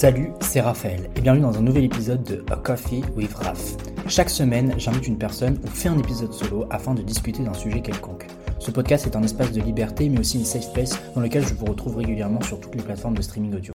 Salut, 0.00 0.30
c'est 0.40 0.60
Raphaël 0.60 1.10
et 1.16 1.20
bienvenue 1.20 1.42
dans 1.42 1.58
un 1.58 1.60
nouvel 1.60 1.82
épisode 1.82 2.22
de 2.22 2.44
A 2.52 2.56
Coffee 2.56 3.02
with 3.16 3.34
Raph. 3.34 3.74
Chaque 4.06 4.30
semaine, 4.30 4.72
j'invite 4.78 5.08
une 5.08 5.18
personne 5.18 5.58
ou 5.64 5.66
fais 5.66 5.88
un 5.88 5.98
épisode 5.98 6.32
solo 6.32 6.66
afin 6.70 6.94
de 6.94 7.02
discuter 7.02 7.42
d'un 7.42 7.52
sujet 7.52 7.82
quelconque. 7.82 8.28
Ce 8.60 8.70
podcast 8.70 9.08
est 9.08 9.16
un 9.16 9.24
espace 9.24 9.50
de 9.50 9.60
liberté 9.60 10.08
mais 10.08 10.20
aussi 10.20 10.38
une 10.38 10.44
safe 10.44 10.62
space 10.62 10.96
dans 11.16 11.20
lequel 11.20 11.44
je 11.44 11.52
vous 11.52 11.64
retrouve 11.66 11.96
régulièrement 11.96 12.40
sur 12.42 12.60
toutes 12.60 12.76
les 12.76 12.82
plateformes 12.82 13.16
de 13.16 13.22
streaming 13.22 13.56
audio. 13.56 13.72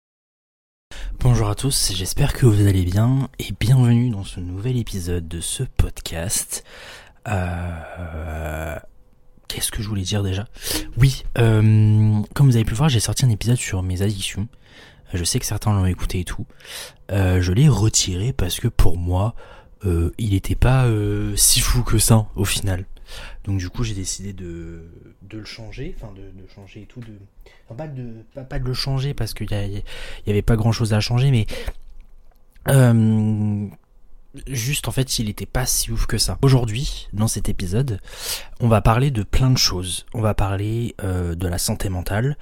Bonjour 1.21 1.49
à 1.49 1.55
tous, 1.55 1.91
j'espère 1.91 2.34
que 2.34 2.45
vous 2.45 2.67
allez 2.67 2.84
bien 2.84 3.27
et 3.40 3.51
bienvenue 3.59 4.12
dans 4.12 4.23
ce 4.23 4.40
nouvel 4.40 4.77
épisode 4.77 5.27
de 5.27 5.41
ce 5.41 5.63
podcast. 5.63 6.63
Euh... 7.27 8.77
Qu'est-ce 9.48 9.71
que 9.71 9.81
je 9.81 9.90
voulais 9.90 10.03
dire 10.03 10.21
déjà? 10.21 10.48
Oui, 10.98 11.23
euh, 11.40 12.21
comme 12.35 12.45
vous 12.45 12.55
avez 12.55 12.63
pu 12.63 12.71
le 12.71 12.77
voir, 12.77 12.90
j'ai 12.90 12.99
sorti 12.99 13.26
un 13.26 13.29
épisode 13.29 13.57
sur 13.57 13.81
mes 13.81 14.03
addictions. 14.03 14.48
Je 15.13 15.23
sais 15.23 15.39
que 15.39 15.45
certains 15.45 15.73
l'ont 15.73 15.85
écouté 15.85 16.21
et 16.21 16.23
tout. 16.23 16.45
Euh, 17.11 17.41
je 17.41 17.51
l'ai 17.51 17.67
retiré 17.67 18.33
parce 18.33 18.59
que 18.59 18.67
pour 18.67 18.97
moi, 18.97 19.35
euh, 19.85 20.11
il 20.17 20.31
n'était 20.31 20.55
pas 20.55 20.85
euh, 20.85 21.35
si 21.35 21.59
fou 21.59 21.84
que 21.84 21.97
ça 21.97 22.27
au 22.35 22.45
final. 22.45 22.85
Donc 23.43 23.57
du 23.57 23.70
coup, 23.70 23.84
j'ai 23.84 23.95
décidé 23.95 24.31
de, 24.31 24.84
le 25.31 25.43
changer, 25.43 25.95
enfin 25.97 26.13
de, 26.13 26.21
de 26.21 26.47
changer 26.55 26.84
et 26.84 26.85
tout, 26.85 27.01
enfin, 27.70 27.75
pas 27.75 28.59
de 28.59 28.65
le 28.65 28.73
changer 28.73 29.13
parce 29.13 29.34
qu'il 29.34 29.51
y, 29.51 29.84
y, 30.27 30.29
avait 30.29 30.41
pas 30.41 30.55
grand 30.55 30.71
chose 30.71 30.93
à 30.93 31.01
changer, 31.01 31.32
mais 31.32 31.45
juste 34.48 34.87
en 34.87 34.91
fait 34.91 35.20
il 35.20 35.29
était 35.29 35.46
pas 35.46 35.65
si 35.65 35.91
ouf 35.91 36.05
que 36.05 36.18
ça. 36.18 36.37
Aujourd'hui, 36.41 37.07
dans 37.13 37.27
cet 37.27 37.49
épisode, 37.49 37.99
on 38.60 38.68
va 38.68 38.82
parler 38.82 39.12
de 39.12 39.23
plein 39.23 39.49
de 39.49 39.57
choses. 39.57 40.05
On 40.13 40.21
va 40.21 40.34
parler 40.34 40.96
euh, 41.04 41.35
de 41.35 41.48
la 41.48 41.57
santé 41.57 41.90
mentale, 41.90 42.38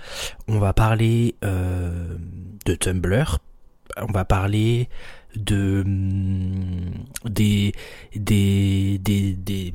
on 0.48 0.60
va 0.60 0.74
parler 0.74 1.36
euh, 1.44 2.16
de 2.66 2.76
Tumblr, 2.76 3.40
on 3.98 4.12
va 4.12 4.26
parler 4.26 4.90
de 5.36 5.84
des 7.26 7.74
des 8.16 8.98
des 9.00 9.34
des, 9.34 9.74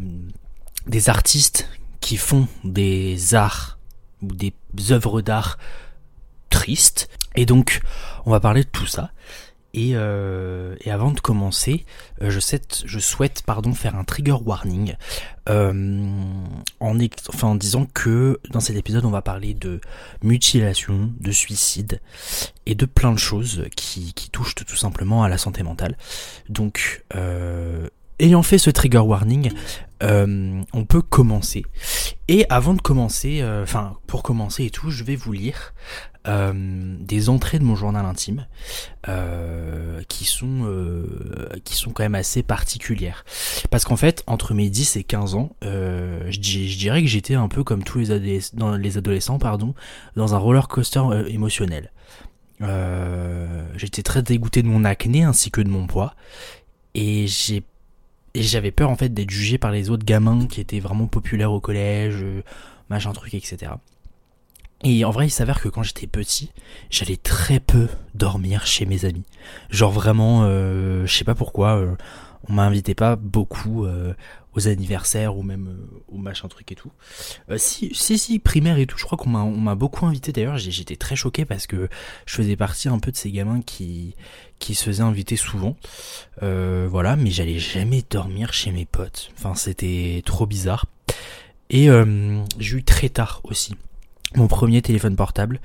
des 0.86 1.08
artistes 1.08 1.68
qui 2.00 2.16
font 2.16 2.48
des 2.64 3.34
arts 3.34 3.78
ou 4.22 4.28
des 4.34 4.52
œuvres 4.90 5.22
d'art 5.22 5.58
tristes. 6.50 7.08
Et 7.36 7.46
donc, 7.46 7.80
on 8.26 8.30
va 8.30 8.40
parler 8.40 8.62
de 8.62 8.68
tout 8.68 8.86
ça. 8.86 9.10
Et, 9.74 9.90
euh, 9.94 10.76
et, 10.82 10.92
avant 10.92 11.10
de 11.10 11.18
commencer, 11.18 11.84
euh, 12.22 12.30
je, 12.30 12.38
souhaite, 13.00 13.42
pardon, 13.44 13.74
faire 13.74 13.96
un 13.96 14.04
trigger 14.04 14.36
warning 14.44 14.94
euh, 15.48 16.08
en, 16.78 16.94
disant 16.94 17.86
que 17.92 18.38
dans 18.50 18.60
cet 18.60 18.76
épisode 18.76 19.04
on 19.04 19.10
va 19.10 19.20
parler 19.20 19.52
de 19.52 19.80
mutilation, 20.22 21.12
de 21.20 21.32
suicide 21.32 22.00
et 22.66 22.76
de 22.76 22.86
plein 22.86 23.12
de 23.12 23.18
choses 23.18 23.64
qui, 23.74 24.14
touchent 24.30 24.54
tout 24.54 24.76
simplement 24.76 25.24
à 25.24 25.28
la 25.28 25.38
santé 25.38 25.64
mentale. 25.64 25.98
Donc 26.48 27.04
ayant 28.20 28.42
fait 28.44 28.58
ce 28.58 28.70
trigger 28.70 28.98
warning, 28.98 29.50
on 30.00 30.84
peut 30.88 31.02
commencer. 31.02 31.64
Et 32.28 32.46
avant 32.48 32.74
de 32.74 32.80
commencer, 32.80 33.44
enfin 33.62 33.96
pour 34.06 34.22
commencer 34.22 34.64
et 34.66 34.70
tout, 34.70 34.90
je 34.90 35.02
vais 35.02 35.16
vous 35.16 35.32
lire 35.32 35.74
euh, 36.26 36.52
des 37.00 37.28
entrées 37.28 37.58
de 37.58 37.64
mon 37.64 37.74
journal 37.74 38.04
intime 38.06 38.46
euh, 39.08 40.02
qui 40.08 40.24
sont 40.24 40.64
euh, 40.64 41.48
qui 41.64 41.74
sont 41.74 41.90
quand 41.90 42.02
même 42.02 42.14
assez 42.14 42.42
particulières. 42.42 43.24
Parce 43.70 43.84
qu'en 43.84 43.96
fait 43.96 44.22
entre 44.26 44.54
mes 44.54 44.70
10 44.70 44.96
et 44.96 45.04
15 45.04 45.34
ans 45.34 45.54
euh, 45.64 46.24
je, 46.28 46.40
je, 46.40 46.78
dirais 46.78 47.02
que 47.02 47.08
j'étais 47.08 47.34
un 47.34 47.48
peu 47.48 47.62
comme 47.62 47.82
tous 47.84 47.98
les 47.98 48.10
adolescents, 48.10 48.56
dans 48.56 48.76
les 48.76 48.96
adolescents 48.96 49.38
pardon 49.38 49.74
dans 50.16 50.34
un 50.34 50.38
roller 50.38 50.68
coaster 50.68 51.00
euh, 51.00 51.26
émotionnel. 51.26 51.92
J'étais 53.76 54.02
très 54.02 54.22
dégoûté 54.22 54.62
de 54.62 54.68
mon 54.68 54.84
acné 54.84 55.24
ainsi 55.24 55.50
que 55.50 55.60
de 55.60 55.68
mon 55.68 55.86
poids. 55.86 56.14
Et 56.94 57.26
j'ai 57.26 57.62
et 58.36 58.42
j'avais 58.42 58.70
peur 58.70 58.88
en 58.88 58.96
fait 58.96 59.12
d'être 59.12 59.30
jugé 59.30 59.58
par 59.58 59.70
les 59.70 59.90
autres 59.90 60.04
gamins 60.04 60.46
qui 60.46 60.60
étaient 60.60 60.80
vraiment 60.80 61.06
populaires 61.06 61.52
au 61.52 61.60
collège 61.60 62.24
machin 62.88 63.12
truc 63.12 63.34
etc 63.34 63.72
et 64.82 65.04
en 65.04 65.10
vrai, 65.10 65.26
il 65.26 65.30
s'avère 65.30 65.60
que 65.60 65.68
quand 65.68 65.82
j'étais 65.82 66.06
petit, 66.06 66.50
j'allais 66.90 67.16
très 67.16 67.60
peu 67.60 67.88
dormir 68.14 68.66
chez 68.66 68.84
mes 68.84 69.04
amis. 69.04 69.24
Genre 69.70 69.90
vraiment, 69.90 70.42
euh, 70.44 71.06
je 71.06 71.14
sais 71.14 71.24
pas 71.24 71.34
pourquoi, 71.34 71.76
euh, 71.76 71.94
on 72.48 72.52
m'invitait 72.52 72.94
pas 72.94 73.16
beaucoup 73.16 73.84
euh, 73.84 74.14
aux 74.54 74.68
anniversaires 74.68 75.36
ou 75.36 75.42
même 75.42 75.68
euh, 75.68 76.02
au 76.08 76.18
machin 76.18 76.48
truc 76.48 76.70
et 76.72 76.74
tout. 76.74 76.92
Euh, 77.50 77.58
si, 77.58 77.94
si, 77.94 78.18
si, 78.18 78.38
primaire 78.38 78.78
et 78.78 78.86
tout, 78.86 78.98
je 78.98 79.04
crois 79.04 79.16
qu'on 79.18 79.30
m'a, 79.30 79.74
beaucoup 79.74 80.06
invité 80.06 80.32
d'ailleurs. 80.32 80.58
J'étais 80.58 80.96
très 80.96 81.16
choqué 81.16 81.44
parce 81.44 81.66
que 81.66 81.88
je 82.26 82.34
faisais 82.34 82.56
partie 82.56 82.88
un 82.88 82.98
peu 82.98 83.10
de 83.10 83.16
ces 83.16 83.30
gamins 83.30 83.62
qui, 83.62 84.14
qui 84.58 84.74
se 84.74 84.84
faisaient 84.84 85.02
inviter 85.02 85.36
souvent. 85.36 85.76
voilà, 86.40 87.16
mais 87.16 87.30
j'allais 87.30 87.58
jamais 87.58 88.02
dormir 88.08 88.52
chez 88.52 88.72
mes 88.72 88.86
potes. 88.86 89.30
Enfin, 89.38 89.54
c'était 89.54 90.22
trop 90.24 90.46
bizarre. 90.46 90.86
Et 91.70 91.88
j'ai 92.58 92.76
eu 92.76 92.84
très 92.84 93.08
tard 93.08 93.40
aussi 93.44 93.74
mon 94.34 94.48
premier 94.48 94.82
téléphone 94.82 95.16
portable. 95.16 95.60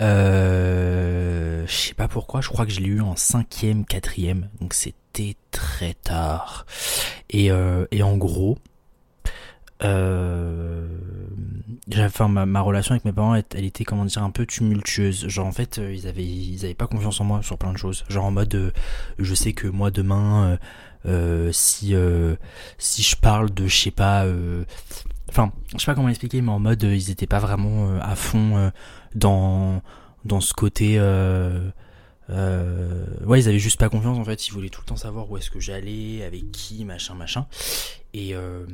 Euh, 0.00 1.64
je 1.66 1.72
sais 1.72 1.94
pas 1.94 2.08
pourquoi, 2.08 2.40
je 2.40 2.48
crois 2.48 2.66
que 2.66 2.72
je 2.72 2.80
l'ai 2.80 2.88
eu 2.88 3.00
en 3.00 3.16
cinquième, 3.16 3.84
quatrième, 3.84 4.48
donc 4.60 4.74
c'était 4.74 5.36
très 5.50 5.94
tard. 5.94 6.66
Et, 7.30 7.50
euh, 7.50 7.86
et 7.90 8.02
en 8.02 8.16
gros, 8.16 8.58
euh, 9.84 10.86
enfin 11.96 12.28
ma, 12.28 12.60
relation 12.60 12.92
avec 12.92 13.04
mes 13.04 13.12
parents, 13.12 13.34
elle, 13.34 13.64
était 13.64 13.84
comment 13.84 14.04
dire 14.04 14.22
un 14.22 14.30
peu 14.30 14.46
tumultueuse. 14.46 15.28
Genre 15.28 15.46
en 15.46 15.52
fait, 15.52 15.78
ils 15.78 16.06
avaient 16.06 16.24
ils 16.24 16.64
avaient 16.64 16.74
pas 16.74 16.86
confiance 16.86 17.20
en 17.20 17.24
moi 17.24 17.42
sur 17.42 17.58
plein 17.58 17.72
de 17.72 17.78
choses. 17.78 18.04
Genre 18.08 18.24
en 18.24 18.30
mode, 18.30 18.54
euh, 18.54 18.70
je 19.18 19.34
sais 19.34 19.52
que 19.52 19.68
moi 19.68 19.90
demain. 19.90 20.58
Euh, 21.04 21.50
si 21.52 21.94
si 22.78 23.02
je 23.02 23.16
parle 23.16 23.50
de 23.52 23.66
je 23.66 23.76
sais 23.76 23.90
pas 23.90 24.24
enfin 25.32 25.52
je 25.72 25.78
sais 25.78 25.86
pas 25.86 25.94
comment 25.94 26.10
expliquer 26.10 26.42
mais 26.42 26.52
en 26.52 26.58
mode 26.58 26.82
ils 26.82 27.10
étaient 27.10 27.26
pas 27.26 27.38
vraiment 27.38 27.98
à 28.00 28.14
fond 28.14 28.70
dans 29.14 29.82
dans 30.24 30.40
ce 30.40 30.54
côté 30.54 30.94
euh, 30.98 31.70
euh, 32.30 33.04
ouais 33.26 33.40
ils 33.40 33.48
avaient 33.48 33.58
juste 33.58 33.78
pas 33.78 33.88
confiance 33.88 34.18
en 34.18 34.24
fait. 34.24 34.46
Ils 34.48 34.52
voulaient 34.52 34.68
tout 34.68 34.80
le 34.82 34.86
temps 34.86 34.96
savoir 34.96 35.30
où 35.30 35.36
est-ce 35.36 35.50
que 35.50 35.60
j'allais 35.60 36.24
avec 36.24 36.50
qui 36.52 36.84
machin 36.84 37.14
machin. 37.14 37.46
Et 38.14 38.34
euh, 38.34 38.64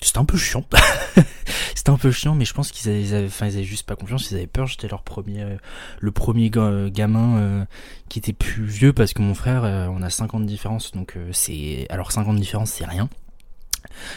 c'était 0.00 0.18
un 0.18 0.24
peu 0.24 0.36
chiant. 0.36 0.64
C'était 1.74 1.90
un 1.90 1.96
peu 1.96 2.10
chiant 2.10 2.34
mais 2.34 2.44
je 2.44 2.54
pense 2.54 2.72
qu'ils 2.72 2.90
avaient, 2.90 3.26
enfin 3.26 3.46
ils 3.46 3.54
avaient 3.54 3.64
juste 3.64 3.86
pas 3.86 3.96
confiance. 3.96 4.30
Ils 4.30 4.36
avaient 4.36 4.46
peur. 4.46 4.66
J'étais 4.66 4.88
leur 4.88 5.02
premier 5.02 5.58
le 6.00 6.10
premier 6.10 6.50
gamin 6.50 7.38
euh, 7.38 7.64
qui 8.08 8.18
était 8.18 8.32
plus 8.32 8.64
vieux 8.64 8.92
parce 8.92 9.12
que 9.12 9.22
mon 9.22 9.34
frère 9.34 9.64
euh, 9.64 9.86
on 9.90 10.02
a 10.02 10.10
50 10.10 10.42
de 10.42 10.48
différence 10.48 10.92
donc 10.92 11.16
euh, 11.16 11.30
c'est 11.32 11.86
alors 11.90 12.12
50 12.12 12.36
de 12.36 12.40
différence 12.40 12.70
c'est 12.70 12.84
rien 12.84 13.08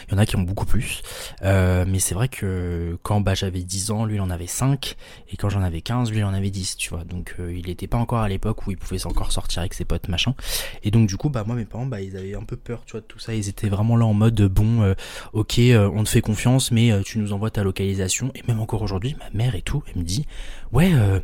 il 0.08 0.12
y 0.12 0.14
en 0.14 0.18
a 0.18 0.26
qui 0.26 0.36
ont 0.36 0.42
beaucoup 0.42 0.66
plus. 0.66 1.02
Euh, 1.42 1.84
mais 1.86 1.98
c'est 1.98 2.14
vrai 2.14 2.28
que 2.28 2.98
quand 3.02 3.20
bah, 3.20 3.34
j'avais 3.34 3.62
10 3.62 3.90
ans, 3.90 4.04
lui 4.04 4.16
il 4.16 4.20
en 4.20 4.30
avait 4.30 4.46
5. 4.46 4.96
Et 5.30 5.36
quand 5.36 5.48
j'en 5.48 5.62
avais 5.62 5.80
15, 5.80 6.10
lui 6.10 6.18
il 6.18 6.24
en 6.24 6.34
avait 6.34 6.50
10, 6.50 6.76
tu 6.76 6.90
vois. 6.90 7.04
Donc 7.04 7.36
euh, 7.40 7.52
il 7.54 7.68
était 7.70 7.86
pas 7.86 7.98
encore 7.98 8.20
à 8.20 8.28
l'époque 8.28 8.66
où 8.66 8.70
il 8.70 8.76
pouvait 8.76 9.04
encore 9.06 9.32
sortir 9.32 9.60
avec 9.60 9.74
ses 9.74 9.84
potes, 9.84 10.08
machin. 10.08 10.34
Et 10.82 10.90
donc 10.90 11.08
du 11.08 11.16
coup, 11.16 11.28
bah 11.28 11.44
moi 11.46 11.56
mes 11.56 11.64
parents, 11.64 11.86
bah 11.86 12.00
ils 12.00 12.16
avaient 12.16 12.34
un 12.34 12.44
peu 12.44 12.56
peur, 12.56 12.82
tu 12.86 12.92
vois, 12.92 13.00
de 13.00 13.06
tout 13.06 13.18
ça. 13.18 13.34
Ils 13.34 13.48
étaient 13.48 13.68
vraiment 13.68 13.96
là 13.96 14.06
en 14.06 14.14
mode, 14.14 14.40
bon, 14.42 14.82
euh, 14.82 14.94
ok, 15.32 15.58
euh, 15.58 15.90
on 15.92 16.04
te 16.04 16.08
fait 16.08 16.20
confiance, 16.20 16.70
mais 16.70 16.92
euh, 16.92 17.02
tu 17.02 17.18
nous 17.18 17.32
envoies 17.32 17.50
ta 17.50 17.62
localisation. 17.62 18.30
Et 18.34 18.42
même 18.48 18.60
encore 18.60 18.82
aujourd'hui, 18.82 19.16
ma 19.18 19.30
mère 19.30 19.54
et 19.54 19.62
tout, 19.62 19.82
elle 19.88 20.00
me 20.00 20.06
dit, 20.06 20.26
ouais, 20.72 20.92
euh, 20.94 21.20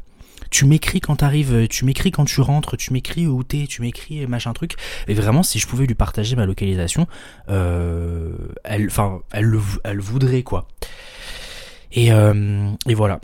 tu 0.51 0.65
m'écris 0.65 1.01
quand 1.01 1.17
t'arrives, 1.17 1.69
tu 1.69 1.85
m'écris 1.85 2.11
quand 2.11 2.25
tu 2.25 2.41
rentres, 2.41 2.77
tu 2.77 2.93
m'écris 2.93 3.27
où 3.27 3.43
t'es, 3.43 3.67
tu 3.69 3.83
m'écris 3.83 4.27
machin 4.27 4.53
truc. 4.53 4.75
Et 5.07 5.15
vraiment, 5.15 5.43
si 5.43 5.59
je 5.59 5.67
pouvais 5.67 5.87
lui 5.87 5.95
partager 5.95 6.37
ma 6.37 6.47
localisation, 6.47 7.07
euh, 7.49 8.33
elle, 8.65 8.87
enfin, 8.87 9.21
elle 9.33 9.45
le, 9.45 9.61
elle 9.85 10.01
voudrait 10.01 10.43
quoi. 10.43 10.69
Et, 11.93 12.13
euh, 12.13 12.71
et 12.87 12.95
voilà. 12.95 13.21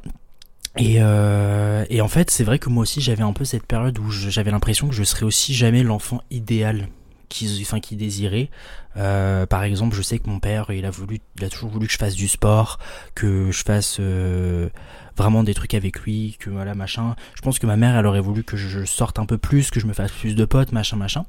Et, 0.77 0.97
euh, 0.99 1.85
et 1.89 2.01
en 2.01 2.09
fait, 2.09 2.31
c'est 2.31 2.45
vrai 2.45 2.59
que 2.59 2.69
moi 2.69 2.83
aussi, 2.83 3.01
j'avais 3.01 3.23
un 3.23 3.33
peu 3.33 3.45
cette 3.45 3.67
période 3.67 3.99
où 3.99 4.11
j'avais 4.11 4.51
l'impression 4.51 4.89
que 4.89 4.95
je 4.95 5.05
serais 5.05 5.25
aussi 5.25 5.55
jamais 5.55 5.83
l'enfant 5.83 6.21
idéal 6.31 6.89
qui, 7.29 7.61
enfin, 7.63 7.81
qui 7.81 7.97
désirait. 7.97 8.51
Euh, 8.97 9.47
par 9.47 9.63
exemple, 9.65 9.97
je 9.97 10.03
sais 10.03 10.19
que 10.19 10.29
mon 10.29 10.41
père, 10.41 10.71
il 10.71 10.85
a 10.85 10.91
voulu, 10.91 11.21
il 11.37 11.45
a 11.45 11.49
toujours 11.49 11.71
voulu 11.71 11.87
que 11.87 11.93
je 11.93 11.99
fasse 11.99 12.15
du 12.15 12.29
sport, 12.29 12.79
que 13.15 13.51
je 13.51 13.63
fasse 13.63 13.99
euh, 14.01 14.69
vraiment 15.17 15.45
des 15.45 15.55
trucs 15.55 15.75
avec 15.75 16.01
lui, 16.01 16.37
que 16.39 16.51
voilà 16.51 16.75
machin. 16.75 17.15
Je 17.35 17.43
pense 17.43 17.59
que 17.59 17.67
ma 17.67 17.77
mère, 17.77 17.97
elle 17.97 18.07
aurait 18.07 18.21
voulu 18.21 18.43
que 18.43 18.57
je 18.57 18.85
sorte 18.85 19.19
un 19.19 19.27
peu 19.27 19.39
plus, 19.39 19.71
que 19.71 19.81
je 19.81 19.87
me 19.87 19.93
fasse 19.93 20.13
plus 20.13 20.35
de 20.35 20.45
potes, 20.45 20.73
machin 20.73 20.97
machin. 20.97 21.25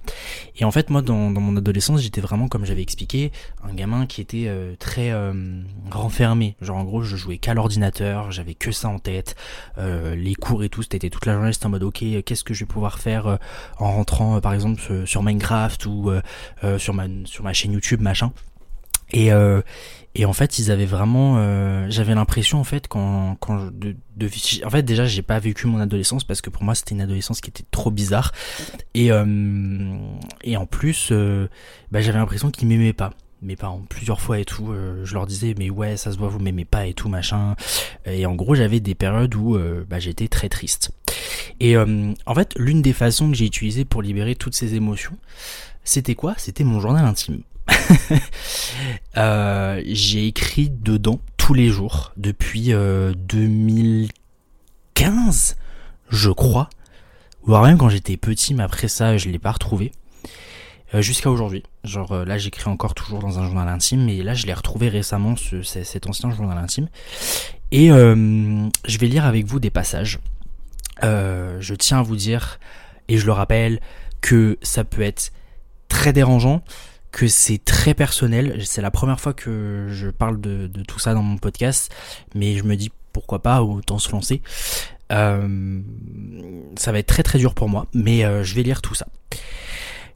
Et 0.58 0.66
en 0.66 0.72
fait, 0.72 0.90
moi, 0.90 1.02
dans, 1.02 1.32
dans 1.32 1.42
mon 1.42 1.56
adolescence, 1.58 2.02
j'étais 2.02 2.22
vraiment, 2.22 2.48
comme 2.48 2.66
j'avais 2.66 2.82
expliqué, 2.82 3.32
un 3.64 3.74
gamin 3.74 4.06
qui 4.06 4.22
était 4.22 4.46
euh, 4.48 4.76
très 4.80 5.12
euh, 5.12 5.62
renfermé. 5.92 6.56
Genre 6.62 6.78
en 6.78 6.84
gros, 6.84 7.04
je 7.04 7.16
jouais 7.16 7.38
qu'à 7.38 7.54
l'ordinateur, 7.54 8.32
j'avais 8.32 8.56
que 8.56 8.72
ça 8.72 8.90
en 8.90 9.00
tête. 9.00 9.36
Euh, 9.78 10.16
les 10.16 10.36
cours 10.36 10.64
et 10.64 10.70
tout, 10.70 10.82
c'était 10.82 11.10
toute 11.10 11.26
la 11.26 11.34
journée, 11.34 11.54
c'était 11.54 11.68
en 11.68 11.70
mode 11.70 11.84
ok, 11.84 12.04
qu'est-ce 12.26 12.44
que 12.44 12.54
je 12.54 12.62
vais 12.62 12.68
pouvoir 12.68 13.00
faire 13.00 13.38
en 13.78 13.92
rentrant, 13.92 14.40
par 14.42 14.54
exemple, 14.54 14.82
sur 15.06 15.24
Minecraft 15.24 15.86
ou 15.86 16.12
sur 16.78 16.94
ma 16.94 17.06
sur 17.26 17.44
ma 17.44 17.54
chaîne 17.56 17.74
YouTube, 17.74 18.02
machin. 18.02 18.32
Et, 19.12 19.32
euh, 19.32 19.62
et 20.16 20.26
en 20.26 20.34
fait, 20.34 20.60
ils 20.60 20.72
avaient 20.72 20.86
vraiment, 20.86 21.36
euh, 21.38 21.86
j'avais 21.90 22.16
l'impression 22.16 22.60
en 22.60 22.64
fait 22.64 22.88
quand, 22.88 23.36
quand 23.40 23.70
de, 23.72 23.96
de, 24.16 24.30
en 24.66 24.70
fait 24.70 24.84
déjà 24.84 25.06
j'ai 25.06 25.22
pas 25.22 25.40
vécu 25.40 25.68
mon 25.68 25.80
adolescence 25.80 26.24
parce 26.24 26.42
que 26.42 26.50
pour 26.50 26.64
moi 26.64 26.74
c'était 26.74 26.96
une 26.96 27.02
adolescence 27.02 27.42
qui 27.42 27.50
était 27.50 27.66
trop 27.70 27.92
bizarre. 27.92 28.32
Et 28.94 29.12
euh, 29.12 29.98
et 30.44 30.58
en 30.58 30.66
plus, 30.66 31.12
bah, 31.92 32.02
j'avais 32.02 32.18
l'impression 32.18 32.50
qu'ils 32.52 32.68
m'aimaient 32.68 32.94
pas. 32.94 33.12
Mes 33.42 33.58
parents 33.58 33.84
plusieurs 33.88 34.22
fois 34.22 34.40
et 34.40 34.46
tout 34.46 34.74
je 35.04 35.14
leur 35.14 35.28
disais 35.28 35.54
mais 35.56 35.70
ouais 35.70 35.98
ça 35.98 36.12
se 36.12 36.18
voit 36.18 36.30
vous 36.30 36.40
m'aimez 36.40 36.66
pas 36.66 36.88
et 36.88 36.94
tout 36.94 37.10
machin. 37.10 37.56
Et 38.06 38.26
en 38.26 38.34
gros 38.34 38.56
j'avais 38.56 38.80
des 38.80 38.96
périodes 38.96 39.36
où 39.36 39.60
bah, 39.88 40.00
j'étais 40.00 40.30
très 40.30 40.50
triste 40.50 40.92
et 41.60 41.76
euh, 41.78 42.12
en 42.26 42.36
fait 42.36 42.54
l'une 42.58 42.82
des 42.82 42.94
façons 42.94 43.30
que 43.32 43.38
j'ai 43.38 43.46
utilisées 43.46 43.86
pour 43.86 44.02
libérer 44.02 44.36
toutes 44.36 44.56
ces 44.56 44.74
émotions 44.76 45.16
c'était 45.84 46.16
quoi? 46.16 46.34
C'était 46.38 46.64
mon 46.64 46.80
journal 46.80 47.06
intime 47.06 47.42
Euh, 49.18 49.82
j'ai 49.86 50.28
écrit 50.28 50.70
dedans 50.70 51.20
tous 51.38 51.54
les 51.54 51.70
jours 51.70 52.12
depuis 52.18 52.74
euh, 52.74 53.14
2015, 53.14 55.56
je 56.10 56.30
crois. 56.32 56.70
Voire 57.44 57.64
même 57.64 57.78
quand 57.78 57.90
j'étais 57.90 58.18
petit, 58.18 58.54
mais 58.54 58.64
après 58.64 58.88
ça, 58.88 59.18
je 59.18 59.30
l'ai 59.30 59.40
pas 59.40 59.52
retrouvé. 59.52 59.92
Euh, 60.94 61.02
Jusqu'à 61.02 61.30
aujourd'hui. 61.32 61.64
Genre 61.84 62.12
euh, 62.12 62.26
là, 62.26 62.38
j'écris 62.38 62.70
encore 62.70 62.94
toujours 62.96 63.20
dans 63.20 63.40
un 63.40 63.46
journal 63.46 63.68
intime, 63.68 64.06
mais 64.06 64.22
là, 64.24 64.34
je 64.34 64.46
l'ai 64.48 64.54
retrouvé 64.54 64.88
récemment, 64.90 65.36
ce, 65.36 65.62
ce- 65.64 65.84
cet 65.84 66.08
ancien 66.08 66.32
journal 66.32 66.58
intime. 66.58 66.88
Et 67.72 67.92
euh, 67.92 68.68
je 68.88 68.98
vais 68.98 69.08
lire 69.08 69.26
avec 69.26 69.46
vous 69.46 69.60
des 69.60 69.70
passages. 69.70 70.20
Euh, 71.04 71.58
je 71.60 71.76
tiens 71.76 72.00
à 72.00 72.04
vous 72.04 72.16
dire, 72.16 72.60
et 73.08 73.18
je 73.18 73.26
le 73.26 73.32
rappelle, 73.32 73.80
que 74.22 74.58
ça 74.62 74.84
peut 74.84 75.02
être 75.02 75.32
très 75.90 76.14
dérangeant, 76.14 76.64
que 77.12 77.28
c'est 77.28 77.64
très 77.64 77.94
personnel. 77.94 78.62
C'est 78.66 78.82
la 78.82 78.92
première 78.92 79.20
fois 79.20 79.34
que 79.34 79.88
je 79.90 80.10
parle 80.10 80.42
de, 80.42 80.70
tout 80.88 81.00
ça 81.00 81.14
dans 81.14 81.24
mon 81.24 81.38
podcast, 81.38 81.94
mais 82.34 82.58
je 82.58 82.64
me 82.64 82.76
dis 82.76 82.92
pourquoi 83.14 83.42
pas, 83.42 83.62
autant 83.62 84.00
se 84.00 84.12
lancer. 84.12 84.42
Euh, 85.12 85.82
ça 86.78 86.92
va 86.92 87.00
être 87.00 87.08
très 87.08 87.24
très 87.24 87.40
dur 87.40 87.54
pour 87.54 87.70
moi, 87.70 87.86
mais 87.94 88.26
euh, 88.26 88.44
je 88.44 88.56
vais 88.56 88.64
lire 88.64 88.82
tout 88.82 88.96
ça. 88.96 89.08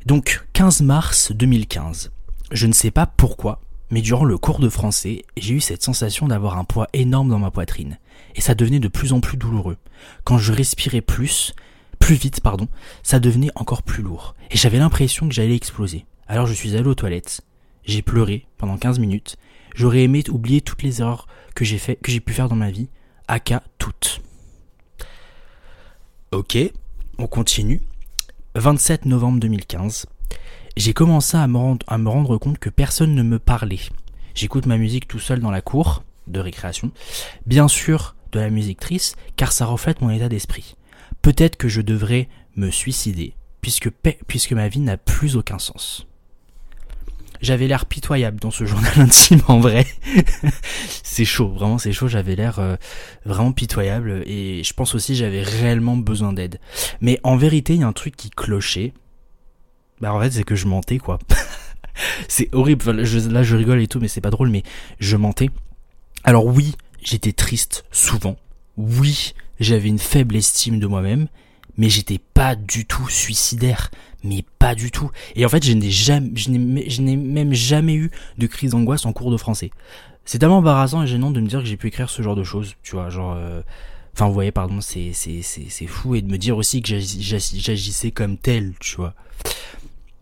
Donc, 0.06 0.44
15 0.54 0.82
mars 0.82 1.32
2015. 1.32 2.12
Je 2.52 2.68
ne 2.68 2.74
sais 2.74 2.92
pas 2.92 3.06
pourquoi, 3.06 3.62
mais 3.92 4.02
durant 4.02 4.25
le 4.25 4.38
cours 4.38 4.60
de 4.60 4.70
français, 4.70 5.24
j'ai 5.38 5.54
eu 5.54 5.62
cette 5.62 5.84
sensation 5.84 6.28
d'avoir 6.28 6.58
un 6.58 6.64
poids 6.64 6.88
énorme 6.94 7.30
dans 7.30 7.40
ma 7.40 7.52
poitrine. 7.52 8.00
Et 8.39 8.41
ça 8.41 8.56
devenait 8.56 8.80
de 8.80 8.88
plus 8.88 9.12
en 9.12 9.19
plus 9.19 9.36
douloureux. 9.36 9.75
Quand 10.24 10.38
je 10.38 10.53
respirais 10.53 11.01
plus, 11.01 11.53
plus 12.00 12.15
vite, 12.15 12.39
pardon, 12.39 12.69
ça 13.03 13.19
devenait 13.19 13.51
encore 13.56 13.83
plus 13.83 14.01
lourd. 14.01 14.33
Et 14.50 14.56
j'avais 14.56 14.77
l'impression 14.77 15.27
que 15.27 15.36
j'allais 15.36 15.57
exploser. 15.57 16.06
Alors 16.25 16.47
je 16.47 16.53
suis 16.53 16.77
allé 16.77 16.88
aux 16.88 16.95
toilettes. 16.95 17.41
J'ai 17.83 18.01
pleuré 18.01 18.47
pendant 18.57 18.77
15 18.77 18.97
minutes. 19.00 19.36
J'aurais 19.75 20.03
aimé 20.03 20.24
oublier 20.30 20.62
toutes 20.62 20.83
les 20.83 21.01
erreurs 21.01 21.27
que 21.53 21.65
j'ai 21.65 21.77
fait, 21.77 21.97
que 21.97 22.13
j'ai 22.13 22.21
pu 22.21 22.31
faire 22.31 22.47
dans 22.47 22.56
ma 22.56 22.71
vie. 22.71 22.88
Aka 23.27 23.62
toutes. 23.77 24.21
Ok, 26.31 26.57
on 27.18 27.27
continue. 27.27 27.81
27 28.56 29.06
novembre 29.06 29.41
2015. 29.41 30.06
J'ai 30.77 30.94
commencé 30.94 31.36
à 31.36 31.45
me, 31.45 31.57
rendre, 31.57 31.86
à 31.89 31.97
me 31.97 32.07
rendre 32.07 32.38
compte 32.38 32.57
que 32.57 32.69
personne 32.69 33.15
ne 33.15 33.21
me 33.21 33.38
parlait. 33.38 33.81
J'écoute 34.33 34.65
ma 34.65 34.77
musique 34.77 35.09
tout 35.09 35.19
seul 35.19 35.41
dans 35.41 35.51
la 35.51 35.59
cour 35.59 36.06
de 36.27 36.39
récréation. 36.39 36.91
Bien 37.45 37.68
sûr, 37.68 38.15
de 38.31 38.40
la 38.40 38.50
musique 38.50 38.80
triste, 38.80 39.18
car 39.36 39.52
ça 39.52 39.66
reflète 39.66 40.02
mon 40.02 40.10
état 40.10 40.30
d'esprit. 40.30 40.76
Peut-être 41.22 41.58
que 41.58 41.68
je 41.68 41.81
devrais 41.81 42.30
me 42.56 42.72
suicider, 42.72 43.34
puisque, 43.62 43.90
puisque 44.28 44.54
ma 44.54 44.68
vie 44.68 44.80
n'a 44.80 44.98
plus 44.98 45.36
aucun 45.36 45.60
sens. 45.60 46.08
J'avais 47.42 47.68
l'air 47.68 47.86
pitoyable 47.86 48.40
dans 48.40 48.52
ce 48.52 48.66
journal 48.66 48.92
intime 48.98 49.42
en 49.48 49.60
vrai. 49.60 49.86
c'est 51.04 51.26
chaud, 51.26 51.50
vraiment 51.50 51.78
c'est 51.78 51.94
chaud, 51.94 52.08
j'avais 52.08 52.36
l'air 52.36 52.60
euh, 52.60 52.76
vraiment 53.26 53.52
pitoyable 53.52 54.24
et 54.26 54.64
je 54.64 54.74
pense 54.74 54.96
aussi 54.96 55.16
j'avais 55.16 55.42
réellement 55.42 55.98
besoin 55.98 56.34
d'aide. 56.34 56.60
Mais 57.02 57.20
en 57.24 57.38
vérité, 57.38 57.75
il 57.75 57.82
y 57.82 57.84
a 57.84 57.88
un 57.88 57.94
truc 57.94 58.16
qui 58.16 58.30
clochait. 58.30 58.94
Bah 60.02 60.14
en 60.14 60.20
fait, 60.22 60.32
c'est 60.32 60.44
que 60.44 60.56
je 60.56 60.68
mentais 60.68 60.98
quoi. 60.98 61.20
c'est 62.28 62.54
horrible, 62.54 62.92
là 62.92 63.44
je 63.44 63.56
rigole 63.56 63.82
et 63.82 63.88
tout 63.88 64.00
mais 64.00 64.08
c'est 64.08 64.22
pas 64.22 64.32
drôle 64.32 64.50
mais 64.50 64.64
je 65.00 65.16
mentais. 65.16 65.50
Alors 66.24 66.46
oui, 66.46 66.75
j'étais 67.04 67.31
triste 67.34 67.86
souvent. 67.92 68.38
Oui, 68.78 69.34
j'avais 69.60 69.88
une 69.90 70.00
faible 70.00 70.36
estime 70.36 70.80
de 70.80 70.88
moi-même, 70.88 71.28
mais 71.78 71.90
j'étais 71.90 72.19
pas 72.34 72.56
du 72.56 72.86
tout 72.86 73.07
suicidaire, 73.10 73.92
mais 74.24 74.44
pas 74.60 74.75
du 74.75 74.92
tout. 74.92 75.12
Et 75.36 75.46
en 75.46 75.50
fait, 75.50 75.63
je 75.66 75.72
n'ai 75.74 75.92
jamais, 75.92 76.31
je 76.36 76.50
n'ai, 77.01 77.16
même 77.18 77.54
jamais 77.54 77.96
eu 77.96 78.12
de 78.38 78.48
crise 78.48 78.72
d'angoisse 78.72 79.06
en 79.06 79.13
cours 79.13 79.31
de 79.31 79.38
français. 79.38 79.72
C'est 80.25 80.40
tellement 80.40 80.57
embarrassant 80.60 81.01
et 81.04 81.07
gênant 81.07 81.31
de 81.31 81.40
me 81.42 81.48
dire 81.48 81.60
que 81.60 81.66
j'ai 81.66 81.78
pu 81.78 81.88
écrire 81.88 82.10
ce 82.10 82.22
genre 82.22 82.36
de 82.36 82.44
choses, 82.44 82.75
tu 82.84 82.96
vois, 82.96 83.10
genre. 83.10 83.34
euh, 83.36 83.62
Enfin, 84.13 84.28
vous 84.28 84.34
voyez, 84.34 84.51
pardon, 84.51 84.81
c'est 84.81 85.12
c'est 85.13 85.42
c'est 85.42 85.88
fou 85.88 86.16
et 86.16 86.22
de 86.22 86.30
me 86.30 86.38
dire 86.38 86.57
aussi 86.57 86.81
que 86.81 86.90
j'agi- 86.90 87.22
j'agi- 87.24 87.60
j'agissais 87.62 88.12
comme 88.12 88.38
tel, 88.38 88.74
tu 88.81 88.98
vois. 88.98 89.13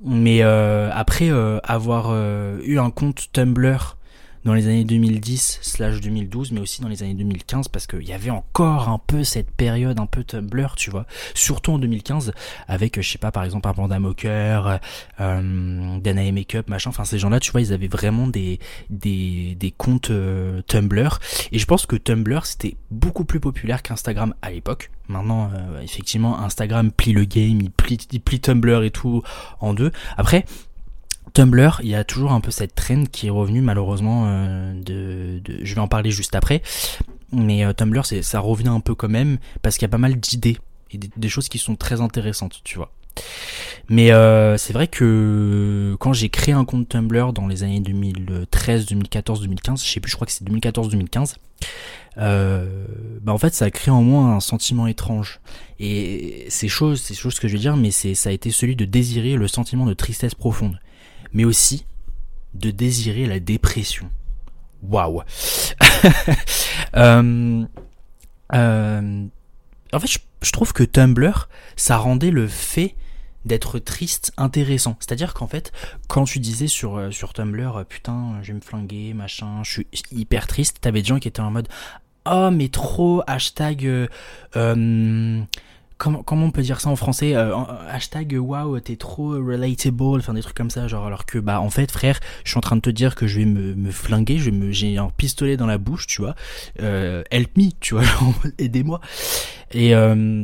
Mais 0.03 0.43
euh, 0.43 0.91
après 0.93 1.29
euh, 1.31 1.59
avoir 1.63 2.07
euh, 2.11 2.59
eu 2.63 2.77
un 2.77 2.91
compte 2.91 3.29
Tumblr 3.33 3.96
dans 4.47 4.53
les 4.53 4.67
années 4.67 4.85
2010 4.85 5.59
slash 5.61 5.99
2012 5.99 6.53
mais 6.53 6.61
aussi 6.61 6.81
dans 6.81 6.87
les 6.87 7.03
années 7.03 7.15
2015 7.15 7.67
parce 7.67 7.85
qu'il 7.85 8.03
y 8.03 8.13
avait 8.13 8.29
encore 8.29 8.87
un 8.87 8.97
peu 8.97 9.25
cette 9.25 9.51
période 9.51 9.99
un 9.99 10.05
peu 10.05 10.23
Tumblr 10.23 10.75
tu 10.77 10.89
vois. 10.89 11.05
Surtout 11.33 11.73
en 11.73 11.79
2015 11.79 12.31
avec 12.69 12.99
je 13.01 13.07
sais 13.07 13.17
pas 13.17 13.33
par 13.33 13.43
exemple 13.43 13.67
un 13.67 13.73
Panda 13.73 13.99
Mocker 13.99 14.79
euh, 15.19 15.99
Danae 15.99 16.31
Makeup 16.31 16.69
machin. 16.69 16.91
Enfin 16.91 17.03
ces 17.03 17.19
gens 17.19 17.29
là 17.29 17.41
tu 17.41 17.51
vois 17.51 17.59
ils 17.59 17.73
avaient 17.73 17.89
vraiment 17.89 18.25
des 18.25 18.59
des, 18.89 19.55
des 19.59 19.71
comptes 19.71 20.11
euh, 20.11 20.61
Tumblr. 20.65 21.19
Et 21.51 21.59
je 21.59 21.65
pense 21.65 21.85
que 21.85 21.97
Tumblr 21.97 22.45
c'était 22.45 22.77
beaucoup 22.89 23.25
plus 23.25 23.41
populaire 23.41 23.83
qu'Instagram 23.83 24.33
à 24.41 24.49
l'époque. 24.49 24.91
Maintenant 25.09 25.51
euh, 25.53 25.81
effectivement 25.81 26.39
Instagram 26.39 26.93
plie 26.93 27.11
le 27.11 27.25
game 27.25 27.59
il 27.59 27.71
plie, 27.71 27.97
il 28.13 28.21
plie 28.21 28.39
Tumblr 28.39 28.83
et 28.83 28.91
tout 28.91 29.23
en 29.59 29.73
deux. 29.73 29.91
Après 30.15 30.45
Tumblr, 31.37 31.81
il 31.83 31.89
y 31.89 31.93
a 31.93 32.03
toujours 32.03 32.31
un 32.31 32.41
peu 32.41 32.49
cette 32.49 32.73
trend 32.73 33.03
qui 33.11 33.27
est 33.27 33.29
revenue 33.29 33.61
malheureusement 33.61 34.25
euh, 34.25 34.73
je 34.87 35.75
vais 35.75 35.79
en 35.79 35.87
parler 35.87 36.09
juste 36.09 36.33
après, 36.33 36.63
mais 37.31 37.63
euh, 37.63 37.73
Tumblr 37.73 38.03
ça 38.23 38.39
revient 38.39 38.69
un 38.69 38.79
peu 38.79 38.95
quand 38.95 39.07
même 39.07 39.37
parce 39.61 39.75
qu'il 39.75 39.83
y 39.83 39.85
a 39.85 39.89
pas 39.89 39.99
mal 39.99 40.19
d'idées 40.19 40.57
et 40.89 40.97
des, 40.97 41.29
choses 41.29 41.47
qui 41.47 41.59
sont 41.59 41.75
très 41.75 42.01
intéressantes, 42.01 42.61
tu 42.63 42.77
vois. 42.77 42.91
Mais 43.87 44.11
euh, 44.11 44.57
c'est 44.57 44.73
vrai 44.73 44.87
que 44.87 45.95
quand 45.99 46.11
j'ai 46.11 46.29
créé 46.29 46.55
un 46.55 46.65
compte 46.65 46.89
Tumblr 46.89 47.33
dans 47.33 47.45
les 47.45 47.61
années 47.61 47.81
2013, 47.81 48.87
2014, 48.87 49.41
2015, 49.41 49.85
je 49.85 49.91
sais 49.91 49.99
plus, 49.99 50.09
je 50.09 50.15
crois 50.15 50.25
que 50.25 50.33
c'est 50.33 50.43
2014, 50.43 50.89
2015. 50.89 51.35
Euh, 52.17 52.87
bah 53.21 53.31
en 53.31 53.37
fait 53.37 53.53
ça 53.53 53.65
a 53.65 53.69
créé 53.69 53.91
en 53.91 54.01
moi 54.01 54.23
un 54.23 54.39
sentiment 54.39 54.87
étrange 54.87 55.39
et 55.79 56.47
c'est 56.49 56.67
chose 56.67 56.99
c'est 56.99 57.13
chose 57.13 57.39
que 57.39 57.47
je 57.47 57.53
vais 57.53 57.59
dire 57.59 57.77
mais 57.77 57.91
ça 57.91 58.29
a 58.29 58.31
été 58.31 58.49
celui 58.49 58.75
de 58.75 58.85
désirer 58.85 59.35
le 59.35 59.47
sentiment 59.47 59.85
de 59.85 59.93
tristesse 59.93 60.33
profonde 60.33 60.79
mais 61.33 61.45
aussi 61.45 61.85
de 62.53 62.71
désirer 62.71 63.25
la 63.25 63.39
dépression. 63.39 64.09
Waouh. 64.83 65.23
Euh, 66.95 67.65
euh, 68.53 69.25
en 69.93 69.99
fait, 69.99 70.07
je, 70.41 70.51
trouve 70.51 70.73
que 70.73 70.83
Tumblr, 70.83 71.49
ça 71.75 71.97
rendait 71.97 72.31
le 72.31 72.47
fait 72.47 72.95
d'être 73.45 73.77
triste 73.77 74.31
intéressant. 74.37 74.95
C'est-à-dire 74.99 75.33
qu'en 75.33 75.47
fait, 75.47 75.71
quand 76.07 76.23
tu 76.23 76.39
disais 76.39 76.67
sur, 76.67 76.97
euh, 76.97 77.09
Tumblr, 77.33 77.85
putain, 77.87 78.39
je 78.41 78.47
vais 78.47 78.53
me 78.53 78.61
flinguer, 78.61 79.13
machin, 79.13 79.63
je 79.63 79.71
suis 79.71 79.87
hyper 80.11 80.47
triste, 80.47 80.77
t'avais 80.81 81.01
des 81.01 81.07
gens 81.07 81.19
qui 81.19 81.27
étaient 81.27 81.41
en 81.41 81.51
mode, 81.51 81.67
oh, 82.25 82.49
mais 82.51 82.69
trop, 82.69 83.21
hashtag, 83.27 84.09
comment, 85.97 86.23
comment 86.23 86.45
on 86.47 86.51
peut 86.51 86.61
dire 86.61 86.79
ça 86.79 86.89
en 86.89 86.95
français 86.95 87.35
euh, 87.35 87.55
en- 87.55 87.67
Hashtag 87.89 88.37
waouh, 88.39 88.79
t'es 88.79 88.95
trop 88.95 89.29
relatable, 89.31 90.19
enfin 90.19 90.33
des 90.33 90.41
trucs 90.41 90.55
comme 90.57 90.69
ça, 90.69 90.87
genre 90.87 91.05
alors 91.05 91.25
que 91.25 91.37
bah 91.39 91.59
en 91.61 91.69
fait 91.69 91.91
frère, 91.91 92.19
je 92.43 92.49
suis 92.51 92.57
en 92.57 92.61
train 92.61 92.75
de 92.75 92.81
te 92.81 92.89
dire 92.89 93.15
que 93.15 93.27
je 93.27 93.39
vais 93.39 93.45
me, 93.45 93.73
me 93.75 93.91
flinguer, 93.91 94.37
je 94.37 94.45
vais 94.45 94.57
me, 94.57 94.71
j'ai 94.71 94.97
un 94.97 95.09
pistolet 95.09 95.57
dans 95.57 95.67
la 95.67 95.77
bouche, 95.77 96.07
tu 96.07 96.21
vois, 96.21 96.35
euh, 96.81 97.23
help 97.31 97.57
me, 97.57 97.69
tu 97.79 97.95
vois, 97.95 98.03
aidez-moi. 98.57 99.01
Et 99.71 99.95
euh, 99.95 100.43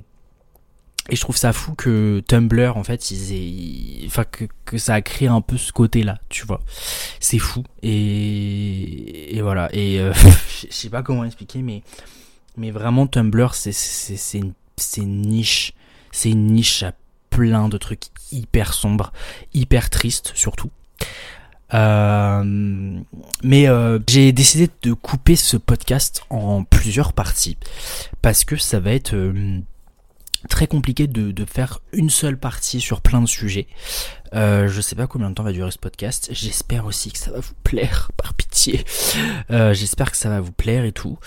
et 1.10 1.18
je 1.18 1.22
trouve 1.22 1.36
ça 1.36 1.52
fou 1.52 1.76
que 1.76 2.24
Tumblr 2.30 2.78
en 2.78 2.84
fait, 2.84 3.12
ils 3.12 3.34
aient, 3.34 4.08
enfin 4.08 4.24
que, 4.24 4.46
que 4.64 4.78
ça 4.78 4.94
a 4.94 5.02
créé 5.02 5.28
un 5.28 5.42
peu 5.42 5.58
ce 5.58 5.74
côté-là, 5.74 6.18
tu 6.30 6.46
vois. 6.46 6.62
C'est 7.20 7.40
fou 7.40 7.64
et 7.82 9.36
et 9.36 9.42
voilà 9.42 9.70
et 9.74 10.00
euh, 10.00 10.14
je 10.62 10.68
sais 10.74 10.90
pas 10.90 11.04
comment 11.04 11.26
expliquer, 11.26 11.62
mais 11.62 11.84
mais 12.56 12.72
vraiment 12.72 13.06
Tumblr 13.08 13.54
c'est 13.54 13.74
c'est 13.74 14.16
c'est 14.16 14.38
une 14.38 14.54
c'est 14.78 15.06
niche, 15.06 15.74
c'est 16.12 16.32
une 16.32 16.48
niche 16.48 16.84
à 16.84 16.94
plein 17.30 17.68
de 17.70 17.78
trucs 17.78 18.06
hyper 18.32 18.74
sombres, 18.74 19.12
hyper 19.54 19.90
tristes 19.90 20.32
surtout. 20.36 20.70
Euh, 21.74 22.44
mais 23.44 23.68
euh, 23.68 23.98
j'ai 24.08 24.32
décidé 24.32 24.70
de 24.84 24.94
couper 24.94 25.36
ce 25.36 25.58
podcast 25.58 26.24
en 26.30 26.64
plusieurs 26.64 27.14
parties 27.14 27.58
parce 28.22 28.46
que 28.46 28.58
ça 28.58 28.80
va 28.80 28.92
être 28.92 29.16
euh, 29.16 29.60
très 30.50 30.68
compliqué 30.68 31.08
de, 31.08 31.32
de, 31.32 31.46
faire 31.46 31.80
une 31.94 32.10
seule 32.10 32.38
partie 32.38 32.82
sur 32.82 33.02
plein 33.02 33.22
de 33.22 33.28
sujets. 33.28 33.68
Euh, 34.34 34.68
je 34.68 34.82
sais 34.82 34.96
pas 34.96 35.08
combien 35.08 35.30
de 35.30 35.36
temps 35.36 35.44
va 35.44 35.52
durer 35.52 35.72
ce 35.72 35.78
podcast. 35.78 36.30
J'espère 36.32 36.86
aussi 36.86 37.12
que 37.12 37.18
ça 37.18 37.32
va 37.32 37.40
vous 37.40 37.54
plaire, 37.64 38.12
par 38.18 38.34
pitié. 38.34 38.84
Euh, 39.52 39.74
J'espère 39.74 40.12
que 40.12 40.18
ça 40.18 40.30
va 40.30 40.42
vous 40.42 40.52
plaire 40.52 40.86
et 40.86 40.92
tout. 40.92 41.18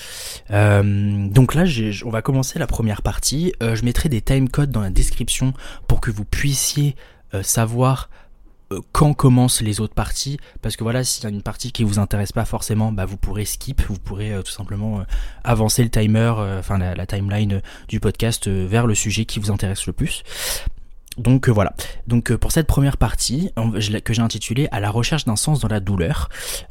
Euh, 0.51 1.29
donc 1.29 1.55
là, 1.55 1.65
on 2.05 2.11
va 2.11 2.23
commencer 2.23 2.59
la 2.59 2.67
première 2.67 3.03
partie. 3.03 3.53
Je 3.61 3.85
mettrai 3.85 4.09
des 4.09 4.21
timecodes 4.21 4.71
dans 4.71 4.81
la 4.81 4.91
description 4.91 5.55
pour 5.89 6.01
que 6.01 6.11
vous 6.11 6.25
puissiez 6.25 6.97
savoir 7.43 8.09
quand 8.93 9.15
commencent 9.15 9.61
les 9.61 9.81
autres 9.81 9.95
parties 9.95 10.39
parce 10.61 10.77
que 10.77 10.83
voilà 10.83 11.05
s'il 11.05 11.25
y 11.25 11.27
a 11.27 11.31
une 11.31 11.43
partie 11.43 11.71
qui 11.71 11.85
vous 11.85 11.99
intéresse 11.99 12.33
pas 12.33 12.45
forcément 12.45 12.91
bah 12.91 13.05
vous 13.05 13.17
pourrez 13.17 13.45
skip 13.45 13.83
vous 13.89 13.99
pourrez 13.99 14.33
euh, 14.33 14.43
tout 14.43 14.51
simplement 14.51 15.01
euh, 15.01 15.05
avancer 15.45 15.85
le 15.85 15.91
timer 15.91 16.33
enfin 16.59 16.79
la, 16.79 17.07
timeline 17.07 17.63
du 17.89 18.01
podcast 18.01 18.49
vers 18.49 18.87
le 18.87 18.95
sujet 18.95 19.25
qui 19.25 19.39
vous 19.39 19.51
intéresse 19.51 19.87
le 19.87 19.93
plus 19.93 20.25
donc 21.17 21.49
voilà. 21.49 21.73
Donc 22.07 22.35
pour 22.37 22.53
cette 22.53 22.67
première 22.67 22.99
partie 22.99 23.51
que 24.05 24.13
j'ai 24.13 24.21
intitulée 24.21 24.69
À 24.71 24.81
la 24.81 24.91
recherche 24.91 25.25
d'un 25.25 25.37
sens 25.37 25.61
dans 25.61 25.69
la 25.69 25.81
douleur, 25.81 26.29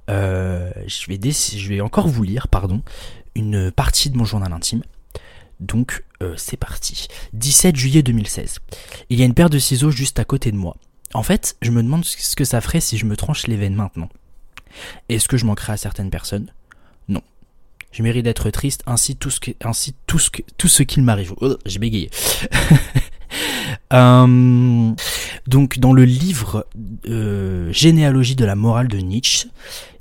je 0.07 1.07
vais 1.07 1.19
je 1.31 1.67
vais 1.67 1.81
encore 1.81 2.07
vous 2.07 2.21
lire 2.21 2.47
pardon 2.47 2.83
une 3.33 3.71
partie 3.71 4.11
de 4.11 4.17
mon 4.17 4.23
journal 4.23 4.53
intime. 4.53 4.83
Donc 5.59 6.03
c'est 6.35 6.57
parti. 6.57 7.07
17 7.33 7.75
juillet 7.75 8.03
2016. 8.03 8.59
Il 9.09 9.17
y 9.17 9.23
a 9.23 9.25
une 9.25 9.33
paire 9.33 9.49
de 9.49 9.57
ciseaux 9.57 9.89
juste 9.89 10.19
à 10.19 10.25
côté 10.25 10.51
de 10.51 10.57
moi. 10.57 10.77
En 11.15 11.23
fait, 11.23 11.55
je 11.61 11.71
me 11.71 11.81
demande 11.81 12.03
ce 12.03 12.35
que 12.35 12.43
ça 12.43 12.59
ferait 12.59 12.81
si 12.81 12.97
je 12.97 13.05
me 13.05 13.15
tranche 13.15 13.47
les 13.47 13.55
veines 13.55 13.73
maintenant. 13.73 14.09
Est-ce 15.07 15.29
que 15.29 15.37
je 15.37 15.45
manquerais 15.45 15.71
à 15.71 15.77
certaines 15.77 16.09
personnes? 16.09 16.51
Non. 17.07 17.21
Je 17.93 18.03
mérite 18.03 18.25
d'être 18.25 18.49
triste, 18.49 18.83
ainsi 18.85 19.15
tout 19.15 19.29
ce 19.29 19.39
que, 19.39 19.51
ainsi 19.63 19.95
tout 20.07 20.19
ce 20.19 20.29
tout 20.57 20.67
ce 20.67 20.83
qu'il 20.83 21.03
m'arrive. 21.03 21.33
Oh, 21.39 21.55
j'ai 21.65 21.79
bégayé. 21.79 22.11
Euh, 23.93 24.93
donc, 25.47 25.79
dans 25.79 25.91
le 25.91 26.05
livre 26.05 26.65
euh, 27.07 27.71
Généalogie 27.73 28.35
de 28.35 28.45
la 28.45 28.55
morale 28.55 28.87
de 28.87 28.97
Nietzsche, 28.97 29.47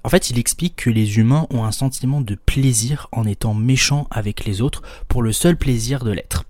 en 0.04 0.08
fait, 0.08 0.30
il 0.30 0.38
explique 0.38 0.76
que 0.76 0.90
les 0.90 1.18
humains 1.18 1.46
ont 1.50 1.64
un 1.64 1.72
sentiment 1.72 2.20
de 2.20 2.34
plaisir 2.34 3.08
en 3.12 3.26
étant 3.26 3.52
méchants 3.52 4.06
avec 4.10 4.44
les 4.44 4.60
autres 4.60 4.82
pour 5.08 5.22
le 5.22 5.32
seul 5.32 5.56
plaisir 5.56 6.04
de 6.04 6.12
l'être. 6.12 6.44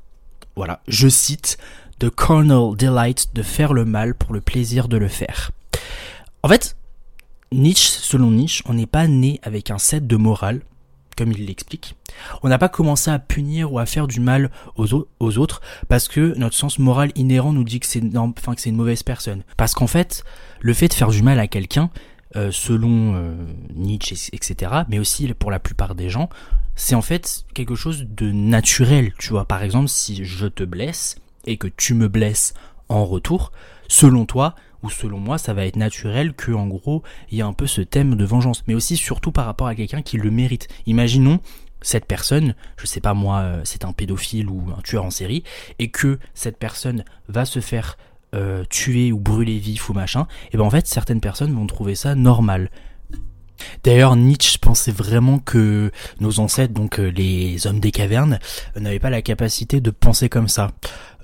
Voilà, 0.57 0.81
je 0.87 1.09
cite 1.09 1.59
The 1.99 2.11
carnal 2.11 2.77
delight 2.77 3.35
de 3.35 3.43
faire 3.43 3.73
le 3.73 3.85
mal 3.85 4.15
pour 4.15 4.33
le 4.33 4.41
plaisir 4.41 4.89
de 4.89 4.97
le 4.97 5.09
faire. 5.09 5.53
En 6.43 6.49
fait, 6.49 6.77
Nietzsche, 7.53 7.89
selon 7.89 8.31
Nietzsche, 8.31 8.63
on 8.67 8.75
n'est 8.75 8.87
pas 8.87 9.07
né 9.07 9.39
avec 9.43 9.71
un 9.71 9.79
set 9.79 10.07
de 10.07 10.17
morale, 10.17 10.61
comme 11.17 11.33
il 11.33 11.47
l'explique. 11.47 11.95
On 12.43 12.49
n'a 12.49 12.59
pas 12.59 12.69
commencé 12.69 13.11
à 13.11 13.19
punir 13.19 13.73
ou 13.73 13.79
à 13.79 13.87
faire 13.87 14.07
du 14.07 14.21
mal 14.21 14.51
aux, 14.77 14.93
autres 15.39 15.61
parce 15.89 16.09
que 16.09 16.35
notre 16.37 16.57
sens 16.57 16.79
moral 16.79 17.13
inhérent 17.15 17.53
nous 17.53 17.65
dit 17.65 17.81
que 17.81 17.87
c'est 17.87 18.03
enfin, 18.17 18.55
que 18.55 18.61
c'est 18.61 18.71
une 18.71 18.77
mauvaise 18.77 19.03
personne. 19.03 19.45
Parce 19.57 19.75
qu'en 19.75 19.87
fait, 19.87 20.25
le 20.61 20.75
fait 20.75 20.89
de 20.89 20.95
faire 20.95 21.11
du 21.11 21.23
mal 21.23 21.39
à 21.39 21.47
quelqu'un, 21.47 21.91
euh, 22.37 22.51
selon 22.51 23.15
euh, 23.15 23.35
Nietzsche, 23.75 24.17
etc., 24.33 24.73
mais 24.89 24.99
aussi 24.99 25.33
pour 25.35 25.51
la 25.51 25.61
plupart 25.61 25.95
des 25.95 26.11
gens, 26.11 26.29
c'est 26.75 26.97
en 26.97 27.03
fait 27.03 27.45
quelque 27.55 27.77
chose 27.77 28.07
de 28.09 28.33
naturel. 28.33 29.13
Tu 29.19 29.31
vois, 29.31 29.45
par 29.45 29.63
exemple, 29.63 29.89
si 29.89 30.25
je 30.25 30.47
te 30.47 30.65
blesse, 30.65 31.17
et 31.47 31.57
que 31.57 31.69
tu 31.69 31.95
me 31.95 32.09
blesses 32.09 32.55
en 32.89 33.05
retour, 33.05 33.53
selon 33.89 34.27
toi 34.27 34.55
ou 34.83 34.91
selon 34.91 35.19
moi, 35.19 35.39
ça 35.39 35.55
va 35.55 35.65
être 35.65 35.77
naturel 35.77 36.35
que 36.35 36.53
en 36.53 36.67
gros, 36.67 37.03
il 37.31 37.39
y 37.39 37.43
a 37.43 37.47
un 37.47 37.55
peu 37.55 37.67
ce 37.67 37.81
thème 37.81 38.17
de 38.17 38.25
vengeance, 38.25 38.63
mais 38.67 38.75
aussi 38.75 38.97
surtout 38.97 39.33
par 39.33 39.47
rapport 39.47 39.67
à 39.67 39.75
quelqu'un 39.75 40.03
qui 40.03 40.19
le 40.19 40.31
mérite. 40.31 40.69
Imaginons 40.87 41.41
cette 41.81 42.07
personne, 42.07 42.55
je 42.77 42.87
sais 42.87 43.01
pas 43.01 43.15
moi, 43.15 43.41
euh, 43.41 43.61
c'est 43.65 43.85
un 43.85 43.93
pédophile 43.93 44.49
ou 44.49 44.65
un 44.77 44.81
tueur 44.83 45.05
en 45.05 45.11
série, 45.11 45.43
et 45.79 45.91
que 45.91 46.19
cette 46.35 46.59
personne 46.59 47.05
va 47.29 47.45
se 47.45 47.61
faire 47.61 47.97
euh, 48.35 48.65
tuer 48.69 49.13
ou 49.13 49.19
brûler 49.19 49.59
vif 49.59 49.89
ou 49.89 49.93
machin, 49.93 50.27
et 50.53 50.57
ben 50.57 50.65
en 50.65 50.71
fait 50.71 50.87
certaines 50.87 51.21
personnes 51.21 51.55
vont 51.55 51.67
trouver 51.67 51.95
ça 51.95 52.15
normal. 52.15 52.71
D'ailleurs, 53.83 54.17
Nietzsche 54.17 54.59
pensait 54.59 54.93
vraiment 54.93 55.39
que 55.39 55.91
nos 56.21 56.41
ancêtres, 56.41 56.73
donc 56.73 56.99
euh, 56.99 57.09
les 57.09 57.67
hommes 57.67 57.81
des 57.81 57.91
cavernes, 57.91 58.39
n'avaient 58.77 58.99
pas 58.99 59.11
la 59.11 59.23
capacité 59.23 59.81
de 59.81 59.91
penser 59.91 60.29
comme 60.29 60.49
ça. 60.49 60.73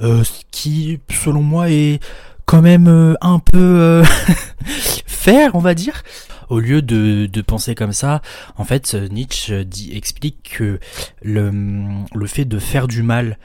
Euh, 0.00 0.25
ce 0.25 0.42
qui, 0.50 1.00
selon 1.11 1.42
moi, 1.42 1.70
est 1.70 2.00
quand 2.47 2.62
même 2.62 2.88
euh, 2.88 3.14
un 3.20 3.38
peu 3.38 4.02
faire, 5.06 5.54
on 5.54 5.61
va 5.61 5.75
dire. 5.75 6.02
Au 6.49 6.59
lieu 6.59 6.82
de, 6.82 7.26
de, 7.26 7.42
penser 7.42 7.76
comme 7.76 7.92
ça, 7.92 8.23
en 8.56 8.64
fait, 8.64 8.94
Nietzsche 8.94 9.64
explique 9.92 10.56
que 10.59 10.80
le, 11.23 11.52
le 12.12 12.26
fait 12.26 12.44
de 12.44 12.59
faire 12.59 12.88
du 12.88 13.02
mal 13.02 13.38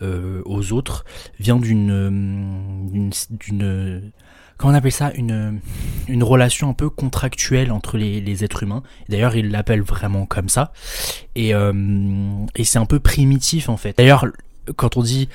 aux 0.00 0.72
autres 0.72 1.04
vient 1.40 1.56
d'une 1.56 2.88
d'une 3.30 4.12
comment 4.58 4.74
on 4.74 4.76
appelle 4.76 4.92
ça 4.92 5.12
une, 5.14 5.60
relation 6.22 6.68
un 6.68 6.74
peu 6.74 6.90
contractuelle 6.90 7.72
entre 7.72 7.96
les, 7.96 8.44
êtres 8.44 8.64
humains. 8.64 8.82
D'ailleurs, 9.08 9.36
il 9.36 9.50
l'appelle 9.50 9.82
vraiment 9.82 10.26
comme 10.26 10.48
ça. 10.48 10.72
Et, 11.34 11.54
euh, 11.54 11.72
et 12.56 12.64
c'est 12.64 12.78
un 12.78 12.86
peu 12.86 13.00
primitif 13.00 13.68
en 13.68 13.76
fait. 13.76 13.96
D'ailleurs, 13.96 14.26
quand 14.76 14.96
on 14.96 15.02
dit 15.02 15.28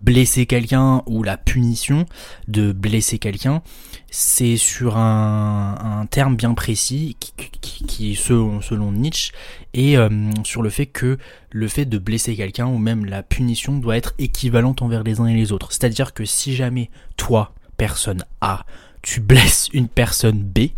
blesser 0.00 0.46
quelqu'un 0.46 1.02
ou 1.06 1.22
la 1.22 1.36
punition 1.36 2.06
de 2.48 2.72
blesser 2.72 3.18
quelqu'un, 3.18 3.62
c'est 4.10 4.56
sur 4.56 4.96
un, 4.96 6.06
terme 6.10 6.36
bien 6.36 6.54
précis 6.54 7.16
qui, 7.20 8.16
selon, 8.16 8.92
Nietzsche 8.92 9.32
et 9.74 9.96
euh, 9.96 10.08
sur 10.44 10.62
le 10.62 10.70
fait 10.70 10.86
que 10.86 11.18
le 11.50 11.68
fait 11.68 11.84
de 11.84 11.98
blesser 11.98 12.34
quelqu'un 12.34 12.66
ou 12.66 12.78
même 12.78 13.04
la 13.04 13.22
punition 13.22 13.76
doit 13.76 13.96
être 13.96 14.14
équivalente 14.18 14.82
envers 14.82 15.04
les 15.04 15.20
uns 15.20 15.26
et 15.26 15.34
les 15.34 15.52
autres. 15.52 15.72
C'est-à-dire 15.72 16.14
que 16.14 16.24
si 16.24 16.56
jamais 16.56 16.90
toi, 17.16 17.52
personne 17.80 18.24
A, 18.42 18.66
tu 19.00 19.20
blesses 19.20 19.70
une 19.72 19.88
personne 19.88 20.42
B, 20.42 20.58
et 20.58 20.74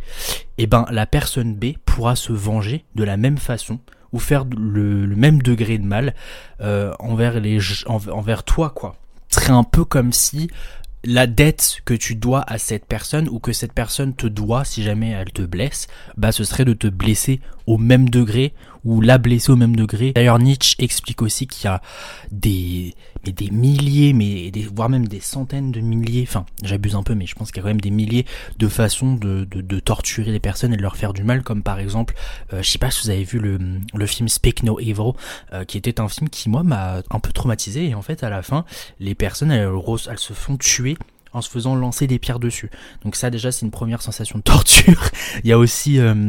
eh 0.58 0.66
ben 0.68 0.86
la 0.88 1.04
personne 1.04 1.56
B 1.56 1.72
pourra 1.84 2.14
se 2.14 2.32
venger 2.32 2.84
de 2.94 3.02
la 3.02 3.16
même 3.16 3.38
façon 3.38 3.80
ou 4.12 4.20
faire 4.20 4.44
le, 4.56 5.08
même 5.08 5.42
degré 5.42 5.78
de 5.78 5.84
mal 5.84 6.14
euh, 6.60 6.94
envers 7.00 7.40
les 7.40 7.58
envers 7.86 8.44
toi 8.44 8.70
quoi. 8.70 8.94
Ce 9.30 9.40
serait 9.40 9.52
un 9.52 9.64
peu 9.64 9.84
comme 9.84 10.12
si 10.12 10.48
la 11.02 11.26
dette 11.26 11.78
que 11.84 11.94
tu 11.94 12.14
dois 12.14 12.44
à 12.46 12.58
cette 12.58 12.86
personne 12.86 13.28
ou 13.28 13.40
que 13.40 13.52
cette 13.52 13.72
personne 13.72 14.14
te 14.14 14.28
doit 14.28 14.64
si 14.64 14.84
jamais 14.84 15.10
elle 15.10 15.32
te 15.32 15.42
blesse, 15.42 15.88
bah 16.16 16.30
ce 16.30 16.44
serait 16.44 16.64
de 16.64 16.74
te 16.74 16.86
blesser 16.86 17.40
au 17.66 17.78
même 17.78 18.08
degré 18.08 18.54
ou 18.84 19.00
la 19.00 19.18
blesser 19.18 19.52
au 19.52 19.56
même 19.56 19.76
degré. 19.76 20.12
D'ailleurs 20.12 20.38
Nietzsche 20.38 20.74
explique 20.78 21.22
aussi 21.22 21.46
qu'il 21.46 21.66
y 21.66 21.68
a 21.68 21.80
des 22.30 22.94
mais 23.24 23.32
des 23.32 23.50
milliers, 23.50 24.12
mais 24.12 24.50
des, 24.50 24.62
voire 24.62 24.88
même 24.88 25.06
des 25.06 25.20
centaines 25.20 25.70
de 25.70 25.80
milliers, 25.80 26.24
enfin 26.26 26.44
j'abuse 26.62 26.96
un 26.96 27.02
peu, 27.02 27.14
mais 27.14 27.26
je 27.26 27.34
pense 27.34 27.52
qu'il 27.52 27.58
y 27.58 27.60
a 27.60 27.62
quand 27.62 27.68
même 27.68 27.80
des 27.80 27.90
milliers 27.90 28.26
de 28.58 28.68
façons 28.68 29.14
de, 29.14 29.44
de, 29.44 29.60
de, 29.60 29.80
torturer 29.80 30.32
les 30.32 30.40
personnes 30.40 30.72
et 30.74 30.76
de 30.76 30.82
leur 30.82 30.96
faire 30.96 31.12
du 31.12 31.22
mal, 31.22 31.42
comme 31.42 31.62
par 31.62 31.78
exemple, 31.78 32.14
euh, 32.52 32.62
je 32.62 32.68
sais 32.68 32.78
pas 32.78 32.90
si 32.90 33.04
vous 33.04 33.10
avez 33.10 33.24
vu 33.24 33.38
le, 33.38 33.58
le 33.94 34.06
film 34.06 34.28
Speak 34.28 34.62
No 34.64 34.80
Evil, 34.80 35.12
euh, 35.52 35.64
qui 35.64 35.78
était 35.78 36.00
un 36.00 36.08
film 36.08 36.28
qui 36.28 36.48
moi 36.48 36.62
m'a 36.62 37.02
un 37.10 37.20
peu 37.20 37.32
traumatisé, 37.32 37.90
et 37.90 37.94
en 37.94 38.02
fait 38.02 38.24
à 38.24 38.30
la 38.30 38.42
fin, 38.42 38.64
les 38.98 39.14
personnes 39.14 39.52
elles, 39.52 39.70
elles 40.10 40.18
se 40.18 40.32
font 40.32 40.56
tuer 40.56 40.96
en 41.32 41.40
se 41.40 41.48
faisant 41.48 41.74
lancer 41.74 42.06
des 42.06 42.18
pierres 42.18 42.40
dessus. 42.40 42.70
Donc 43.04 43.16
ça 43.16 43.30
déjà 43.30 43.52
c'est 43.52 43.64
une 43.64 43.70
première 43.70 44.02
sensation 44.02 44.38
de 44.38 44.42
torture. 44.42 45.10
Il 45.44 45.48
y 45.48 45.52
a 45.52 45.58
aussi 45.58 45.98
euh, 45.98 46.28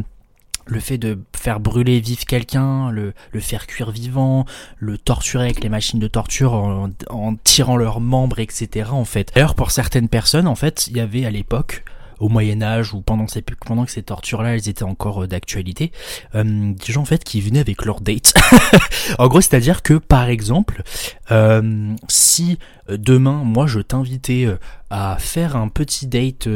le 0.66 0.80
fait 0.80 0.98
de 0.98 1.18
faire 1.36 1.60
brûler 1.60 2.00
vif 2.00 2.24
quelqu'un, 2.24 2.90
le, 2.90 3.14
le, 3.32 3.40
faire 3.40 3.66
cuire 3.66 3.90
vivant, 3.90 4.44
le 4.78 4.98
torturer 4.98 5.44
avec 5.44 5.62
les 5.62 5.68
machines 5.68 6.00
de 6.00 6.08
torture 6.08 6.54
en, 6.54 6.90
en 7.10 7.34
tirant 7.36 7.76
leurs 7.76 8.00
membres, 8.00 8.40
etc. 8.40 8.90
En 8.92 9.04
fait. 9.04 9.32
D'ailleurs, 9.34 9.54
pour 9.54 9.70
certaines 9.70 10.08
personnes, 10.08 10.46
en 10.46 10.54
fait, 10.54 10.86
il 10.88 10.96
y 10.96 11.00
avait 11.00 11.24
à 11.24 11.30
l'époque 11.30 11.84
au 12.20 12.28
Moyen 12.28 12.62
Âge 12.62 12.94
ou 12.94 13.00
pendant, 13.00 13.26
ces, 13.26 13.42
que 13.42 13.54
ces 13.88 14.02
tortures-là, 14.02 14.54
elles 14.54 14.68
étaient 14.68 14.84
encore 14.84 15.24
euh, 15.24 15.26
d'actualité, 15.26 15.92
euh, 16.34 16.72
des 16.72 16.92
gens 16.92 17.02
en 17.02 17.06
fait 17.06 17.24
qui 17.24 17.40
venaient 17.40 17.60
avec 17.60 17.84
leur 17.84 18.00
date. 18.00 18.34
en 19.18 19.28
gros, 19.28 19.40
c'est-à-dire 19.40 19.82
que 19.82 19.94
par 19.94 20.28
exemple, 20.28 20.82
euh, 21.30 21.94
si 22.08 22.58
demain, 22.88 23.42
moi, 23.44 23.66
je 23.66 23.80
t'invitais 23.80 24.46
à 24.90 25.16
faire 25.18 25.56
un 25.56 25.68
petit 25.68 26.06
date 26.06 26.48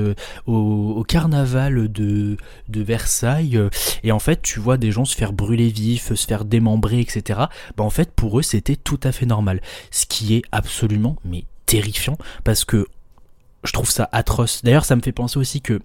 au, 0.47 1.03
carnaval 1.09 1.91
de, 1.91 2.37
de 2.69 2.83
Versailles, 2.83 3.59
et 4.05 4.13
en 4.13 4.19
fait, 4.19 4.43
tu 4.43 4.61
vois 4.61 4.77
des 4.77 4.93
gens 4.93 5.07
se 5.07 5.17
faire 5.17 5.33
brûler 5.33 5.69
vifs, 5.69 6.13
se 6.15 6.27
faire 6.27 6.45
démembrer, 6.45 7.01
etc. 7.01 7.41
Bah 7.77 7.85
en 7.85 7.91
fait, 7.91 8.13
pour 8.13 8.39
eux, 8.39 8.43
c'était 8.43 8.77
tout 8.77 9.01
à 9.05 9.13
fait 9.13 9.27
normal. 9.27 9.63
Ce 9.91 10.05
qui 10.05 10.35
est 10.35 10.43
absolument 10.53 11.17
mais 11.25 11.45
terrifiant 11.69 12.17
parce 12.45 12.65
que 12.65 12.87
je 13.65 13.73
trouve 13.73 13.91
ça 13.91 14.09
atroce. 14.13 14.63
D'ailleurs, 14.63 14.85
ça 14.85 14.97
me 14.97 15.03
fait 15.03 15.13
penser 15.13 15.39
aussi 15.39 15.61
que 15.61 15.81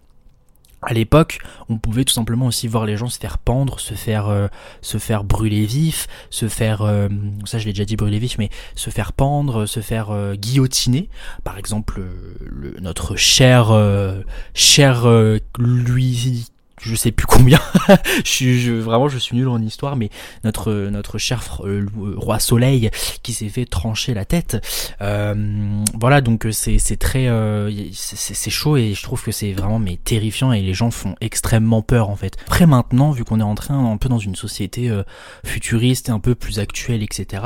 à 0.86 0.94
l'époque, 0.94 1.40
on 1.70 1.78
pouvait 1.78 2.04
tout 2.04 2.14
simplement 2.14 2.46
aussi 2.46 2.68
voir 2.68 2.86
les 2.86 2.98
gens 2.98 3.08
se 3.08 3.18
faire 3.18 3.38
pendre, 3.38 3.80
se 3.80 3.94
faire 3.94 4.28
euh, 4.28 4.48
se 4.82 4.98
faire 4.98 5.24
brûler 5.24 5.66
vif, 5.66 6.08
se 6.30 6.50
faire 6.50 6.82
euh, 6.82 7.08
ça 7.46 7.58
je 7.58 7.66
l'ai 7.66 7.72
déjà 7.72 7.86
dit 7.86 7.96
brûler 7.96 8.20
vif 8.20 8.38
mais 8.38 8.50
se 8.76 8.90
faire 8.90 9.14
pendre, 9.14 9.66
se 9.66 9.80
faire 9.80 10.12
euh, 10.12 10.36
guillotiner. 10.36 11.10
Par 11.46 11.58
exemple, 11.58 12.02
le, 12.42 12.76
notre 12.82 13.16
cher 13.16 13.72
cher 14.54 15.08
lui 15.58 16.52
je 16.84 16.96
sais 16.96 17.12
plus 17.12 17.26
combien. 17.26 17.60
je 18.24 18.30
suis 18.30 18.70
vraiment 18.80 19.08
je 19.08 19.18
suis 19.18 19.36
nul 19.36 19.48
en 19.48 19.62
histoire, 19.62 19.96
mais 19.96 20.10
notre 20.44 20.72
notre 20.90 21.18
cher 21.18 21.62
euh, 21.64 21.86
roi 22.18 22.40
Soleil 22.40 22.90
qui 23.24 23.34
s'est 23.34 23.50
fait 23.50 23.66
trancher 23.66 24.14
la 24.14 24.26
tête. 24.26 24.58
Euh, 25.02 25.84
voilà 25.98 26.22
donc 26.22 26.48
c'est 26.52 26.98
très 26.98 27.28
euh, 27.28 27.72
c'est 27.94 28.50
chaud 28.50 28.78
et 28.78 28.94
je 28.94 29.04
trouve 29.04 29.24
que 29.24 29.32
c'est 29.32 29.54
vraiment 29.54 29.80
mais 29.80 29.98
terrifiant 29.98 30.52
et 30.52 30.62
les 30.62 30.74
gens 30.74 30.92
font 30.92 31.16
extrêmement 31.22 31.82
peur 31.82 32.10
en 32.10 32.16
fait. 32.16 32.38
Après 32.48 32.66
maintenant 32.66 33.12
vu 33.12 33.24
qu'on 33.24 33.40
est 33.40 33.44
entré 33.44 33.74
un 33.74 33.98
peu 33.98 34.10
dans 34.10 34.20
une 34.20 34.36
société 34.36 34.92
futuriste 35.46 36.10
un 36.10 36.20
peu 36.20 36.36
plus 36.36 36.60
actuelle 36.60 37.04
etc. 37.04 37.44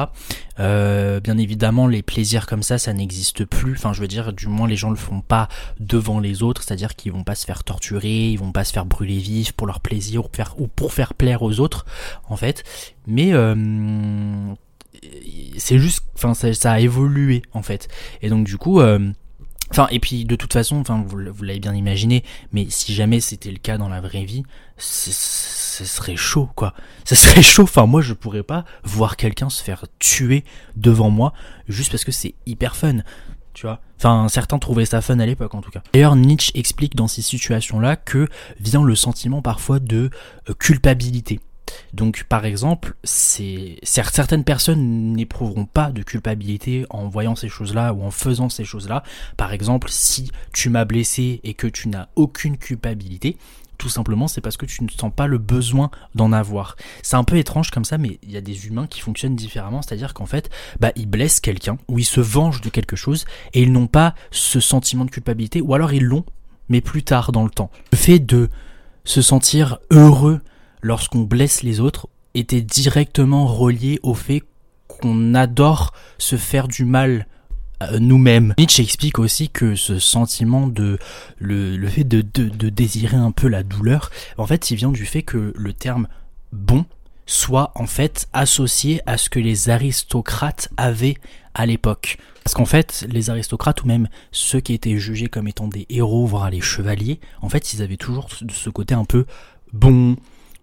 bien 0.57 1.37
évidemment 1.37 1.87
les 1.87 2.01
plaisirs 2.01 2.47
comme 2.47 2.63
ça 2.63 2.77
ça 2.77 2.93
n'existe 2.93 3.45
plus. 3.45 3.73
Enfin 3.73 3.93
je 3.93 4.01
veux 4.01 4.07
dire 4.07 4.33
du 4.33 4.47
moins 4.47 4.67
les 4.67 4.75
gens 4.75 4.89
le 4.89 4.95
font 4.95 5.21
pas 5.21 5.47
devant 5.79 6.19
les 6.19 6.43
autres, 6.43 6.63
c'est-à-dire 6.63 6.95
qu'ils 6.95 7.11
vont 7.11 7.23
pas 7.23 7.35
se 7.35 7.45
faire 7.45 7.63
torturer, 7.63 8.29
ils 8.29 8.39
vont 8.39 8.51
pas 8.51 8.63
se 8.63 8.73
faire 8.73 8.85
brûler 8.85 9.17
vif 9.17 9.51
pour 9.51 9.67
leur 9.67 9.79
plaisir 9.79 10.23
ou, 10.57 10.67
pour 10.67 10.93
faire 10.93 11.13
plaire 11.13 11.41
aux 11.41 11.59
autres, 11.59 11.85
en 12.29 12.37
fait. 12.37 12.63
Mais 13.05 13.33
euh, 13.33 13.55
c'est 15.57 15.79
juste, 15.79 16.05
enfin, 16.15 16.33
ça, 16.33 16.71
a 16.71 16.79
évolué, 16.79 17.41
en 17.53 17.61
fait. 17.61 17.87
Et 18.21 18.29
donc, 18.29 18.45
du 18.45 18.57
coup, 18.57 18.79
euh, 18.79 19.11
Enfin, 19.71 19.87
et 19.91 19.99
puis 19.99 20.25
de 20.25 20.35
toute 20.35 20.53
façon, 20.53 20.83
vous, 21.07 21.17
l'avez 21.43 21.59
bien 21.59 21.73
imaginé, 21.73 22.23
mais 22.51 22.67
si 22.69 22.93
jamais 22.93 23.19
c'était 23.19 23.51
le 23.51 23.57
cas 23.57 23.77
dans 23.77 23.89
la 23.89 24.01
vraie 24.01 24.23
vie, 24.23 24.43
ce 24.77 25.11
serait 25.85 26.15
chaud, 26.15 26.49
quoi. 26.55 26.73
Ce 27.05 27.15
serait 27.15 27.41
chaud. 27.43 27.63
Enfin, 27.63 27.85
moi, 27.85 28.01
je 28.01 28.13
pourrais 28.13 28.43
pas 28.43 28.65
voir 28.83 29.17
quelqu'un 29.17 29.49
se 29.49 29.61
faire 29.63 29.85
tuer 29.99 30.43
devant 30.75 31.09
moi 31.09 31.33
juste 31.67 31.91
parce 31.91 32.05
que 32.05 32.11
c'est 32.11 32.35
hyper 32.45 32.75
fun 32.75 33.01
tu 33.57 33.65
vois. 33.65 33.81
Enfin, 33.97 34.27
certains 34.29 34.59
trouvaient 34.59 34.85
ça 34.85 35.01
fun 35.01 35.17
à 35.17 35.25
l'époque 35.25 35.55
en 35.55 35.61
tout 35.61 35.71
cas. 35.71 35.81
D'ailleurs, 35.91 36.15
Nietzsche 36.15 36.51
explique 36.53 36.95
dans 36.95 37.07
ces 37.07 37.23
situations-là 37.23 37.95
que 37.95 38.27
vient 38.59 38.83
le 38.83 38.93
sentiment 38.93 39.41
parfois 39.41 39.79
de 39.79 40.11
euh, 40.47 40.53
culpabilité. 40.53 41.39
Donc, 41.93 42.25
par 42.29 42.45
exemple, 42.45 42.95
certaines 43.03 44.43
personnes 44.43 45.13
n'éprouveront 45.13 45.65
pas 45.65 45.91
de 45.91 46.03
culpabilité 46.03 46.85
en 46.89 47.07
voyant 47.07 47.35
ces 47.35 47.49
choses-là 47.49 47.93
ou 47.93 48.03
en 48.03 48.11
faisant 48.11 48.49
ces 48.49 48.65
choses-là. 48.65 49.03
Par 49.35 49.53
exemple, 49.53 49.87
si 49.89 50.31
tu 50.53 50.69
m'as 50.69 50.85
blessé 50.85 51.41
et 51.43 51.53
que 51.53 51.67
tu 51.67 51.89
n'as 51.89 52.07
aucune 52.15 52.57
culpabilité, 52.57 53.37
tout 53.77 53.89
simplement, 53.89 54.27
c'est 54.27 54.41
parce 54.41 54.57
que 54.57 54.65
tu 54.65 54.83
ne 54.83 54.89
sens 54.89 55.11
pas 55.15 55.27
le 55.27 55.37
besoin 55.37 55.91
d'en 56.15 56.33
avoir. 56.33 56.75
C'est 57.03 57.15
un 57.15 57.23
peu 57.23 57.37
étrange 57.37 57.69
comme 57.69 57.85
ça, 57.85 57.99
mais 57.99 58.19
il 58.23 58.31
y 58.31 58.37
a 58.37 58.41
des 58.41 58.65
humains 58.65 58.87
qui 58.87 59.01
fonctionnent 59.01 59.35
différemment, 59.35 59.83
c'est-à-dire 59.83 60.15
qu'en 60.15 60.25
fait, 60.25 60.49
bah, 60.79 60.91
ils 60.95 61.07
blessent 61.07 61.39
quelqu'un, 61.39 61.77
ou 61.87 61.99
ils 61.99 62.05
se 62.05 62.19
vengent 62.19 62.61
de 62.61 62.69
quelque 62.69 62.95
chose, 62.95 63.25
et 63.53 63.61
ils 63.61 63.71
n'ont 63.71 63.85
pas 63.85 64.15
ce 64.31 64.59
sentiment 64.59 65.05
de 65.05 65.11
culpabilité, 65.11 65.61
ou 65.61 65.75
alors 65.75 65.93
ils 65.93 66.03
l'ont, 66.03 66.25
mais 66.69 66.81
plus 66.81 67.03
tard 67.03 67.31
dans 67.31 67.43
le 67.43 67.51
temps. 67.51 67.69
Le 67.91 67.97
fait 67.97 68.17
de 68.17 68.49
se 69.03 69.21
sentir 69.21 69.77
heureux 69.91 70.41
lorsqu'on 70.81 71.21
blesse 71.21 71.63
les 71.63 71.79
autres 71.79 72.07
était 72.33 72.61
directement 72.61 73.47
relié 73.47 73.99
au 74.03 74.13
fait 74.13 74.43
qu'on 74.87 75.33
adore 75.33 75.93
se 76.17 76.35
faire 76.35 76.67
du 76.67 76.85
mal 76.85 77.27
euh, 77.83 77.99
nous-mêmes. 77.99 78.53
Nietzsche 78.57 78.81
explique 78.81 79.19
aussi 79.19 79.49
que 79.49 79.75
ce 79.75 79.99
sentiment 79.99 80.67
de 80.67 80.97
le, 81.37 81.77
le 81.77 81.87
fait 81.87 82.03
de, 82.03 82.21
de, 82.21 82.49
de, 82.49 82.69
désirer 82.69 83.17
un 83.17 83.31
peu 83.31 83.47
la 83.47 83.63
douleur, 83.63 84.09
en 84.37 84.47
fait, 84.47 84.71
il 84.71 84.77
vient 84.77 84.91
du 84.91 85.05
fait 85.05 85.21
que 85.21 85.53
le 85.55 85.73
terme 85.73 86.07
bon 86.51 86.85
soit 87.27 87.71
en 87.75 87.85
fait 87.85 88.27
associé 88.33 89.01
à 89.05 89.17
ce 89.17 89.29
que 89.29 89.39
les 89.39 89.69
aristocrates 89.69 90.69
avaient 90.77 91.17
à 91.53 91.65
l'époque. 91.65 92.17
Parce 92.43 92.55
qu'en 92.55 92.65
fait, 92.65 93.05
les 93.09 93.29
aristocrates 93.29 93.83
ou 93.83 93.87
même 93.87 94.07
ceux 94.31 94.61
qui 94.61 94.73
étaient 94.73 94.97
jugés 94.97 95.27
comme 95.27 95.47
étant 95.47 95.67
des 95.67 95.85
héros, 95.89 96.25
voire 96.25 96.49
les 96.49 96.61
chevaliers, 96.61 97.19
en 97.41 97.49
fait, 97.49 97.73
ils 97.73 97.81
avaient 97.81 97.97
toujours 97.97 98.29
ce 98.31 98.69
côté 98.69 98.95
un 98.95 99.05
peu 99.05 99.25
bon, 99.73 100.15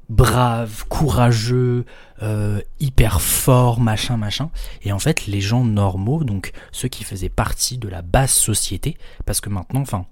brave, 0.09 0.85
courageux, 0.89 1.85
euh, 2.23 2.61
hyper 2.81 3.21
fort, 3.21 3.81
machin, 3.81 4.17
machin. 4.17 4.51
Et 4.83 4.93
en 4.93 4.99
fait, 4.99 5.27
les 5.27 5.41
gens 5.41 5.65
normaux, 5.65 6.25
donc 6.25 6.53
ceux 6.73 6.89
qui 6.89 7.05
faisaient 7.05 7.29
partie 7.29 7.79
de 7.79 7.88
la 7.88 8.03
basse 8.03 8.35
société, 8.35 8.97
parce 9.27 9.40
que 9.40 9.49
maintenant, 9.49 9.81
enfin, 9.81 10.07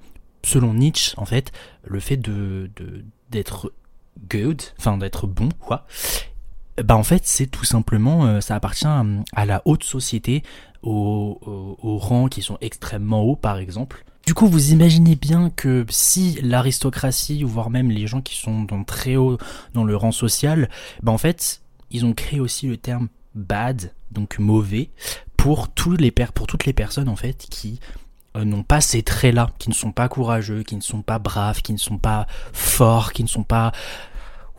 selon 0.45 0.75
Nietzsche, 0.75 1.15
en 1.17 1.25
fait, 1.25 1.53
le 1.85 2.01
fait 2.01 2.17
de 2.17 2.71
d'être 3.31 3.73
good, 4.29 4.61
enfin 4.79 4.99
d'être 4.99 5.27
bon, 5.27 5.49
quoi, 5.61 5.87
bah 6.83 6.97
en 6.97 7.03
fait, 7.03 7.27
c'est 7.27 7.47
tout 7.47 7.65
simplement, 7.65 8.27
euh, 8.27 8.41
ça 8.41 8.55
appartient 8.55 8.87
à, 8.87 9.47
la 9.47 9.63
haute 9.65 9.85
société, 9.85 10.43
aux, 10.83 11.39
aux 11.81 11.99
rangs 11.99 12.29
qui 12.29 12.43
sont 12.43 12.59
extrêmement 12.61 13.23
hauts, 13.23 13.37
par 13.37 13.59
exemple. 13.59 14.05
Du 14.27 14.35
coup, 14.35 14.47
vous 14.47 14.73
imaginez 14.73 15.17
bien 15.17 15.51
que 15.51 15.85
si 15.89 16.39
l'aristocratie, 16.43 17.45
ou 17.45 17.49
voire 17.49 17.71
même 17.71 17.91
les 17.91 18.07
gens 18.07 18.21
qui 18.21 18.37
sont 18.37 18.63
dans 18.63 18.85
très 18.85 19.17
haut 19.17 19.37
dans 19.75 19.85
le 19.85 19.97
rang 19.97 20.13
social, 20.13 20.71
ben 21.03 21.13
en 21.13 21.19
fait, 21.19 21.63
ils 21.91 22.05
ont 22.05 22.13
créé 22.13 22.39
aussi 22.39 22.69
le 22.69 22.77
terme 22.77 23.09
bad, 23.35 23.93
donc 24.13 24.39
mauvais, 24.39 24.91
pour, 25.37 25.69
tous 25.69 25.97
les 25.97 26.13
pour 26.13 26.47
toutes 26.47 26.67
les 26.67 26.73
personnes 26.73 27.09
en 27.09 27.17
fait 27.17 27.47
qui 27.51 27.81
euh, 28.37 28.45
n'ont 28.45 28.63
pas 28.63 28.81
ces 28.81 29.03
traits-là, 29.03 29.51
qui 29.59 29.69
ne 29.69 29.75
sont 29.75 29.91
pas 29.91 30.09
courageux, 30.09 30.63
qui 30.63 30.77
ne 30.77 30.81
sont 30.81 31.03
pas 31.03 31.19
braves, 31.19 31.63
qui 31.63 31.73
ne 31.73 31.79
sont 31.79 31.99
pas 31.99 32.27
forts, 32.53 33.13
qui 33.13 33.25
ne 33.25 33.29
sont 33.29 33.43
pas 33.43 33.73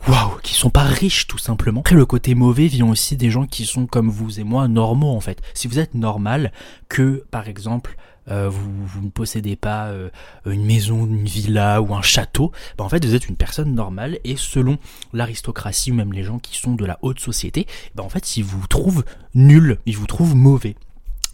waouh, 0.06 0.38
qui 0.42 0.54
sont 0.54 0.70
pas 0.70 0.82
riches 0.82 1.26
tout 1.26 1.38
simplement. 1.38 1.80
Après 1.80 1.94
le 1.94 2.04
côté 2.04 2.34
mauvais 2.34 2.66
vient 2.66 2.88
aussi 2.88 3.16
des 3.16 3.30
gens 3.30 3.46
qui 3.46 3.64
sont 3.64 3.86
comme 3.86 4.10
vous 4.10 4.38
et 4.38 4.44
moi 4.44 4.68
normaux 4.68 5.16
en 5.16 5.20
fait. 5.20 5.40
Si 5.54 5.68
vous 5.68 5.78
êtes 5.78 5.94
normal, 5.94 6.52
que 6.88 7.24
par 7.30 7.48
exemple 7.48 7.96
euh, 8.30 8.48
vous, 8.48 8.86
vous, 8.86 9.02
ne 9.02 9.10
possédez 9.10 9.56
pas 9.56 9.86
euh, 9.86 10.10
une 10.46 10.64
maison, 10.64 11.06
une 11.06 11.24
villa 11.24 11.80
ou 11.82 11.94
un 11.94 12.02
château, 12.02 12.52
bah 12.78 12.84
en 12.84 12.88
fait 12.88 13.04
vous 13.04 13.14
êtes 13.14 13.28
une 13.28 13.36
personne 13.36 13.74
normale 13.74 14.18
et 14.24 14.36
selon 14.36 14.78
l'aristocratie 15.12 15.92
ou 15.92 15.94
même 15.94 16.12
les 16.12 16.22
gens 16.22 16.38
qui 16.38 16.58
sont 16.58 16.74
de 16.74 16.84
la 16.84 16.98
haute 17.02 17.20
société, 17.20 17.66
bah 17.94 18.02
en 18.02 18.08
fait 18.08 18.36
ils 18.36 18.44
vous 18.44 18.66
trouvent 18.66 19.04
nul, 19.34 19.78
ils 19.86 19.96
vous 19.96 20.06
trouvent 20.06 20.34
mauvais. 20.34 20.76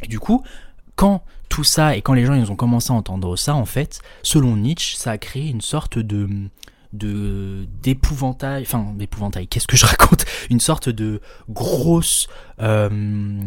Et 0.03 0.09
du 0.09 0.18
coup, 0.18 0.42
quand 0.96 1.22
tout 1.48 1.64
ça 1.64 1.96
et 1.96 2.03
quand 2.03 2.14
les 2.14 2.24
gens 2.24 2.35
ils 2.35 2.50
ont 2.50 2.57
commencé 2.57 2.92
à 2.92 2.94
entendre 2.94 3.37
ça, 3.37 3.55
en 3.55 3.66
fait, 3.66 4.00
selon 4.22 4.57
Nietzsche, 4.57 4.96
ça 4.96 5.12
a 5.12 5.18
créé 5.18 5.48
une 5.48 5.61
sorte 5.61 5.98
de 5.98 6.29
de 6.92 7.66
d'épouvantail, 7.83 8.62
enfin 8.62 8.92
d'épouvantail, 8.96 9.46
qu'est-ce 9.46 9.66
que 9.66 9.76
je 9.76 9.87
raconte? 9.87 10.24
Une 10.50 10.61
sorte 10.61 10.88
de 10.88 11.20
grosse 11.48 12.29
euh, 12.61 13.40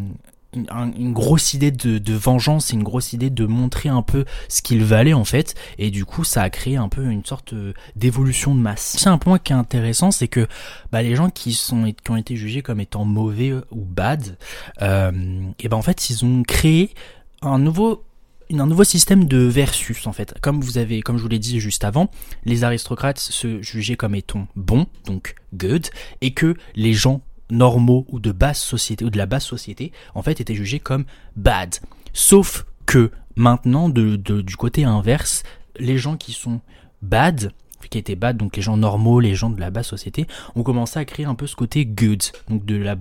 une, 0.56 1.14
grosse 1.14 1.54
idée 1.54 1.72
de, 1.72 1.98
de 1.98 2.14
vengeance, 2.14 2.72
une 2.72 2.84
grosse 2.84 3.14
idée 3.14 3.30
de 3.30 3.46
montrer 3.46 3.90
un 3.90 4.02
peu 4.02 4.26
ce 4.48 4.62
qu'il 4.62 4.84
valait 4.84 5.14
en 5.14 5.26
fait, 5.26 5.56
et 5.78 5.92
du 5.92 6.06
coup 6.06 6.24
ça 6.24 6.42
a 6.42 6.50
créé 6.50 6.78
un 6.78 6.90
peu 6.90 7.06
une 7.06 7.26
sorte 7.26 7.54
d'évolution 7.96 8.56
de 8.56 8.60
masse. 8.60 8.96
C'est 8.98 9.10
un 9.10 9.18
point 9.18 9.40
qui 9.40 9.54
est 9.54 9.56
intéressant, 9.56 10.12
c'est 10.12 10.28
que 10.28 10.48
bah, 10.92 11.02
les 11.02 11.16
gens 11.16 11.30
qui 11.30 11.54
sont 11.54 11.92
qui 12.04 12.12
ont 12.12 12.16
été 12.16 12.36
jugés 12.36 12.62
comme 12.62 12.80
étant 12.80 13.06
mauvais 13.06 13.54
ou 13.72 13.86
bad, 13.86 14.38
euh, 14.82 15.12
et 15.60 15.70
ben 15.70 15.78
en 15.78 15.82
fait 15.82 16.10
ils 16.10 16.26
ont 16.26 16.44
créé 16.44 16.94
un 17.42 17.60
nouveau 17.60 18.04
un 18.52 18.68
nouveau 18.68 18.84
système 18.84 19.26
de 19.26 19.38
versus 19.38 20.06
en 20.08 20.14
fait. 20.14 20.36
Comme 20.42 20.62
vous 20.62 20.78
avez, 20.78 21.02
comme 21.02 21.18
je 21.18 21.24
vous 21.24 21.30
l'ai 21.30 21.40
dit 21.40 21.60
juste 21.60 21.84
avant, 21.84 22.10
les 22.46 22.64
aristocrates 22.64 23.20
se 23.20 23.62
jugeaient 23.62 23.96
comme 23.96 24.16
étant 24.16 24.48
bons, 24.56 24.86
donc 25.06 25.36
good, 25.54 25.88
et 26.22 26.34
que 26.34 26.56
les 26.76 26.94
gens 26.94 27.22
normaux 27.50 28.06
ou 28.10 28.20
de 28.20 28.32
basse 28.32 28.62
société 28.62 29.06
ou 29.06 29.10
de 29.10 29.18
la 29.18 29.26
basse 29.26 29.46
société 29.46 29.92
en 30.16 30.22
fait 30.22 30.40
étaient 30.42 30.56
jugés 30.56 30.80
comme 30.80 31.06
bad. 31.36 31.76
Sauf 32.14 32.66
que 32.86 33.12
maintenant 33.36 33.90
de, 33.90 34.16
du 34.16 34.56
côté 34.56 34.84
inverse, 34.84 35.44
les 35.78 35.98
gens 35.98 36.18
qui 36.18 36.32
sont 36.32 36.62
bad 37.02 37.52
qui 37.94 37.98
étaient 37.98 38.16
bad, 38.16 38.38
donc 38.38 38.56
les 38.56 38.62
gens 38.62 38.78
normaux, 38.78 39.20
les 39.20 39.36
gens 39.36 39.50
de 39.50 39.60
la 39.60 39.70
basse 39.70 39.88
société, 39.88 40.26
ont 40.56 40.64
commencé 40.64 41.00
à 41.00 41.06
créer 41.06 41.26
un 41.26 41.36
peu 41.36 41.48
ce 41.48 41.56
côté 41.56 41.86
good, 41.86 42.24
donc 42.50 42.66
de 42.66 42.76
la 42.76 42.96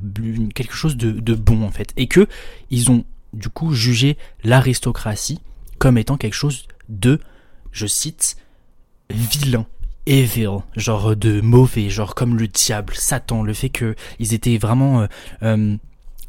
quelque 0.55 0.74
chose 0.74 0.96
de, 0.96 1.12
de 1.12 1.35
bon 1.35 1.62
en 1.62 1.70
fait, 1.70 1.92
et 1.96 2.07
que 2.07 2.28
ils 2.70 2.90
ont 2.90 3.05
du 3.33 3.48
coup 3.48 3.72
jugé 3.72 4.18
l'aristocratie 4.44 5.40
comme 5.78 5.98
étant 5.98 6.16
quelque 6.16 6.35
chose 6.35 6.66
de, 6.88 7.20
je 7.72 7.87
cite, 7.87 8.37
vilain 9.11 9.66
evil, 10.07 10.59
genre 10.77 11.17
de 11.17 11.41
mauvais, 11.41 11.91
genre 11.91 12.15
comme 12.15 12.37
le 12.37 12.49
diable, 12.49 12.95
Satan, 12.97 13.43
le 13.43 13.53
fait 13.53 13.71
que 13.71 13.95
ils 14.19 14.35
étaient 14.35 14.59
vraiment 14.59 15.03
euh, 15.03 15.07
euh, 15.43 15.77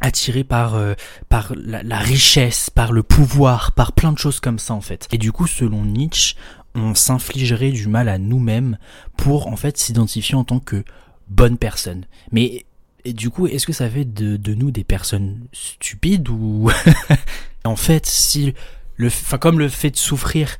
attirés 0.01 0.43
par 0.43 0.75
euh, 0.75 0.93
par 1.29 1.53
la, 1.55 1.99
richesse, 1.99 2.69
par 2.69 2.91
le 2.91 3.03
pouvoir, 3.03 3.71
par 3.71 3.93
plein 3.93 4.11
de 4.11 4.17
choses 4.17 4.39
comme 4.39 4.59
ça 4.59 4.73
en 4.73 4.81
fait. 4.81 5.07
Et 5.11 5.17
du 5.17 5.31
coup, 5.31 5.47
selon 5.47 5.85
Nietzsche, 5.85 6.35
on 6.75 6.95
s'infligerait 6.95 7.71
du 7.71 7.87
mal 7.87 8.09
à 8.09 8.17
nous-mêmes 8.17 8.77
pour 9.17 9.47
en 9.47 9.55
fait 9.55 9.77
s'identifier 9.77 10.35
en 10.35 10.43
tant 10.43 10.59
que 10.59 10.83
bonne 11.27 11.57
personne. 11.57 12.05
Mais 12.31 12.65
du 13.05 13.29
coup, 13.29 13.47
est-ce 13.47 13.67
que 13.67 13.73
ça 13.73 13.89
fait 13.89 14.05
de, 14.05 14.37
de 14.37 14.53
nous 14.53 14.71
des 14.71 14.83
personnes 14.83 15.47
stupides 15.51 16.29
ou 16.29 16.69
en 17.65 17.75
fait, 17.75 18.05
si 18.05 18.53
le, 18.97 19.07
enfin 19.07 19.37
comme 19.37 19.59
le 19.59 19.69
fait 19.69 19.91
de 19.91 19.97
souffrir 19.97 20.57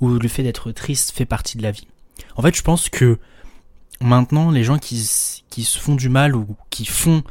ou 0.00 0.08
le 0.08 0.28
fait 0.28 0.42
d'être 0.42 0.72
triste 0.72 1.12
fait 1.12 1.26
partie 1.26 1.56
de 1.56 1.62
la 1.62 1.70
vie, 1.70 1.86
en 2.36 2.42
fait, 2.42 2.56
je 2.56 2.62
pense 2.62 2.88
que 2.88 3.18
maintenant, 4.00 4.50
les 4.50 4.64
gens 4.64 4.78
qui, 4.78 4.98
se 4.98 5.78
font 5.78 5.94
du 5.94 6.08
mal 6.08 6.34
ou 6.36 6.46
qui 6.70 6.84
font, 6.84 7.22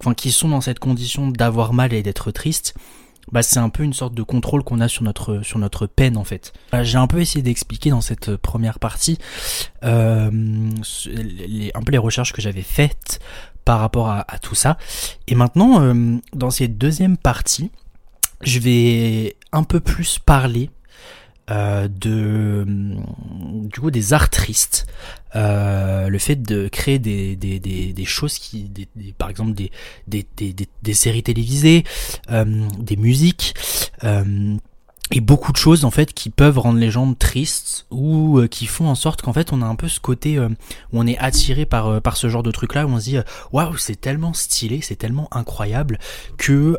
enfin, 0.00 0.14
qui 0.14 0.32
sont 0.32 0.48
dans 0.48 0.60
cette 0.60 0.78
condition 0.78 1.28
d'avoir 1.28 1.72
mal 1.72 1.92
et 1.92 2.02
d'être 2.02 2.30
triste, 2.30 2.74
bah 3.32 3.42
c'est 3.42 3.58
un 3.58 3.70
peu 3.70 3.82
une 3.82 3.94
sorte 3.94 4.14
de 4.14 4.22
contrôle 4.22 4.62
qu'on 4.64 4.80
a 4.80 4.88
sur 4.88 5.02
notre 5.02 5.86
peine 5.86 6.16
en 6.16 6.24
fait. 6.24 6.52
J'ai 6.82 6.98
un 6.98 7.06
peu 7.06 7.20
essayé 7.20 7.42
d'expliquer 7.42 7.90
dans 7.90 8.02
cette 8.02 8.36
première 8.36 8.78
partie 8.78 9.18
euh, 9.82 10.30
les, 11.06 11.70
un 11.74 11.80
peu 11.80 11.92
les 11.92 11.98
recherches 11.98 12.34
que 12.34 12.42
j'avais 12.42 12.62
faites 12.62 13.20
par 13.64 13.80
rapport 13.80 14.10
à, 14.10 14.24
tout 14.42 14.54
ça. 14.54 14.76
Et 15.26 15.34
maintenant, 15.34 15.80
euh, 15.80 16.18
dans 16.34 16.50
cette 16.50 16.76
deuxième 16.76 17.16
partie, 17.16 17.70
je 18.42 18.58
vais 18.58 19.36
un 19.52 19.62
peu 19.62 19.80
plus 19.80 20.18
parler 20.18 20.68
euh, 21.50 21.88
de 21.88 22.64
du 22.66 23.80
coup 23.80 23.90
des 23.90 24.12
arts 24.14 24.30
tristes 24.30 24.86
euh, 25.36 26.08
le 26.08 26.18
fait 26.18 26.36
de 26.36 26.68
créer 26.68 26.98
des, 26.98 27.36
des, 27.36 27.58
des, 27.58 27.92
des 27.92 28.04
choses 28.04 28.38
qui 28.38 28.62
des, 28.62 28.88
par 29.18 29.28
exemple 29.28 29.52
des, 29.52 29.70
des, 30.06 30.26
des, 30.36 30.54
des 30.54 30.94
séries 30.94 31.22
télévisées 31.22 31.84
euh, 32.30 32.44
des 32.78 32.96
musiques 32.96 33.54
euh, 34.04 34.56
et 35.10 35.20
beaucoup 35.20 35.52
de 35.52 35.58
choses 35.58 35.84
en 35.84 35.90
fait 35.90 36.14
qui 36.14 36.30
peuvent 36.30 36.58
rendre 36.58 36.78
les 36.78 36.90
gens 36.90 37.12
tristes 37.12 37.86
ou 37.90 38.38
euh, 38.38 38.46
qui 38.46 38.64
font 38.64 38.88
en 38.88 38.94
sorte 38.94 39.20
qu'en 39.20 39.34
fait 39.34 39.52
on 39.52 39.60
a 39.60 39.66
un 39.66 39.76
peu 39.76 39.88
ce 39.88 40.00
côté 40.00 40.38
où 40.38 40.48
on 40.94 41.06
est 41.06 41.18
attiré 41.18 41.66
par 41.66 42.00
par 42.00 42.16
ce 42.16 42.28
genre 42.28 42.42
de 42.42 42.50
truc 42.52 42.74
là 42.74 42.86
où 42.86 42.90
on 42.90 42.98
se 42.98 43.04
dit 43.04 43.18
waouh 43.52 43.76
c'est 43.76 44.00
tellement 44.00 44.32
stylé 44.32 44.80
c'est 44.80 44.96
tellement 44.96 45.28
incroyable 45.30 45.98
que 46.38 46.78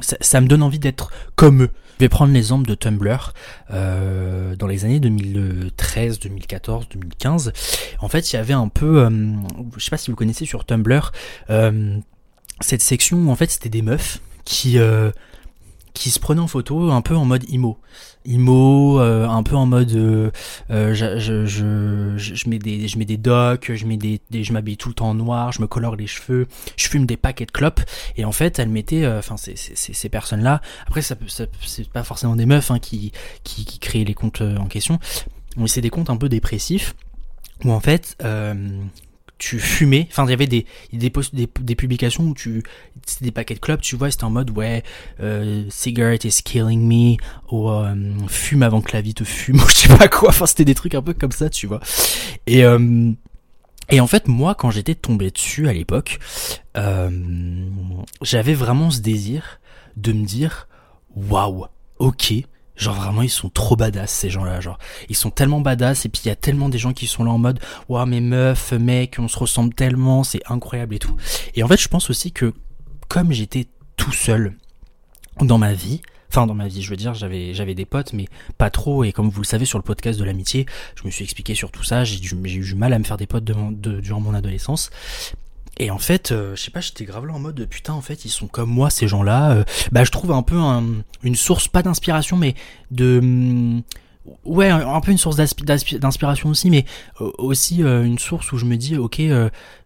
ça, 0.00 0.16
ça, 0.20 0.40
me 0.40 0.48
donne 0.48 0.62
envie 0.62 0.80
d'être 0.80 1.12
comme 1.36 1.62
eux 1.62 1.70
je 1.98 2.04
vais 2.04 2.08
prendre 2.08 2.32
l'exemple 2.32 2.68
de 2.68 2.76
Tumblr. 2.76 3.34
Euh, 3.72 4.54
dans 4.54 4.68
les 4.68 4.84
années 4.84 5.00
2013, 5.00 6.20
2014, 6.20 6.88
2015, 6.90 7.52
en 7.98 8.08
fait, 8.08 8.32
il 8.32 8.36
y 8.36 8.38
avait 8.38 8.54
un 8.54 8.68
peu, 8.68 9.02
euh, 9.02 9.10
je 9.76 9.84
sais 9.84 9.90
pas 9.90 9.96
si 9.96 10.12
vous 10.12 10.16
connaissez 10.16 10.44
sur 10.44 10.64
Tumblr, 10.64 11.10
euh, 11.50 11.96
cette 12.60 12.82
section 12.82 13.18
où 13.18 13.30
en 13.30 13.36
fait 13.36 13.50
c'était 13.50 13.68
des 13.68 13.82
meufs 13.82 14.20
qui 14.44 14.78
qui 15.94 16.10
se 16.10 16.20
prenait 16.20 16.40
en 16.40 16.46
photo 16.46 16.90
un 16.90 17.02
peu 17.02 17.16
en 17.16 17.24
mode 17.24 17.44
imo. 17.48 17.78
Imo, 18.28 19.00
euh, 19.00 19.26
un 19.26 19.42
peu 19.42 19.56
en 19.56 19.64
mode 19.64 19.90
euh, 19.92 20.30
euh 20.70 20.94
je, 20.94 21.18
je, 21.18 21.46
je, 21.46 22.16
je, 22.16 22.48
mets 22.48 22.58
des 22.58 22.86
je 22.86 22.98
mets 22.98 23.06
des 23.06 23.16
docks, 23.16 23.72
je 23.74 23.86
mets 23.86 23.96
des, 23.96 24.20
je 24.30 24.52
m'habille 24.52 24.76
tout 24.76 24.90
le 24.90 24.94
temps 24.94 25.08
en 25.08 25.14
noir, 25.14 25.50
je 25.52 25.62
me 25.62 25.66
colore 25.66 25.96
les 25.96 26.06
cheveux, 26.06 26.46
je 26.76 26.88
fume 26.88 27.06
des 27.06 27.16
paquets 27.16 27.46
de 27.46 27.50
clopes. 27.50 27.80
Et 28.16 28.24
en 28.24 28.32
fait 28.32 28.58
elle 28.58 28.68
mettait 28.68 29.06
enfin 29.06 29.36
ces, 29.36 29.56
ces, 29.56 29.74
ces 29.74 30.08
personnes 30.10 30.42
là 30.42 30.60
après 30.86 31.00
ça, 31.02 31.16
c'est 31.64 31.88
pas 31.90 32.04
forcément 32.04 32.36
des 32.36 32.46
meufs 32.46 32.70
hein, 32.70 32.78
qui, 32.78 33.12
qui 33.44 33.78
créent 33.78 34.04
les 34.04 34.14
comptes 34.14 34.42
en 34.42 34.66
question 34.66 34.98
mais 35.56 35.68
c'est 35.68 35.80
des 35.80 35.90
comptes 35.90 36.10
un 36.10 36.16
peu 36.16 36.28
dépressifs 36.28 36.94
où 37.64 37.72
en 37.72 37.80
fait 37.80 38.16
tu 39.38 39.60
fumais, 39.60 40.08
enfin 40.10 40.24
il 40.26 40.30
y 40.30 40.32
avait 40.32 40.46
des 40.48 40.66
des, 40.92 41.12
des, 41.60 41.74
publications 41.76 42.24
où 42.24 42.34
tu 42.34 42.64
c'était 43.06 43.26
des 43.26 43.30
paquets 43.30 43.54
de 43.54 43.60
clubs, 43.60 43.80
tu 43.80 43.96
vois, 43.96 44.10
c'était 44.10 44.24
en 44.24 44.30
mode 44.30 44.50
ouais 44.50 44.82
euh, 45.20 45.64
cigarette 45.70 46.24
is 46.24 46.42
killing 46.44 46.82
me 46.82 47.16
ou 47.52 47.70
euh, 47.70 47.94
fume 48.26 48.64
avant 48.64 48.80
que 48.80 48.92
la 48.92 49.00
vie 49.00 49.14
te 49.14 49.24
fume, 49.24 49.56
ou 49.60 49.68
je 49.68 49.74
sais 49.74 49.96
pas 49.96 50.08
quoi, 50.08 50.30
enfin 50.30 50.46
c'était 50.46 50.64
des 50.64 50.74
trucs 50.74 50.94
un 50.94 51.02
peu 51.02 51.14
comme 51.14 51.32
ça, 51.32 51.48
tu 51.48 51.66
vois. 51.66 51.80
Et 52.46 52.64
euh, 52.64 53.12
et 53.90 54.00
en 54.00 54.06
fait 54.06 54.26
moi 54.26 54.54
quand 54.56 54.70
j'étais 54.70 54.96
tombé 54.96 55.30
dessus 55.30 55.68
à 55.68 55.72
l'époque, 55.72 56.18
euh, 56.76 57.10
j'avais 58.22 58.54
vraiment 58.54 58.90
ce 58.90 59.00
désir 59.00 59.60
de 59.96 60.12
me 60.12 60.24
dire 60.24 60.68
waouh, 61.14 61.66
ok, 61.98 62.34
Genre 62.78 62.94
vraiment 62.94 63.22
ils 63.22 63.28
sont 63.28 63.50
trop 63.50 63.74
badass 63.74 64.10
ces 64.10 64.30
gens-là, 64.30 64.60
genre 64.60 64.78
ils 65.08 65.16
sont 65.16 65.30
tellement 65.30 65.60
badass 65.60 66.06
et 66.06 66.08
puis 66.08 66.22
il 66.24 66.28
y 66.28 66.30
a 66.30 66.36
tellement 66.36 66.68
des 66.68 66.78
gens 66.78 66.92
qui 66.92 67.08
sont 67.08 67.24
là 67.24 67.32
en 67.32 67.38
mode 67.38 67.58
waouh 67.88 68.06
mais 68.06 68.20
meuf, 68.20 68.72
mec, 68.72 69.16
on 69.18 69.26
se 69.26 69.36
ressemble 69.36 69.74
tellement, 69.74 70.22
c'est 70.22 70.40
incroyable 70.48 70.94
et 70.94 71.00
tout. 71.00 71.16
Et 71.56 71.64
en 71.64 71.68
fait 71.68 71.76
je 71.76 71.88
pense 71.88 72.08
aussi 72.08 72.30
que 72.30 72.54
comme 73.08 73.32
j'étais 73.32 73.66
tout 73.96 74.12
seul 74.12 74.56
dans 75.40 75.58
ma 75.58 75.72
vie, 75.72 76.00
enfin 76.30 76.46
dans 76.46 76.54
ma 76.54 76.68
vie, 76.68 76.82
je 76.82 76.90
veux 76.90 76.96
dire, 76.96 77.14
j'avais 77.14 77.52
j'avais 77.52 77.74
des 77.74 77.84
potes 77.84 78.12
mais 78.12 78.26
pas 78.58 78.70
trop 78.70 79.02
et 79.02 79.10
comme 79.10 79.28
vous 79.28 79.40
le 79.40 79.46
savez 79.46 79.64
sur 79.64 79.78
le 79.78 79.84
podcast 79.84 80.18
de 80.18 80.24
l'amitié, 80.24 80.66
je 80.94 81.04
me 81.04 81.10
suis 81.10 81.24
expliqué 81.24 81.56
sur 81.56 81.72
tout 81.72 81.82
ça, 81.82 82.04
j'ai 82.04 82.16
eu 82.16 82.60
du 82.60 82.74
mal 82.76 82.92
à 82.92 82.98
me 83.00 83.04
faire 83.04 83.16
des 83.16 83.26
potes 83.26 83.44
durant 83.44 84.20
mon 84.20 84.34
adolescence 84.34 84.90
et 85.78 85.90
en 85.90 85.98
fait, 85.98 86.32
euh, 86.32 86.56
je 86.56 86.62
sais 86.62 86.70
pas, 86.70 86.80
j'étais 86.80 87.04
grave 87.04 87.26
là 87.26 87.34
en 87.34 87.38
mode 87.38 87.64
putain, 87.66 87.92
en 87.92 88.00
fait, 88.00 88.24
ils 88.24 88.30
sont 88.30 88.48
comme 88.48 88.70
moi 88.70 88.90
ces 88.90 89.06
gens-là. 89.06 89.52
Euh, 89.52 89.64
bah, 89.92 90.04
je 90.04 90.10
trouve 90.10 90.32
un 90.32 90.42
peu 90.42 90.56
une 91.22 91.36
source 91.36 91.68
pas 91.68 91.82
d'inspiration, 91.82 92.36
mais 92.36 92.54
de 92.90 93.20
mm, 93.22 93.82
ouais, 94.44 94.70
un 94.70 95.00
peu 95.00 95.12
une 95.12 95.18
source 95.18 95.36
d'inspiration 95.36 96.48
aussi, 96.48 96.70
mais 96.70 96.84
euh, 97.20 97.30
aussi 97.38 97.82
une 97.82 98.18
source 98.18 98.50
où 98.52 98.58
je 98.58 98.64
me 98.64 98.76
dis 98.76 98.96
ok, 98.96 99.22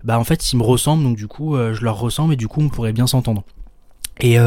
bah 0.05 0.19
en 0.19 0.25
fait, 0.25 0.53
ils 0.53 0.57
me 0.57 0.63
ressemblent, 0.63 1.05
donc 1.05 1.17
du 1.17 1.29
coup, 1.29 1.57
je 1.57 1.85
leur 1.85 1.99
ressemble 1.99 2.35
et 2.35 2.37
du 2.37 2.49
coup, 2.49 2.63
on 2.63 2.69
pourrait 2.69 2.93
bien 2.93 3.07
s'entendre. 3.07 3.45
Et 4.21 4.39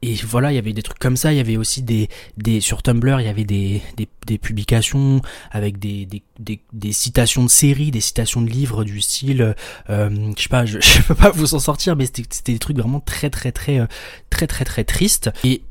et 0.00 0.14
voilà, 0.14 0.52
il 0.52 0.54
y 0.54 0.58
avait 0.58 0.72
des 0.72 0.82
trucs 0.82 0.98
comme 0.98 1.16
ça. 1.16 1.32
Il 1.32 1.36
y 1.36 1.40
avait 1.40 1.56
aussi 1.56 1.82
des, 1.82 2.08
des 2.36 2.60
sur 2.60 2.82
Tumblr, 2.82 3.20
il 3.20 3.26
y 3.26 3.28
avait 3.28 3.44
des, 3.44 3.82
des, 3.96 4.08
des 4.26 4.38
publications 4.38 5.20
avec 5.50 5.78
des, 5.78 6.06
des, 6.06 6.22
des, 6.72 6.92
citations 6.92 7.44
de 7.44 7.50
séries, 7.50 7.90
des 7.90 8.00
citations 8.00 8.40
de 8.40 8.48
livres 8.48 8.84
du 8.84 9.00
style, 9.00 9.56
euh, 9.90 10.32
je 10.36 10.42
sais 10.42 10.48
pas, 10.48 10.64
je, 10.66 10.78
je 10.80 11.02
peux 11.02 11.16
pas 11.16 11.30
vous 11.30 11.54
en 11.54 11.58
sortir, 11.58 11.96
mais 11.96 12.06
c'était 12.06 12.52
des 12.52 12.58
trucs 12.58 12.78
vraiment 12.78 13.00
très 13.00 13.28
très 13.28 13.50
très 13.50 13.80
euh, 13.80 13.86
très 14.30 14.46
très 14.46 14.64
très, 14.64 14.84
tristes. 14.84 15.30
Et 15.42 15.62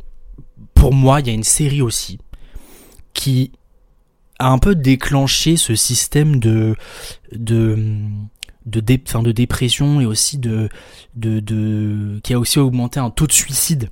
pour 0.74 0.94
moi, 0.94 1.22
il 1.22 1.28
y 1.28 1.30
a 1.30 1.34
une 1.34 1.44
série 1.44 1.82
aussi 1.82 2.20
qui 3.14 3.52
a 4.40 4.50
un 4.50 4.60
peu 4.60 4.76
déclenché 4.76 5.56
ce 5.56 5.74
système 5.76 6.40
de 6.40 6.76
de 7.32 7.78
de, 8.66 8.82
dé, 8.82 8.98
de 8.98 9.32
dépression 9.32 10.02
et 10.02 10.06
aussi 10.06 10.38
de, 10.38 10.68
de, 11.16 11.40
de 11.40 12.20
qui 12.24 12.34
a 12.34 12.40
aussi 12.40 12.60
augmenté 12.60 13.00
un 13.00 13.10
taux 13.10 13.26
de 13.26 13.32
suicide 13.32 13.90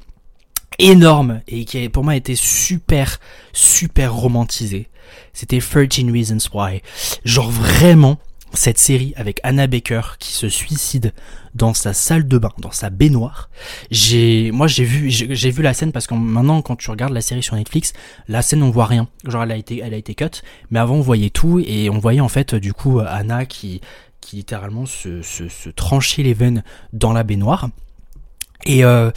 énorme 0.80 1.42
et 1.48 1.66
qui 1.66 1.88
pour 1.90 2.04
moi 2.04 2.16
été 2.16 2.36
super 2.36 3.20
super 3.54 4.14
romantisé. 4.14 4.90
C'était 5.34 5.60
13 5.60 6.12
Reasons 6.12 6.50
Why. 6.54 6.82
Genre 7.24 7.50
vraiment 7.50 8.18
cette 8.54 8.78
série 8.78 9.14
avec 9.18 9.40
Anna 9.44 9.68
Baker 9.68 10.02
qui 10.20 10.32
se 10.32 10.48
suicide 10.50 11.14
dans 11.56 11.74
sa 11.74 11.94
salle 11.94 12.28
de 12.28 12.38
bain, 12.38 12.52
dans 12.58 12.72
sa 12.72 12.90
baignoire. 12.90 13.50
J'ai, 13.92 14.52
moi 14.52 14.68
j'ai 14.68 14.86
vu, 14.86 15.10
j'ai 15.10 15.52
vu 15.52 15.62
la 15.62 15.74
scène 15.74 15.92
parce 15.92 16.08
que 16.08 16.14
maintenant 16.14 16.62
quand 16.62 16.76
tu 16.76 16.90
regardes 16.90 17.14
la 17.14 17.22
série 17.22 17.44
sur 17.44 17.56
Netflix, 17.56 17.94
la 18.28 18.42
scène 18.42 18.64
on 18.64 18.72
voit 18.72 18.86
rien. 18.86 19.08
Genre 19.26 19.44
elle 19.44 19.52
a 19.52 19.58
été, 19.58 19.82
elle 19.84 19.94
a 19.94 19.98
été 19.98 20.16
cut, 20.16 20.42
mais 20.72 20.80
avant 20.80 20.96
on 20.96 21.02
voyait 21.02 21.30
tout 21.30 21.60
et 21.66 21.90
on 21.90 22.00
voyait 22.00 22.22
en 22.22 22.30
fait 22.30 22.56
du 22.56 22.74
coup 22.74 23.00
Anna 23.00 23.46
qui, 23.46 23.82
qui 24.22 24.38
littéralement 24.38 24.86
se, 24.86 25.22
se, 25.22 25.48
se 25.50 25.70
tranchait 25.70 26.24
les 26.24 26.34
veines 26.34 26.64
dans 26.94 27.14
la 27.14 27.24
baignoire. 27.24 27.70
Et, 28.66 28.84
euh, 28.84 29.12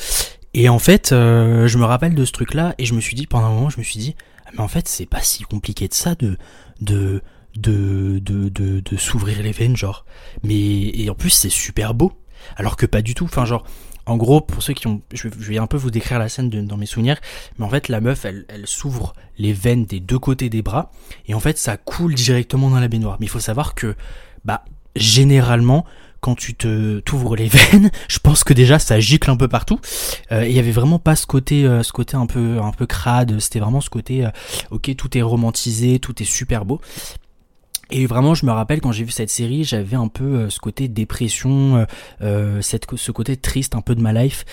et 0.59 0.69
en 0.69 0.81
fait, 0.81 1.13
euh, 1.13 1.69
je 1.69 1.79
me 1.79 1.85
rappelle 1.85 2.17
de 2.17 2.25
ce 2.25 2.33
truc-là 2.33 2.75
et 2.79 2.85
je 2.85 2.93
me 2.93 3.01
suis 3.01 3.15
dit, 3.15 3.29
pendant 3.29 3.47
un 3.47 3.53
moment, 3.53 3.71
je 3.71 3.79
me 3.79 3.85
suis 3.85 4.01
dit, 4.01 4.17
ah, 4.45 4.51
mais 4.55 4.61
en 4.61 4.67
fait, 4.67 4.89
c'est 4.89 5.07
pas 5.07 5.21
si 5.21 5.45
compliqué 5.45 5.87
de 5.87 5.95
ça 5.95 6.17
de 6.17 6.37
de 6.81 7.23
de 7.55 8.19
de 8.19 8.49
de, 8.49 8.81
de 8.81 8.97
s'ouvrir 8.97 9.41
les 9.41 9.53
veines, 9.53 9.77
genre. 9.77 10.05
Mais 10.43 10.57
et 10.57 11.09
en 11.11 11.15
plus, 11.15 11.31
c'est 11.31 11.49
super 11.49 11.95
beau. 11.95 12.13
Alors 12.57 12.77
que 12.77 12.87
pas 12.87 13.03
du 13.03 13.15
tout. 13.15 13.27
Enfin, 13.27 13.45
genre, 13.45 13.63
en 14.07 14.17
gros, 14.17 14.41
pour 14.41 14.65
ceux 14.65 14.75
qui 14.75 14.89
ont, 14.89 15.01
je 15.13 15.29
vais 15.29 15.59
un 15.59 15.69
peu 15.69 15.77
vous 15.77 15.93
décrire 15.93 16.19
la 16.19 16.29
scène 16.29 16.51
dans 16.51 16.77
mes 16.77 16.87
souvenirs, 16.87 17.19
mais 17.59 17.65
en 17.65 17.69
fait, 17.69 17.89
la 17.89 18.01
meuf, 18.01 18.25
elle, 18.25 18.45
elle 18.49 18.67
s'ouvre 18.67 19.13
les 19.39 19.53
veines 19.53 19.85
des 19.85 20.01
deux 20.01 20.19
côtés 20.19 20.51
des 20.51 20.63
bras, 20.63 20.91
et 21.29 21.35
en 21.35 21.41
fait, 21.41 21.57
ça 21.57 21.77
coule 21.77 22.17
directement 22.17 22.69
dans 22.69 22.81
la 22.81 22.89
baignoire. 22.89 23.17
Mais 23.21 23.27
il 23.27 23.31
faut 23.31 23.39
savoir 23.39 23.77
que, 23.77 23.95
bah, 24.45 24.65
généralement, 24.97 25.85
quand 26.21 26.35
tu 26.35 26.55
te 26.55 27.01
t'ouvres 27.01 27.37
les 27.37 27.49
veines, 27.49 27.91
je 28.09 28.19
pense 28.19 28.45
que 28.45 28.53
déjà 28.53 28.79
ça 28.79 29.01
gicle 29.01 29.31
un 29.31 29.37
peu 29.37 29.49
partout. 29.49 29.81
Euh, 30.33 30.47
il 30.47 30.55
y 30.55 30.59
avait 30.59 30.73
vraiment 30.73 30.99
pas 30.99 31.17
ce 31.17 31.27
côté, 31.27 31.65
euh, 31.65 31.83
ce 31.83 31.93
côté 31.93 32.17
un 32.17 32.27
peu, 32.27 32.59
un 32.61 32.73
peu 32.73 32.87
crade. 32.87 33.39
C'était 33.41 33.61
vraiment 33.61 33.81
ce 33.81 33.91
côté, 33.91 34.25
euh, 34.25 34.31
ok, 34.71 34.95
tout 34.97 35.17
est 35.17 35.23
romantisé, 35.23 35.99
tout 35.99 36.23
est 36.23 36.27
super 36.27 36.65
beau. 36.65 36.81
Et 37.91 38.05
vraiment, 38.05 38.35
je 38.35 38.45
me 38.45 38.53
rappelle 38.53 38.83
quand 38.83 38.93
j'ai 38.93 39.05
vu 39.05 39.13
cette 39.13 39.31
série, 39.31 39.65
j'avais 39.65 39.97
un 39.97 40.09
peu 40.09 40.51
ce 40.51 40.61
côté 40.61 40.89
dépression, 40.89 41.87
cette, 42.61 42.85
ce 42.95 43.13
côté 43.13 43.39
triste 43.39 43.75
un 43.75 43.81
peu 43.81 43.95
de 43.95 44.03
ma 44.03 44.13
life, 44.13 44.45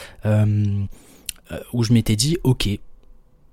où 1.73 1.83
je 1.83 1.91
m'étais 1.91 2.15
dit, 2.15 2.37
ok, 2.43 2.69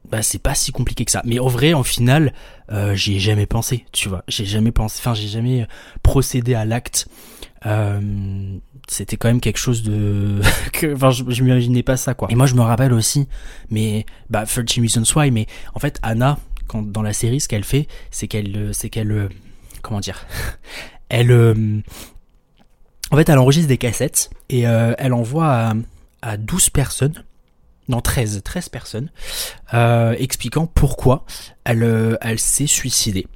bah 0.08 0.22
c'est 0.22 0.38
pas 0.38 0.54
si 0.54 0.72
compliqué 0.72 1.04
que 1.04 1.10
ça. 1.10 1.22
Mais 1.24 1.38
en 1.38 1.48
vrai, 1.48 1.72
en 1.72 1.82
final, 1.82 2.32
euh, 2.70 2.94
j'y 2.94 3.16
ai 3.16 3.18
jamais 3.18 3.46
pensé, 3.46 3.86
tu 3.92 4.08
vois. 4.08 4.24
J'ai 4.28 4.44
jamais 4.44 4.72
pensé, 4.72 4.98
enfin 5.00 5.14
j'ai 5.14 5.28
jamais 5.28 5.66
procédé 6.02 6.54
à 6.54 6.64
l'acte 6.64 7.08
euh, 7.08 7.51
c'était 8.88 9.16
quand 9.16 9.28
même 9.28 9.40
quelque 9.40 9.58
chose 9.58 9.82
de 9.82 10.40
que 10.72 10.94
enfin 10.94 11.10
je, 11.10 11.24
je 11.28 11.42
m'imaginais 11.42 11.82
pas 11.82 11.96
ça 11.96 12.14
quoi. 12.14 12.28
Et 12.30 12.34
moi 12.34 12.46
je 12.46 12.54
me 12.54 12.62
rappelle 12.62 12.92
aussi 12.92 13.28
mais 13.70 14.04
bah 14.30 14.44
13 14.44 14.78
Reasons 14.80 15.04
Why 15.14 15.30
mais 15.30 15.46
en 15.74 15.78
fait 15.78 15.98
Anna 16.02 16.38
quand 16.66 16.82
dans 16.82 17.02
la 17.02 17.12
série 17.12 17.40
ce 17.40 17.48
qu'elle 17.48 17.64
fait 17.64 17.86
c'est 18.10 18.28
qu'elle 18.28 18.56
euh, 18.56 18.72
c'est 18.72 18.90
qu'elle 18.90 19.12
euh, 19.12 19.28
comment 19.82 20.00
dire 20.00 20.26
elle 21.08 21.32
en 23.10 23.16
fait 23.16 23.28
elle 23.28 23.38
enregistre 23.38 23.68
des 23.68 23.78
cassettes 23.78 24.30
et 24.48 24.62
elle 24.62 25.12
envoie 25.12 25.48
à, 25.48 25.74
à 26.22 26.36
12 26.36 26.70
personnes 26.70 27.24
non 27.88 28.00
13 28.00 28.42
13 28.44 28.68
personnes 28.70 29.10
euh, 29.74 30.14
expliquant 30.18 30.66
pourquoi 30.66 31.24
elle 31.64 32.18
elle 32.20 32.38
s'est 32.38 32.66
suicidée. 32.66 33.26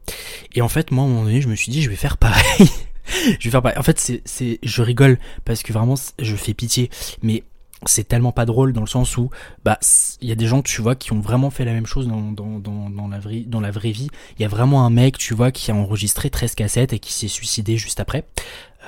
Et 0.54 0.62
en 0.62 0.68
fait 0.68 0.90
moi 0.90 1.04
à 1.04 1.06
un 1.06 1.10
moment 1.10 1.24
donné 1.24 1.40
je 1.40 1.48
me 1.48 1.54
suis 1.54 1.70
dit 1.70 1.82
je 1.82 1.90
vais 1.90 1.96
faire 1.96 2.16
pareil 2.16 2.68
je 3.38 3.48
vais 3.48 3.50
faire 3.50 3.78
En 3.78 3.82
fait, 3.82 3.98
c'est, 3.98 4.22
c'est, 4.24 4.58
je 4.62 4.82
rigole 4.82 5.18
parce 5.44 5.62
que 5.62 5.72
vraiment, 5.72 5.94
je 6.18 6.36
fais 6.36 6.54
pitié. 6.54 6.90
Mais 7.22 7.42
c'est 7.84 8.08
tellement 8.08 8.32
pas 8.32 8.46
drôle 8.46 8.72
dans 8.72 8.80
le 8.80 8.86
sens 8.86 9.16
où 9.16 9.30
bah 9.64 9.78
il 10.20 10.28
y 10.28 10.32
a 10.32 10.34
des 10.34 10.46
gens 10.46 10.62
tu 10.62 10.80
vois 10.80 10.94
qui 10.94 11.12
ont 11.12 11.20
vraiment 11.20 11.50
fait 11.50 11.64
la 11.64 11.72
même 11.72 11.86
chose 11.86 12.08
dans, 12.08 12.32
dans, 12.32 12.58
dans, 12.58 12.88
dans, 12.88 13.08
la 13.08 13.18
vraie 13.18 13.40
dans 13.46 13.60
la 13.60 13.70
vraie 13.70 13.90
vie. 13.90 14.08
Il 14.38 14.42
y 14.42 14.44
a 14.44 14.48
vraiment 14.48 14.86
un 14.86 14.90
mec 14.90 15.18
tu 15.18 15.34
vois 15.34 15.50
qui 15.50 15.70
a 15.70 15.74
enregistré 15.74 16.30
13 16.30 16.54
cassettes 16.54 16.92
et 16.92 16.98
qui 16.98 17.12
s'est 17.12 17.28
suicidé 17.28 17.76
juste 17.76 18.00
après. 18.00 18.24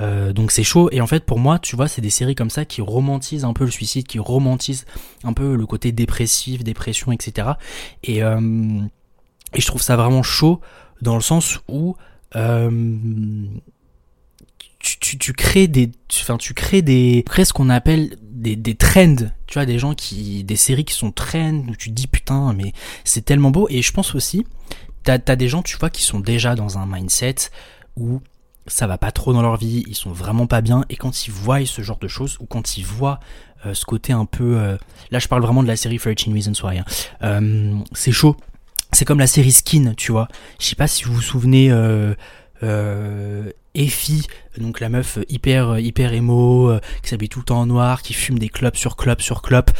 Euh, 0.00 0.32
donc 0.32 0.52
c'est 0.52 0.64
chaud. 0.64 0.88
Et 0.90 1.00
en 1.00 1.06
fait 1.06 1.24
pour 1.24 1.38
moi 1.38 1.58
tu 1.58 1.76
vois 1.76 1.86
c'est 1.86 2.00
des 2.00 2.10
séries 2.10 2.34
comme 2.34 2.50
ça 2.50 2.64
qui 2.64 2.80
romantisent 2.80 3.44
un 3.44 3.52
peu 3.52 3.64
le 3.64 3.70
suicide 3.70 4.06
qui 4.06 4.18
romantisent 4.18 4.86
un 5.22 5.34
peu 5.34 5.54
le 5.54 5.66
côté 5.66 5.92
dépressif 5.92 6.64
dépression 6.64 7.12
etc 7.12 7.50
et 8.04 8.22
euh, 8.22 8.80
et 9.54 9.60
je 9.60 9.66
trouve 9.66 9.82
ça 9.82 9.96
vraiment 9.96 10.22
chaud 10.22 10.60
dans 11.02 11.14
le 11.14 11.20
sens 11.20 11.60
où 11.68 11.96
euh, 12.36 12.70
tu, 14.88 14.98
tu, 14.98 15.18
tu, 15.18 15.32
crées 15.34 15.68
des, 15.68 15.90
enfin 16.20 16.38
tu 16.38 16.54
crées 16.54 16.82
des, 16.82 17.22
tu 17.26 17.30
crées 17.30 17.44
ce 17.44 17.52
qu'on 17.52 17.68
appelle 17.68 18.16
des, 18.22 18.56
des 18.56 18.74
trends, 18.74 19.16
tu 19.46 19.54
vois, 19.54 19.66
des 19.66 19.78
gens 19.78 19.94
qui, 19.94 20.44
des 20.44 20.56
séries 20.56 20.84
qui 20.84 20.94
sont 20.94 21.12
trends 21.12 21.64
où 21.68 21.76
tu 21.76 21.90
dis 21.90 22.06
putain 22.06 22.52
mais 22.54 22.72
c'est 23.04 23.24
tellement 23.24 23.50
beau 23.50 23.66
et 23.70 23.82
je 23.82 23.92
pense 23.92 24.14
aussi, 24.14 24.46
t'as 25.02 25.18
as 25.26 25.36
des 25.36 25.48
gens 25.48 25.62
tu 25.62 25.76
vois 25.76 25.90
qui 25.90 26.02
sont 26.02 26.20
déjà 26.20 26.54
dans 26.54 26.78
un 26.78 26.86
mindset 26.86 27.36
où 27.96 28.20
ça 28.66 28.86
va 28.86 28.98
pas 28.98 29.12
trop 29.12 29.32
dans 29.32 29.42
leur 29.42 29.56
vie, 29.56 29.84
ils 29.88 29.94
sont 29.94 30.12
vraiment 30.12 30.46
pas 30.46 30.60
bien 30.60 30.84
et 30.88 30.96
quand 30.96 31.26
ils 31.26 31.32
voient 31.32 31.64
ce 31.66 31.82
genre 31.82 31.98
de 31.98 32.08
choses 32.08 32.36
ou 32.40 32.46
quand 32.46 32.78
ils 32.78 32.84
voient 32.84 33.20
euh, 33.66 33.74
ce 33.74 33.84
côté 33.84 34.12
un 34.12 34.24
peu, 34.24 34.56
euh, 34.58 34.76
là 35.10 35.18
je 35.18 35.28
parle 35.28 35.42
vraiment 35.42 35.62
de 35.62 35.68
la 35.68 35.76
série 35.76 35.98
13 35.98 36.14
Reasons 36.32 36.52
Why, 36.62 36.78
hein, 36.78 36.84
euh, 37.22 37.74
c'est 37.92 38.12
chaud. 38.12 38.36
C'est 38.92 39.04
comme 39.04 39.18
la 39.18 39.26
série 39.26 39.52
Skin, 39.52 39.92
tu 39.98 40.12
vois. 40.12 40.28
Je 40.58 40.64
sais 40.64 40.74
pas 40.74 40.86
si 40.86 41.04
vous 41.04 41.12
vous 41.12 41.20
souvenez, 41.20 41.70
Effie, 43.74 44.26
donc 44.58 44.80
la 44.80 44.88
meuf 44.88 45.18
hyper 45.28 45.78
hyper 45.78 46.12
émo, 46.12 46.70
euh, 46.70 46.80
qui 47.02 47.10
s'habille 47.10 47.28
tout 47.28 47.40
le 47.40 47.44
temps 47.44 47.60
en 47.60 47.66
noir, 47.66 48.02
qui 48.02 48.14
fume 48.14 48.38
des 48.38 48.48
clopes 48.48 48.76
sur 48.76 48.96
clopes 48.96 49.22
sur 49.22 49.42
clopes. 49.42 49.70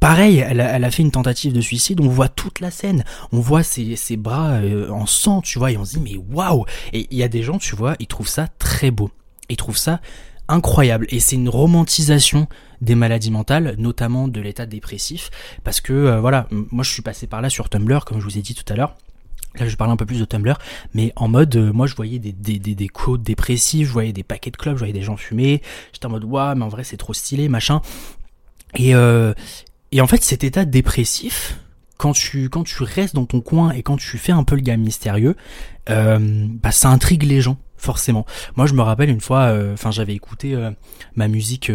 Pareil, 0.00 0.38
elle 0.38 0.60
a, 0.60 0.76
elle 0.76 0.84
a, 0.84 0.90
fait 0.90 1.02
une 1.02 1.10
tentative 1.10 1.52
de 1.52 1.60
suicide, 1.60 2.00
on 2.00 2.08
voit 2.08 2.28
toute 2.28 2.60
la 2.60 2.70
scène, 2.70 3.04
on 3.32 3.40
voit 3.40 3.62
ses, 3.62 3.96
ses 3.96 4.16
bras 4.16 4.52
euh, 4.54 4.90
en 4.90 5.06
sang, 5.06 5.40
tu 5.40 5.58
vois, 5.58 5.72
et 5.72 5.76
on 5.76 5.84
se 5.84 5.98
dit 5.98 6.00
mais 6.00 6.16
waouh 6.16 6.64
Et 6.92 7.06
il 7.10 7.16
y 7.16 7.22
a 7.22 7.28
des 7.28 7.42
gens, 7.42 7.58
tu 7.58 7.76
vois, 7.76 7.94
ils 8.00 8.06
trouvent 8.06 8.28
ça 8.28 8.48
très 8.58 8.90
beau. 8.90 9.10
Ils 9.48 9.56
trouvent 9.56 9.76
ça 9.76 10.00
incroyable 10.48 11.06
et 11.08 11.20
c'est 11.20 11.36
une 11.36 11.48
romantisation 11.48 12.48
des 12.80 12.94
maladies 12.94 13.30
mentales, 13.30 13.76
notamment 13.78 14.28
de 14.28 14.40
l'état 14.40 14.66
dépressif, 14.66 15.30
parce 15.62 15.80
que 15.80 15.92
euh, 15.92 16.20
voilà, 16.20 16.48
moi 16.50 16.84
je 16.84 16.90
suis 16.90 17.02
passé 17.02 17.26
par 17.26 17.40
là 17.40 17.48
sur 17.48 17.70
Tumblr, 17.70 18.04
comme 18.04 18.20
je 18.20 18.24
vous 18.24 18.38
ai 18.38 18.42
dit 18.42 18.54
tout 18.54 18.70
à 18.70 18.76
l'heure. 18.76 18.96
Là, 19.58 19.68
je 19.68 19.76
parle 19.76 19.90
un 19.90 19.96
peu 19.96 20.06
plus 20.06 20.18
de 20.18 20.24
Tumblr, 20.24 20.58
mais 20.94 21.12
en 21.14 21.28
mode, 21.28 21.54
euh, 21.54 21.72
moi, 21.72 21.86
je 21.86 21.94
voyais 21.94 22.18
des, 22.18 22.32
des, 22.32 22.58
des, 22.58 22.74
des 22.74 22.88
quotes 22.88 23.22
dépressifs, 23.22 23.86
je 23.86 23.92
voyais 23.92 24.12
des 24.12 24.24
paquets 24.24 24.50
de 24.50 24.56
clubs, 24.56 24.74
je 24.74 24.80
voyais 24.80 24.92
des 24.92 25.02
gens 25.02 25.16
fumer. 25.16 25.62
J'étais 25.92 26.06
en 26.06 26.10
mode, 26.10 26.24
waouh, 26.24 26.56
mais 26.56 26.64
en 26.64 26.68
vrai, 26.68 26.82
c'est 26.82 26.96
trop 26.96 27.12
stylé, 27.12 27.48
machin. 27.48 27.80
Et, 28.74 28.94
euh, 28.94 29.32
et 29.92 30.00
en 30.00 30.08
fait, 30.08 30.22
cet 30.24 30.42
état 30.42 30.64
dépressif, 30.64 31.60
quand 31.98 32.12
tu, 32.12 32.48
quand 32.48 32.64
tu 32.64 32.82
restes 32.82 33.14
dans 33.14 33.26
ton 33.26 33.40
coin 33.40 33.70
et 33.70 33.84
quand 33.84 33.96
tu 33.96 34.18
fais 34.18 34.32
un 34.32 34.42
peu 34.42 34.56
le 34.56 34.62
gars 34.62 34.76
mystérieux, 34.76 35.36
euh, 35.88 36.46
bah, 36.48 36.72
ça 36.72 36.88
intrigue 36.88 37.22
les 37.22 37.40
gens 37.40 37.58
forcément. 37.76 38.24
Moi, 38.56 38.66
je 38.66 38.72
me 38.72 38.80
rappelle 38.80 39.10
une 39.10 39.20
fois, 39.20 39.54
enfin, 39.74 39.90
j'avais 39.90 40.14
écouté 40.14 40.56
ma 41.16 41.28
musique 41.28 41.70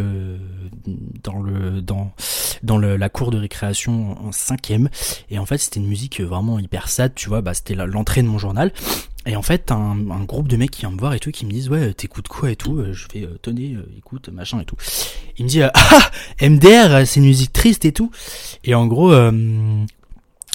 dans 1.23 1.39
le 1.39 1.81
dans 1.83 2.11
dans 2.63 2.77
la 2.77 3.09
cour 3.09 3.31
de 3.31 3.37
récréation 3.37 4.17
en 4.25 4.31
cinquième, 4.31 4.89
et 5.29 5.39
en 5.39 5.45
fait, 5.45 5.57
c'était 5.57 5.79
une 5.79 5.87
musique 5.87 6.21
vraiment 6.21 6.59
hyper 6.59 6.87
sad, 6.89 7.13
tu 7.15 7.29
vois. 7.29 7.41
Bah, 7.41 7.53
c'était 7.53 7.75
l'entrée 7.75 8.21
de 8.21 8.27
mon 8.27 8.37
journal. 8.37 8.71
Et 9.25 9.35
en 9.35 9.41
fait, 9.41 9.71
un, 9.71 9.95
groupe 10.23 10.47
de 10.47 10.57
mecs 10.57 10.71
qui 10.71 10.81
vient 10.81 10.91
me 10.91 10.97
voir 10.97 11.13
et 11.13 11.19
tout, 11.19 11.31
qui 11.31 11.45
me 11.45 11.51
disent 11.51 11.69
ouais, 11.69 11.93
t'écoutes 11.93 12.27
quoi 12.27 12.51
et 12.51 12.55
tout. 12.55 12.83
Je 12.91 13.05
fais 13.11 13.23
euh, 13.23 13.37
tenez, 13.41 13.75
euh, 13.75 13.85
écoute, 13.97 14.29
machin 14.29 14.59
et 14.61 14.65
tout. 14.65 14.77
Il 15.37 15.45
me 15.45 15.49
dit 15.49 15.61
ah 15.61 15.71
MDR, 16.41 17.05
c'est 17.05 17.19
une 17.19 17.25
musique 17.25 17.53
triste 17.53 17.85
et 17.85 17.91
tout. 17.91 18.11
Et 18.63 18.73
en 18.73 18.87
gros, 18.87 19.11
euh, 19.11 19.31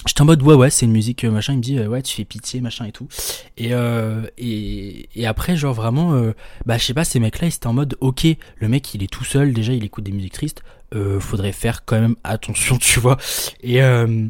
J'étais 0.06 0.20
en 0.20 0.26
mode 0.26 0.42
ouais 0.42 0.54
ouais 0.54 0.68
c'est 0.68 0.84
une 0.84 0.92
musique 0.92 1.24
machin 1.24 1.54
il 1.54 1.56
me 1.56 1.62
dit 1.62 1.80
ouais 1.80 2.02
tu 2.02 2.14
fais 2.14 2.24
pitié 2.24 2.60
machin 2.60 2.84
et 2.84 2.92
tout 2.92 3.08
et 3.56 3.68
euh, 3.72 4.26
et, 4.36 5.08
après 5.24 5.56
genre 5.56 5.72
vraiment 5.72 6.12
euh, 6.12 6.32
bah 6.66 6.76
je 6.76 6.84
sais 6.84 6.92
pas 6.92 7.04
ces 7.04 7.20
mecs 7.20 7.40
là 7.40 7.48
ils 7.48 7.54
étaient 7.54 7.66
en 7.66 7.72
mode 7.72 7.96
ok 8.00 8.26
le 8.56 8.68
mec 8.68 8.92
il 8.92 9.02
est 9.02 9.10
tout 9.10 9.24
seul 9.24 9.54
déjà 9.54 9.72
il 9.72 9.82
écoute 9.82 10.04
des 10.04 10.12
musiques 10.12 10.34
tristes 10.34 10.62
euh, 10.94 11.20
faudrait 11.20 11.52
faire 11.52 11.84
quand 11.84 12.00
même 12.00 12.16
attention 12.24 12.78
tu 12.80 13.00
vois. 13.00 13.16
Et 13.60 13.82
euh, 13.82 14.26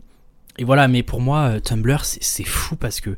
et 0.57 0.64
voilà 0.64 0.87
mais 0.88 1.03
pour 1.03 1.20
moi 1.20 1.61
Tumblr 1.61 2.05
c'est 2.05 2.44
fou 2.44 2.77
parce 2.77 3.00
que 3.00 3.16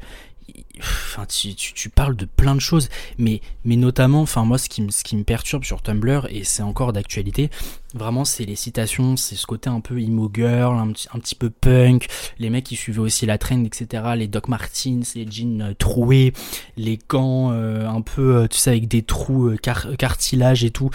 enfin 0.79 1.27
tu, 1.27 1.55
tu, 1.55 1.73
tu, 1.73 1.89
parles 1.89 2.17
de 2.17 2.25
plein 2.25 2.55
de 2.55 2.61
choses. 2.61 2.89
Mais 3.19 3.41
mais 3.65 3.77
notamment 3.77 4.23
enfin 4.23 4.45
moi 4.45 4.59
ce 4.59 4.69
qui 4.69 4.83
me 4.83 4.91
ce 4.91 5.05
qui 5.05 5.17
me 5.17 5.25
perturbe 5.25 5.65
sur 5.65 5.83
Tumblr 5.83 6.27
et 6.31 6.45
c'est 6.45 6.63
encore 6.63 6.93
d'actualité 6.93 7.51
vraiment 7.95 8.25
c'est 8.25 8.45
les 8.45 8.57
citations 8.57 9.17
c'est 9.17 9.37
ce 9.37 9.47
côté 9.47 9.71
un 9.71 9.81
peu 9.81 10.01
emo 10.01 10.31
girl 10.33 10.79
un, 10.79 10.93
petit, 10.93 11.09
un 11.15 11.19
petit 11.19 11.35
peu 11.35 11.51
punk 11.51 12.07
les 12.39 12.51
mecs 12.51 12.65
qui 12.65 12.77
suivaient 12.77 13.01
aussi 13.01 13.27
la 13.27 13.39
trend 13.39 13.65
etc 13.65 14.03
les 14.17 14.29
Doc 14.29 14.49
Martens 14.49 15.15
les 15.15 15.27
jeans 15.31 15.63
euh, 15.63 15.75
troués 15.75 16.33
les 16.77 16.99
gants 17.09 17.53
euh, 17.53 17.89
un 17.89 18.03
peu 18.03 18.37
euh, 18.37 18.49
tu 18.49 18.59
sais 18.59 18.71
avec 18.71 18.89
des 18.89 19.03
trous 19.03 19.49
euh, 19.49 19.57
car, 19.57 19.87
cartilage 19.99 20.65
et 20.65 20.71
tout 20.71 20.91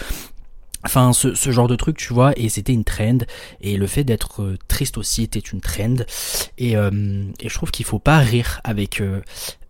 Enfin, 0.84 1.12
ce, 1.12 1.50
genre 1.50 1.68
de 1.68 1.76
truc, 1.76 1.96
tu 1.96 2.12
vois, 2.12 2.32
et 2.36 2.48
c'était 2.48 2.72
une 2.72 2.84
trend, 2.84 3.18
et 3.60 3.76
le 3.76 3.86
fait 3.86 4.02
d'être 4.02 4.42
euh, 4.42 4.58
triste 4.66 4.98
aussi 4.98 5.22
était 5.22 5.38
une 5.38 5.60
trend, 5.60 5.96
et, 6.58 6.76
euh, 6.76 7.24
et 7.40 7.48
je 7.48 7.54
trouve 7.54 7.70
qu'il 7.70 7.86
faut 7.86 8.00
pas 8.00 8.18
rire 8.18 8.60
avec 8.64 9.00
euh, 9.00 9.20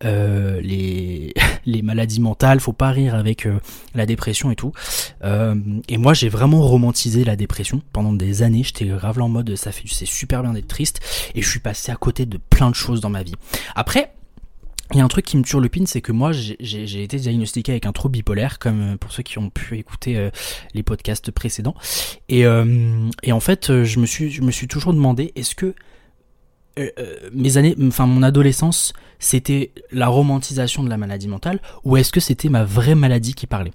euh 0.05 0.61
les, 0.63 1.35
maladies 1.83 2.21
mentales, 2.21 2.61
faut 2.61 2.73
pas 2.73 2.91
rire 2.91 3.15
avec 3.15 3.47
la 3.95 4.07
dépression 4.07 4.51
et 4.51 4.57
tout. 4.57 4.73
et 5.23 5.99
moi, 5.99 6.15
j'ai 6.15 6.29
vraiment 6.29 6.63
romantisé 6.63 7.25
la 7.25 7.37
dépression 7.37 7.83
pendant 7.93 8.13
des 8.13 8.43
années, 8.43 8.63
j'étais 8.63 8.87
grave 8.87 9.21
en 9.21 9.29
mode, 9.29 9.55
ça 9.57 9.71
fait, 9.71 9.85
c'est 9.87 10.07
super 10.07 10.43
bien 10.43 10.55
d'être 10.55 10.69
triste, 10.69 11.01
et 11.35 11.43
je 11.43 11.49
suis 11.49 11.61
passé 11.61 11.93
à 11.93 11.97
côté 11.97 12.25
de 12.25 12.39
plein 12.39 12.71
de 12.71 12.75
choses 12.75 13.01
dans 13.01 13.11
ma 13.11 13.23
vie. 13.23 13.35
Après, 13.75 14.13
il 14.93 14.99
y 14.99 15.01
a 15.01 15.05
un 15.05 15.09
truc 15.09 15.25
qui 15.25 15.37
me 15.37 15.43
turlupine, 15.43 15.87
c'est 15.87 16.01
que 16.01 16.13
moi 16.13 16.33
j'ai 16.33 17.03
été 17.03 17.17
diagnostiqué 17.19 17.73
avec 17.73 17.87
un 17.87 17.93
trouble 17.93 18.13
bipolaire, 18.13 18.59
comme 18.59 18.99
pour 18.99 19.13
ceux 19.13 19.23
qui 19.23 19.39
ont 19.39 19.51
pu 19.51 19.79
écouter 19.79 20.17
euh, 20.17 20.31
les 20.75 20.83
podcasts 20.83 21.31
précédents. 21.31 21.75
Et, 22.29 22.47
euh, 22.47 23.09
et 23.23 23.33
en 23.33 23.41
fait, 23.41 23.85
je 23.85 23.99
me 23.99 24.07
suis, 24.07 24.31
je 24.31 24.43
me 24.43 24.51
suis 24.51 24.69
toujours 24.69 24.93
demandé, 24.93 25.33
est-ce 25.37 25.55
que 25.55 25.75
euh, 26.79 26.91
mes 27.33 27.57
années, 27.57 27.77
enfin 27.87 28.07
mon 28.07 28.23
adolescence, 28.23 28.93
c'était 29.19 29.73
la 29.93 30.09
romantisation 30.09 30.83
de 30.83 30.89
la 30.89 30.97
maladie 30.97 31.29
mentale, 31.29 31.61
ou 31.85 31.97
est-ce 31.97 32.13
que 32.13 32.21
c'était 32.21 32.49
ma 32.49 32.65
vraie 32.65 32.95
maladie 32.95 33.35
qui 33.35 33.47
parlait? 33.47 33.73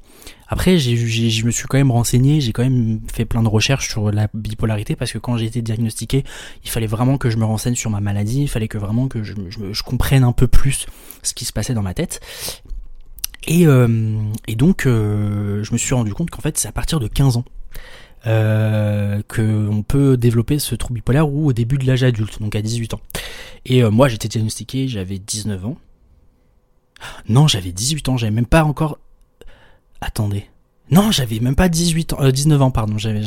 Après, 0.48 0.78
j'ai, 0.78 0.96
je 0.96 1.46
me 1.46 1.52
suis 1.52 1.68
quand 1.68 1.78
même 1.78 1.92
renseigné, 1.92 2.42
j'ai 2.42 2.54
quand 2.54 2.64
même 2.64 3.02
fait 3.14 3.26
plein 3.26 3.44
de 3.44 3.48
recherches 3.48 3.90
sur 3.90 4.12
la 4.12 4.30
bipolarité, 4.34 4.96
parce 4.96 5.12
que 5.12 5.18
quand 5.18 5.38
j'ai 5.38 5.46
été 5.46 5.62
diagnostiqué, 5.62 6.24
il 6.64 6.70
fallait 6.70 6.88
vraiment 6.88 7.18
que 7.18 7.30
je 7.30 7.38
me 7.38 7.46
renseigne 7.46 7.76
sur 7.76 7.90
ma 7.90 8.02
maladie, 8.02 8.44
il 8.44 8.48
fallait 8.48 8.68
que 8.68 8.78
vraiment 8.78 9.08
que 9.08 9.24
je, 9.24 9.34
je, 9.50 9.74
je 9.74 9.84
comprenne 9.84 10.24
un 10.24 10.32
peu 10.32 10.48
plus 10.48 10.86
ce 11.24 11.34
qui 11.34 11.46
se 11.46 11.54
passait 11.54 11.74
dans 11.74 11.84
ma 11.84 11.94
tête. 11.94 12.20
Et, 13.48 13.66
euh, 13.66 13.88
et 14.48 14.56
donc, 14.56 14.86
euh, 14.86 15.64
je 15.64 15.72
me 15.72 15.78
suis 15.78 15.94
rendu 15.94 16.14
compte 16.14 16.30
qu'en 16.30 16.42
fait, 16.42 16.58
c'est 16.58 16.68
à 16.68 16.74
partir 16.74 17.00
de 17.00 17.08
15 17.08 17.38
ans 17.38 17.46
euh, 18.26 19.22
qu'on 19.28 19.84
peut 19.88 20.18
développer 20.18 20.60
ce 20.60 20.76
trouble 20.76 20.96
bipolaire 20.96 21.30
ou 21.30 21.48
au 21.48 21.54
début 21.54 21.78
de 21.78 21.86
l'âge 21.86 22.04
adulte, 22.04 22.42
donc 22.42 22.56
à 22.56 22.62
18 22.62 22.96
ans. 22.96 23.02
Et 23.66 23.84
euh, 23.84 23.92
moi 23.92 24.08
j'étais 24.08 24.28
diagnostiqué, 24.28 24.88
j'avais 24.88 25.20
19 25.20 25.66
ans. 25.66 25.78
Non, 27.30 27.48
j'avais 27.48 27.72
18 27.72 28.10
ans, 28.10 28.18
j'avais 28.18 28.32
même 28.32 28.48
pas 28.48 28.64
encore... 28.64 28.98
Attendez. 30.02 30.48
Non, 30.90 31.12
j'avais 31.12 31.40
même 31.40 31.56
pas 31.56 31.70
18 31.70 32.14
ans, 32.14 32.18
euh, 32.22 32.32
19 32.32 32.62
ans, 32.62 32.72
pardon. 32.72 32.98
J'avais, 32.98 33.22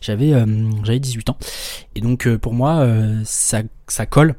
j'avais, 0.00 0.32
euh, 0.34 0.70
j'avais 0.84 1.00
18 1.00 1.30
ans. 1.30 1.36
Et 1.94 2.00
donc 2.00 2.26
euh, 2.26 2.38
pour 2.38 2.52
moi, 2.52 2.86
ça, 3.24 3.62
ça 3.88 4.06
colle 4.06 4.34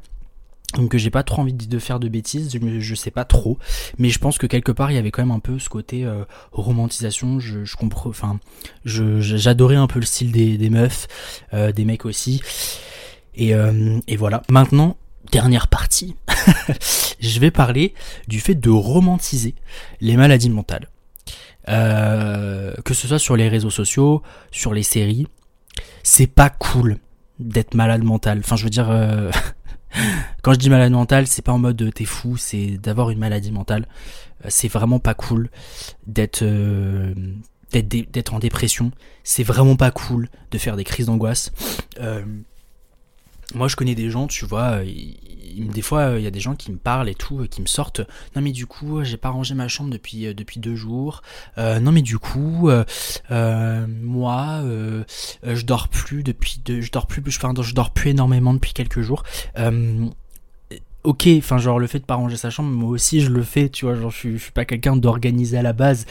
donc 0.74 0.96
j'ai 0.96 1.10
pas 1.10 1.22
trop 1.22 1.42
envie 1.42 1.52
de 1.52 1.78
faire 1.78 2.00
de 2.00 2.08
bêtises, 2.08 2.50
je, 2.52 2.94
sais 2.94 3.10
pas 3.10 3.24
trop, 3.24 3.58
mais 3.98 4.10
je 4.10 4.18
pense 4.18 4.38
que 4.38 4.46
quelque 4.46 4.72
part 4.72 4.90
il 4.90 4.94
y 4.94 4.98
avait 4.98 5.10
quand 5.10 5.22
même 5.22 5.34
un 5.34 5.40
peu 5.40 5.58
ce 5.58 5.68
côté 5.68 6.04
euh, 6.04 6.24
romantisation. 6.52 7.38
Je, 7.38 7.64
je 7.64 7.76
comprends, 7.76 8.10
enfin, 8.10 8.38
j'adorais 8.84 9.76
un 9.76 9.86
peu 9.86 10.00
le 10.00 10.06
style 10.06 10.32
des, 10.32 10.58
des 10.58 10.70
meufs, 10.70 11.06
euh, 11.52 11.72
des 11.72 11.84
mecs 11.84 12.04
aussi, 12.04 12.42
et, 13.34 13.54
euh, 13.54 13.98
et 14.08 14.16
voilà. 14.16 14.42
Maintenant, 14.50 14.96
dernière 15.30 15.68
partie, 15.68 16.16
je 17.20 17.40
vais 17.40 17.50
parler 17.50 17.94
du 18.28 18.40
fait 18.40 18.54
de 18.54 18.70
romantiser 18.70 19.54
les 20.00 20.16
maladies 20.16 20.50
mentales, 20.50 20.88
euh, 21.68 22.74
que 22.84 22.94
ce 22.94 23.06
soit 23.06 23.18
sur 23.18 23.36
les 23.36 23.48
réseaux 23.48 23.70
sociaux, 23.70 24.22
sur 24.50 24.74
les 24.74 24.82
séries. 24.82 25.26
C'est 26.02 26.26
pas 26.26 26.50
cool 26.50 26.98
d'être 27.38 27.74
malade 27.74 28.02
mental. 28.02 28.40
Enfin, 28.40 28.56
je 28.56 28.64
veux 28.64 28.70
dire. 28.70 28.90
Euh, 29.96 30.00
Quand 30.42 30.52
je 30.52 30.58
dis 30.58 30.70
malade 30.70 30.92
mentale, 30.92 31.26
c'est 31.26 31.42
pas 31.42 31.52
en 31.52 31.58
mode 31.58 31.92
t'es 31.94 32.04
fou, 32.04 32.36
c'est 32.36 32.78
d'avoir 32.78 33.10
une 33.10 33.18
maladie 33.18 33.52
mentale. 33.52 33.86
C'est 34.48 34.68
vraiment 34.68 34.98
pas 34.98 35.14
cool 35.14 35.48
d'être 36.06 36.42
euh, 36.42 37.14
d'être 37.72 38.34
en 38.34 38.38
dépression. 38.38 38.92
C'est 39.22 39.42
vraiment 39.42 39.76
pas 39.76 39.90
cool 39.90 40.28
de 40.50 40.58
faire 40.58 40.76
des 40.76 40.84
crises 40.84 41.06
d'angoisse. 41.06 41.50
Euh, 42.00 42.24
moi 43.54 43.68
je 43.68 43.76
connais 43.76 43.94
des 43.94 44.10
gens, 44.10 44.26
tu 44.26 44.46
vois, 44.46 44.80
des 45.56 45.82
fois 45.82 46.14
il 46.16 46.22
y 46.22 46.26
a 46.26 46.30
des 46.30 46.40
gens 46.40 46.54
qui 46.54 46.72
me 46.72 46.78
parlent 46.78 47.08
et 47.08 47.14
tout, 47.14 47.46
qui 47.50 47.60
me 47.60 47.66
sortent. 47.66 48.00
Non 48.34 48.42
mais 48.42 48.52
du 48.52 48.66
coup 48.66 49.04
j'ai 49.04 49.16
pas 49.16 49.30
rangé 49.30 49.54
ma 49.54 49.68
chambre 49.68 49.90
depuis 49.90 50.34
depuis 50.34 50.60
deux 50.60 50.76
jours. 50.76 51.22
non 51.56 51.92
mais 51.92 52.02
du 52.02 52.18
coup 52.18 52.70
moi 53.30 54.62
je 55.42 55.64
dors 55.64 55.88
plus 55.88 56.22
depuis 56.22 56.60
deux, 56.64 56.80
je 56.80 56.90
dors 56.90 57.06
plus, 57.06 57.22
je 57.26 57.74
dors 57.74 57.90
plus 57.90 58.10
énormément 58.10 58.54
depuis 58.54 58.72
quelques 58.72 59.00
jours 59.00 59.22
ok, 61.04 61.28
enfin 61.38 61.58
genre 61.58 61.78
le 61.78 61.86
fait 61.86 62.00
de 62.00 62.04
pas 62.04 62.14
ranger 62.14 62.36
sa 62.36 62.50
chambre, 62.50 62.70
moi 62.70 62.90
aussi 62.90 63.20
je 63.20 63.30
le 63.30 63.42
fais, 63.42 63.68
tu 63.68 63.84
vois, 63.84 63.94
genre 63.94 64.10
je 64.10 64.16
suis, 64.16 64.38
suis 64.38 64.52
pas 64.52 64.64
quelqu'un 64.64 64.96
d'organisé 64.96 65.58
à 65.58 65.62
la 65.62 65.72
base. 65.72 66.06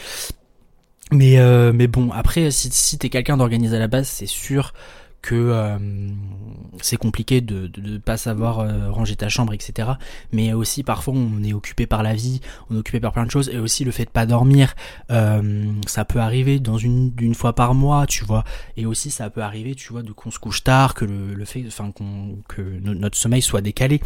Mais, 1.12 1.38
euh, 1.38 1.72
mais 1.74 1.86
bon, 1.86 2.10
après, 2.12 2.50
si, 2.50 2.70
si 2.70 2.98
t'es 2.98 3.10
quelqu'un 3.10 3.36
d'organisé 3.36 3.76
à 3.76 3.78
la 3.78 3.88
base, 3.88 4.08
c'est 4.08 4.26
sûr 4.26 4.72
que 5.24 5.34
euh, 5.34 5.78
c'est 6.82 6.98
compliqué 6.98 7.40
de 7.40 7.70
ne 7.80 7.96
pas 7.96 8.18
savoir 8.18 8.58
euh, 8.60 8.90
ranger 8.90 9.16
ta 9.16 9.30
chambre, 9.30 9.54
etc. 9.54 9.92
Mais 10.32 10.52
aussi 10.52 10.82
parfois 10.82 11.14
on 11.16 11.42
est 11.42 11.54
occupé 11.54 11.86
par 11.86 12.02
la 12.02 12.14
vie, 12.14 12.40
on 12.68 12.76
est 12.76 12.78
occupé 12.78 13.00
par 13.00 13.12
plein 13.12 13.24
de 13.24 13.30
choses, 13.30 13.48
et 13.48 13.58
aussi 13.58 13.84
le 13.84 13.90
fait 13.90 14.04
de 14.04 14.10
pas 14.10 14.26
dormir, 14.26 14.74
ça 15.08 16.04
peut 16.04 16.20
arriver 16.20 16.60
dans 16.60 16.76
une 16.76 17.10
d'une 17.10 17.34
fois 17.34 17.54
par 17.54 17.74
mois, 17.74 18.06
tu 18.06 18.24
vois. 18.24 18.44
Et 18.76 18.84
aussi 18.84 19.10
ça 19.10 19.30
peut 19.30 19.42
arriver, 19.42 19.74
tu 19.74 19.92
vois, 19.92 20.02
de 20.02 20.12
qu'on 20.12 20.30
se 20.30 20.38
couche 20.38 20.62
tard, 20.62 20.94
que 20.94 21.06
le, 21.06 21.34
le 21.34 21.44
fait, 21.44 21.64
enfin 21.66 21.90
que 22.48 22.62
notre 22.82 23.16
sommeil 23.16 23.42
soit 23.42 23.62
décalé 23.62 24.00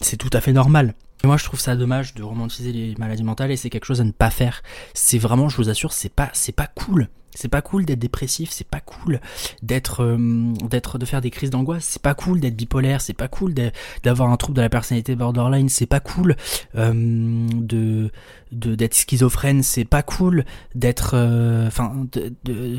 c'est 0.00 0.16
tout 0.16 0.30
à 0.32 0.40
fait 0.40 0.52
normal. 0.52 0.94
Moi, 1.26 1.36
je 1.36 1.44
trouve 1.44 1.60
ça 1.60 1.76
dommage 1.76 2.14
de 2.14 2.22
romantiser 2.22 2.72
les 2.72 2.94
maladies 2.98 3.24
mentales 3.24 3.50
et 3.50 3.56
c'est 3.56 3.70
quelque 3.70 3.84
chose 3.86 4.00
à 4.00 4.04
ne 4.04 4.12
pas 4.12 4.30
faire. 4.30 4.62
C'est 4.94 5.18
vraiment, 5.18 5.48
je 5.48 5.56
vous 5.56 5.68
assure, 5.68 5.92
c'est 5.92 6.12
pas, 6.12 6.30
c'est 6.32 6.52
pas 6.52 6.66
cool. 6.66 7.08
C'est 7.36 7.48
pas 7.48 7.62
cool 7.62 7.84
d'être 7.84 7.98
dépressif, 7.98 8.50
c'est 8.50 8.66
pas 8.66 8.80
cool 8.80 9.20
d'être, 9.60 10.04
euh, 10.04 10.52
d'être, 10.70 10.98
de 10.98 11.04
faire 11.04 11.20
des 11.20 11.30
crises 11.30 11.50
d'angoisse, 11.50 11.84
c'est 11.84 12.02
pas 12.02 12.14
cool 12.14 12.38
d'être 12.38 12.54
bipolaire, 12.54 13.00
c'est 13.00 13.12
pas 13.12 13.26
cool 13.26 13.54
d'avoir 14.04 14.30
un 14.30 14.36
trouble 14.36 14.56
de 14.56 14.62
la 14.62 14.68
personnalité 14.68 15.16
borderline, 15.16 15.68
c'est 15.68 15.86
pas 15.86 15.98
cool 15.98 16.36
euh, 16.76 16.92
de, 16.94 18.10
d'être 18.52 18.94
schizophrène, 18.94 19.64
c'est 19.64 19.84
pas 19.84 20.04
cool 20.04 20.44
d'être, 20.76 21.14
euh, 21.14 21.66
enfin, 21.66 22.06
de 22.12 22.76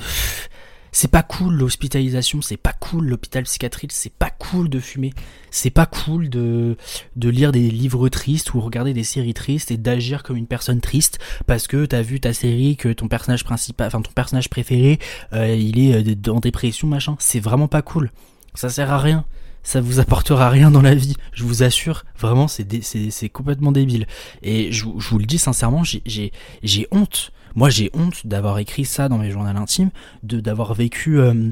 c'est 0.95 1.09
pas 1.09 1.23
cool 1.23 1.55
l'hospitalisation, 1.55 2.41
c'est 2.41 2.55
pas 2.55 2.71
cool 2.71 3.07
l'hôpital 3.07 3.43
psychiatrique, 3.43 3.91
c'est 3.91 4.13
pas 4.13 4.29
cool 4.29 4.69
de 4.69 4.79
fumer, 4.79 5.11
c'est 5.51 5.69
pas 5.69 5.85
cool 5.85 6.29
de, 6.29 6.77
lire 7.17 7.51
des 7.51 7.69
livres 7.69 8.07
tristes 8.07 8.53
ou 8.53 8.61
regarder 8.61 8.93
des 8.93 9.03
séries 9.03 9.33
tristes 9.33 9.71
et 9.71 9.77
d'agir 9.77 10.23
comme 10.23 10.37
une 10.37 10.47
personne 10.47 10.79
triste 10.79 11.19
parce 11.47 11.67
que 11.67 11.85
t'as 11.85 12.01
vu 12.01 12.21
ta 12.21 12.31
série 12.31 12.77
que 12.77 12.87
ton 12.87 13.09
personnage 13.09 13.43
principal, 13.43 13.87
enfin 13.87 14.01
ton 14.01 14.13
personnage 14.13 14.49
préféré, 14.49 14.99
euh, 15.33 15.53
il 15.53 15.79
est 15.79 16.27
euh, 16.27 16.31
en 16.31 16.39
dépression 16.39 16.87
machin. 16.87 17.17
C'est 17.19 17.41
vraiment 17.41 17.67
pas 17.67 17.81
cool. 17.81 18.09
Ça 18.53 18.69
sert 18.69 18.89
à 18.89 18.97
rien 18.97 19.25
ça 19.63 19.81
vous 19.81 19.99
apportera 19.99 20.49
rien 20.49 20.69
dans 20.69 20.83
la 20.83 20.93
vie, 20.93 21.15
je 21.33 21.43
vous 21.43 21.63
assure, 21.63 22.05
vraiment 22.19 22.47
c'est 22.47 22.83
c'est 22.83 23.29
complètement 23.29 23.71
débile. 23.71 24.05
Et 24.43 24.71
je, 24.71 24.85
je, 24.99 25.09
vous 25.09 25.17
le 25.17 25.25
dis 25.25 25.39
sincèrement, 25.39 25.81
j'ai 25.83 26.87
honte 26.91 27.31
moi, 27.55 27.69
j'ai 27.69 27.89
honte 27.93 28.27
d'avoir 28.27 28.59
écrit 28.59 28.85
ça 28.85 29.09
dans 29.09 29.17
mes 29.17 29.31
journaux 29.31 29.49
intimes, 29.49 29.91
de 30.23 30.39
d'avoir 30.39 30.73
vécu. 30.73 31.19
Euh, 31.19 31.49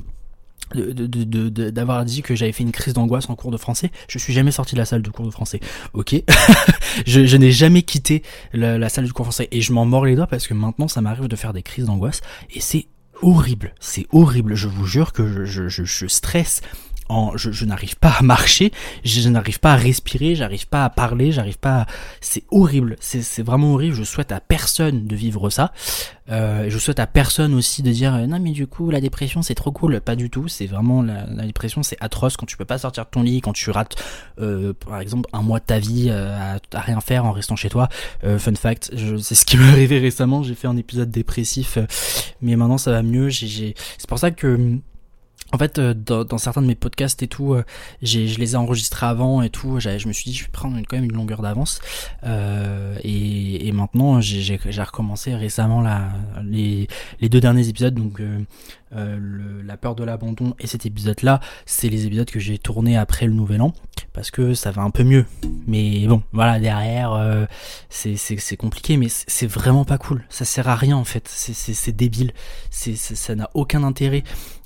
d'avoir 0.76 2.04
dit 2.04 2.24
que 2.24 2.36
j'avais 2.36 2.52
fait 2.52 2.63
une 2.63 2.72
crise 2.72 2.94
d'angoisse 2.96 3.30
en 3.30 3.36
cours 3.36 3.52
de 3.52 3.58
français. 3.58 3.92
Je 4.08 4.18
suis 4.18 4.34
jamais 4.34 4.50
sorti 4.50 4.74
de 4.74 4.80
la 4.80 4.86
salle 4.86 5.04
de 5.04 5.10
cours 5.12 5.26
de 5.26 5.32
français. 5.32 5.60
Ok. 5.94 6.16
je, 7.06 7.38
n'ai 7.38 7.52
jamais 7.52 7.84
quitté 7.84 8.24
la, 8.54 8.89
salle 8.89 9.06
du 9.06 9.13
cours 9.13 9.26
français 9.26 9.48
et 9.52 9.62
je 9.62 9.72
m'en 9.72 9.86
mords 9.86 10.06
les 10.06 10.16
doigts 10.16 10.26
parce 10.26 10.48
que 10.48 10.56
maintenant 10.56 10.88
ça 10.88 11.02
m'arrive 11.02 11.28
de 11.28 11.36
faire 11.36 11.54
des 11.54 11.62
crises 11.62 11.86
d'angoisse 11.86 12.22
et 12.50 12.60
c'est 12.60 12.88
horrible. 13.22 13.76
C'est 13.80 14.08
horrible. 14.13 14.56
Je 14.56 14.68
vous 14.68 14.86
jure 14.88 15.12
que 15.13 15.46
je, 15.46 15.68
je, 15.68 15.84
je 15.84 16.08
stresse 16.08 16.62
je, 17.36 17.66
n'arrive 17.66 17.98
pas 17.98 18.16
à 18.20 18.22
marcher, 18.22 18.72
je, 19.04 19.30
n'arrive 19.30 19.60
pas 19.60 19.74
à 19.74 19.76
respirer, 19.76 20.36
j'arrive 20.36 20.68
pas 20.68 20.86
à 20.86 20.89
parler, 20.89 21.32
j'arrive 21.32 21.58
pas 21.58 21.82
à... 21.82 21.86
C'est 22.22 22.44
horrible, 22.52 22.96
c'est 23.00 23.44
vraiment 23.44 23.74
horrible, 23.74 23.96
je 23.96 24.04
souhaite 24.04 24.32
à 24.32 24.39
personne 24.39 25.06
de 25.08 25.16
vivre 25.16 25.50
ça. 25.50 25.72
Euh, 26.30 26.70
je 26.70 26.78
souhaite 26.78 27.00
à 27.00 27.08
personne 27.08 27.54
aussi 27.54 27.84
de 27.84 27.92
dire 27.92 28.13
non 28.28 28.39
mais 28.39 28.52
du 28.52 28.66
coup 28.66 28.89
la 28.89 29.02
dépression 29.02 29.42
c'est 29.42 29.56
trop 29.56 29.74
cool, 29.74 30.00
pas 30.00 30.16
du 30.16 30.30
tout, 30.30 30.48
c'est 30.48 30.68
vraiment 30.68 31.02
la, 31.02 31.26
dépression 31.46 31.84
c'est 31.84 31.98
atroce 32.00 32.38
quand 32.38 32.46
tu 32.46 32.56
peux 32.56 32.63
pas 32.63 32.78
sortir 32.78 33.04
de 33.04 33.10
ton 33.10 33.24
lit, 33.24 33.42
quand 33.42 33.52
tu 33.52 33.70
rates 33.72 34.02
euh, 34.39 34.74
par 34.74 35.02
exemple 35.02 35.30
un 35.34 35.42
mois 35.42 35.60
de 35.60 35.66
ta 35.66 35.80
vie 35.80 36.08
euh, 36.10 36.58
à, 36.74 36.80
rien 36.80 37.02
faire 37.02 37.26
en 37.26 37.32
restant 37.32 37.58
chez 37.58 37.70
toi. 37.70 37.89
Euh, 38.24 38.39
fun 38.39 38.56
fact, 38.56 38.92
c'est 39.20 39.36
ce 39.36 39.46
qui 39.46 39.58
m'est 39.58 39.68
arrivé 39.68 40.00
récemment, 40.00 40.44
j'ai 40.44 40.56
fait 40.56 40.68
un 40.68 40.78
épisode 40.78 41.12
dépressif, 41.12 41.78
mais 42.42 42.56
maintenant 42.56 42.78
ça 42.78 42.92
va 42.92 43.04
mieux. 43.04 43.30
J'ai, 43.30 43.76
c'est 43.98 44.08
pour 44.08 44.20
ça 44.20 44.32
que 44.32 44.80
en 45.54 45.58
fait, 45.60 45.78
euh, 45.78 45.94
dans, 45.94 46.38
certains 46.39 46.63
de 46.63 46.68
mes 46.68 46.76
podcasts 46.76 47.22
et 47.22 47.28
tout, 47.28 47.54
euh, 47.54 47.63
je 48.02 48.39
les 48.39 48.54
ai 48.54 48.56
enregistrés 48.56 49.06
avant 49.06 49.44
et 49.44 49.52
tout. 49.52 49.80
Je 49.80 50.08
me 50.08 50.13
suis 50.13 50.32
dit, 50.32 50.36
je 50.36 50.46
vais 50.46 50.50
prendre 50.52 50.76
quand 50.89 50.98
même 50.98 51.06
une 51.06 51.13
longueur 51.13 51.44
d'avance. 51.44 51.80
Euh, 52.24 52.98
et, 53.04 53.72
maintenant, 53.72 54.20
j'ai, 54.20 54.60
recommencé 54.84 55.36
récemment 55.36 55.82
la, 55.82 56.10
les, 56.44 56.88
les 57.22 57.30
deux 57.30 57.39
derniers 57.39 57.70
épisodes, 57.70 57.94
donc 57.94 58.22
la 58.92 59.78
peur 59.78 59.96
de 59.96 60.04
l'abandon 60.04 60.56
et 60.60 60.68
cet 60.68 60.86
épisode-là, 60.86 61.39
c'est 61.66 61.89
les 61.89 62.06
épisodes 62.06 62.30
que 62.30 62.39
j'ai 62.39 62.58
tournés 62.60 62.98
après 62.98 63.26
le 63.26 63.34
Nouvel 63.34 63.62
An, 63.62 63.74
parce 64.13 64.30
que 64.30 64.54
ça 64.54 64.72
va 64.72 64.84
un 64.84 64.92
peu 64.92 65.04
mieux. 65.04 65.26
Mais 65.66 66.06
bon, 66.08 66.22
voilà, 66.32 66.60
derrière, 66.60 67.48
c'est, 67.89 68.58
compliqué, 68.58 68.98
mais 68.98 69.08
c'est, 69.10 69.48
vraiment 69.48 69.86
pas 69.86 69.98
cool. 69.98 70.24
Ça 70.30 70.46
sert 70.46 70.68
à 70.68 70.76
rien 70.76 70.98
en 70.98 71.04
fait. 71.06 71.28
C'est, 71.28 71.96
débile. 71.96 72.32
C'est, 72.70 72.96
ça 72.96 73.36
n'a 73.36 73.50
aucun 73.54 73.84
intérêt. 73.84 74.24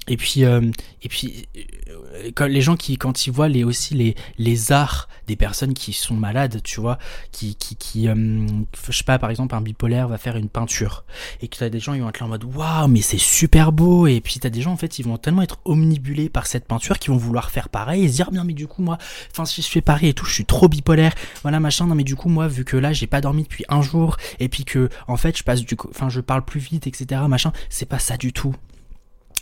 Et 0.08 0.17
puis, 0.17 0.45
euh, 0.45 0.62
et 1.01 1.09
puis 1.09 1.47
euh, 1.57 2.47
les 2.47 2.61
gens 2.61 2.75
qui, 2.75 2.97
quand 2.97 3.27
ils 3.27 3.31
voient 3.31 3.49
les, 3.49 3.63
aussi 3.63 3.93
les, 3.93 4.15
les 4.37 4.71
arts 4.71 5.07
des 5.27 5.35
personnes 5.35 5.73
qui 5.73 5.93
sont 5.93 6.15
malades, 6.15 6.61
tu 6.63 6.79
vois, 6.79 6.97
qui, 7.31 7.55
qui, 7.55 7.75
qui 7.75 8.07
euh, 8.07 8.47
je 8.89 8.97
sais 8.97 9.03
pas, 9.03 9.19
par 9.19 9.29
exemple, 9.29 9.55
un 9.55 9.61
bipolaire 9.61 10.07
va 10.07 10.17
faire 10.17 10.37
une 10.37 10.49
peinture 10.49 11.03
et 11.41 11.47
que 11.47 11.57
t'as 11.57 11.69
des 11.69 11.79
gens, 11.79 11.93
ils 11.93 12.01
vont 12.01 12.09
être 12.09 12.19
là 12.19 12.25
en 12.25 12.29
mode 12.29 12.43
waouh, 12.43 12.87
mais 12.87 13.01
c'est 13.01 13.17
super 13.17 13.71
beau. 13.71 14.07
Et 14.07 14.21
puis 14.21 14.39
t'as 14.39 14.49
des 14.49 14.61
gens, 14.61 14.71
en 14.71 14.77
fait, 14.77 14.99
ils 14.99 15.05
vont 15.05 15.17
tellement 15.17 15.41
être 15.41 15.59
omnibulés 15.65 16.29
par 16.29 16.47
cette 16.47 16.65
peinture 16.65 16.99
qu'ils 16.99 17.11
vont 17.11 17.17
vouloir 17.17 17.51
faire 17.51 17.69
pareil 17.69 18.05
et 18.05 18.07
se 18.07 18.13
dire, 18.13 18.31
bien, 18.31 18.43
mais 18.43 18.53
du 18.53 18.67
coup, 18.67 18.81
moi, 18.81 18.97
enfin, 19.31 19.45
si 19.45 19.61
je 19.61 19.67
fais 19.67 19.81
pareil 19.81 20.09
et 20.09 20.13
tout, 20.13 20.25
je 20.25 20.33
suis 20.33 20.45
trop 20.45 20.67
bipolaire, 20.67 21.13
voilà, 21.41 21.59
machin. 21.59 21.87
Non, 21.87 21.95
mais 21.95 22.03
du 22.03 22.15
coup, 22.15 22.29
moi, 22.29 22.47
vu 22.47 22.65
que 22.65 22.77
là, 22.77 22.93
j'ai 22.93 23.07
pas 23.07 23.21
dormi 23.21 23.43
depuis 23.43 23.65
un 23.69 23.81
jour 23.81 24.17
et 24.39 24.49
puis 24.49 24.65
que, 24.65 24.89
en 25.07 25.17
fait, 25.17 25.37
je 25.37 25.43
passe 25.43 25.61
du, 25.61 25.75
enfin, 25.89 26.09
je 26.09 26.21
parle 26.21 26.43
plus 26.43 26.59
vite, 26.59 26.87
etc., 26.87 27.21
machin, 27.27 27.51
c'est 27.69 27.87
pas 27.87 27.99
ça 27.99 28.17
du 28.17 28.33
tout. 28.33 28.55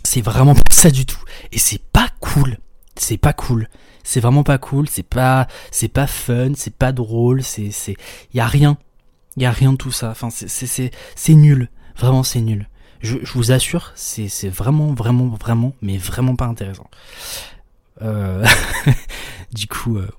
C'est 0.03 0.21
vraiment 0.21 0.53
pas 0.53 0.61
ça 0.75 0.91
du 0.91 1.05
tout. 1.05 1.23
Et 1.51 1.59
c'est 1.59 1.81
pas 1.81 2.09
cool. 2.19 2.57
C'est 2.95 3.17
pas 3.17 3.33
cool. 3.33 3.67
C'est 4.03 4.19
vraiment 4.19 4.43
pas 4.43 4.57
cool. 4.57 4.88
C'est 4.89 5.03
pas, 5.03 5.47
c'est 5.71 5.88
pas 5.88 6.07
fun. 6.07 6.51
C'est 6.55 6.75
pas 6.75 6.91
drôle. 6.91 7.43
C'est, 7.43 7.71
c'est, 7.71 7.95
y 8.33 8.39
a 8.39 8.47
rien. 8.47 8.77
Y 9.38 9.45
a 9.45 9.51
rien 9.51 9.73
de 9.73 9.77
tout 9.77 9.91
ça. 9.91 10.09
Enfin, 10.11 10.29
c'est, 10.29 10.47
c'est, 10.47 10.91
c'est, 11.15 11.33
nul. 11.33 11.69
Vraiment, 11.97 12.23
c'est 12.23 12.41
nul. 12.41 12.67
Je, 13.01 13.17
je, 13.23 13.33
vous 13.33 13.51
assure, 13.51 13.91
c'est, 13.95 14.29
c'est 14.29 14.49
vraiment, 14.49 14.93
vraiment, 14.93 15.27
vraiment, 15.27 15.73
mais 15.81 15.97
vraiment 15.97 16.35
pas 16.35 16.45
intéressant. 16.45 16.89
Euh... 18.01 18.45
du 19.53 19.67
coup, 19.67 19.97
euh, 19.97 20.09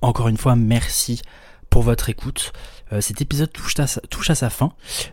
encore 0.00 0.28
une 0.28 0.36
fois, 0.36 0.56
merci 0.56 1.22
pour 1.68 1.82
votre 1.82 2.08
écoute. 2.08 2.52
Euh, 2.92 3.00
cet 3.00 3.20
épisode 3.20 3.50
touche 3.52 3.78
à 4.30 4.34
sa, 4.34 4.50
fin. 4.50 4.72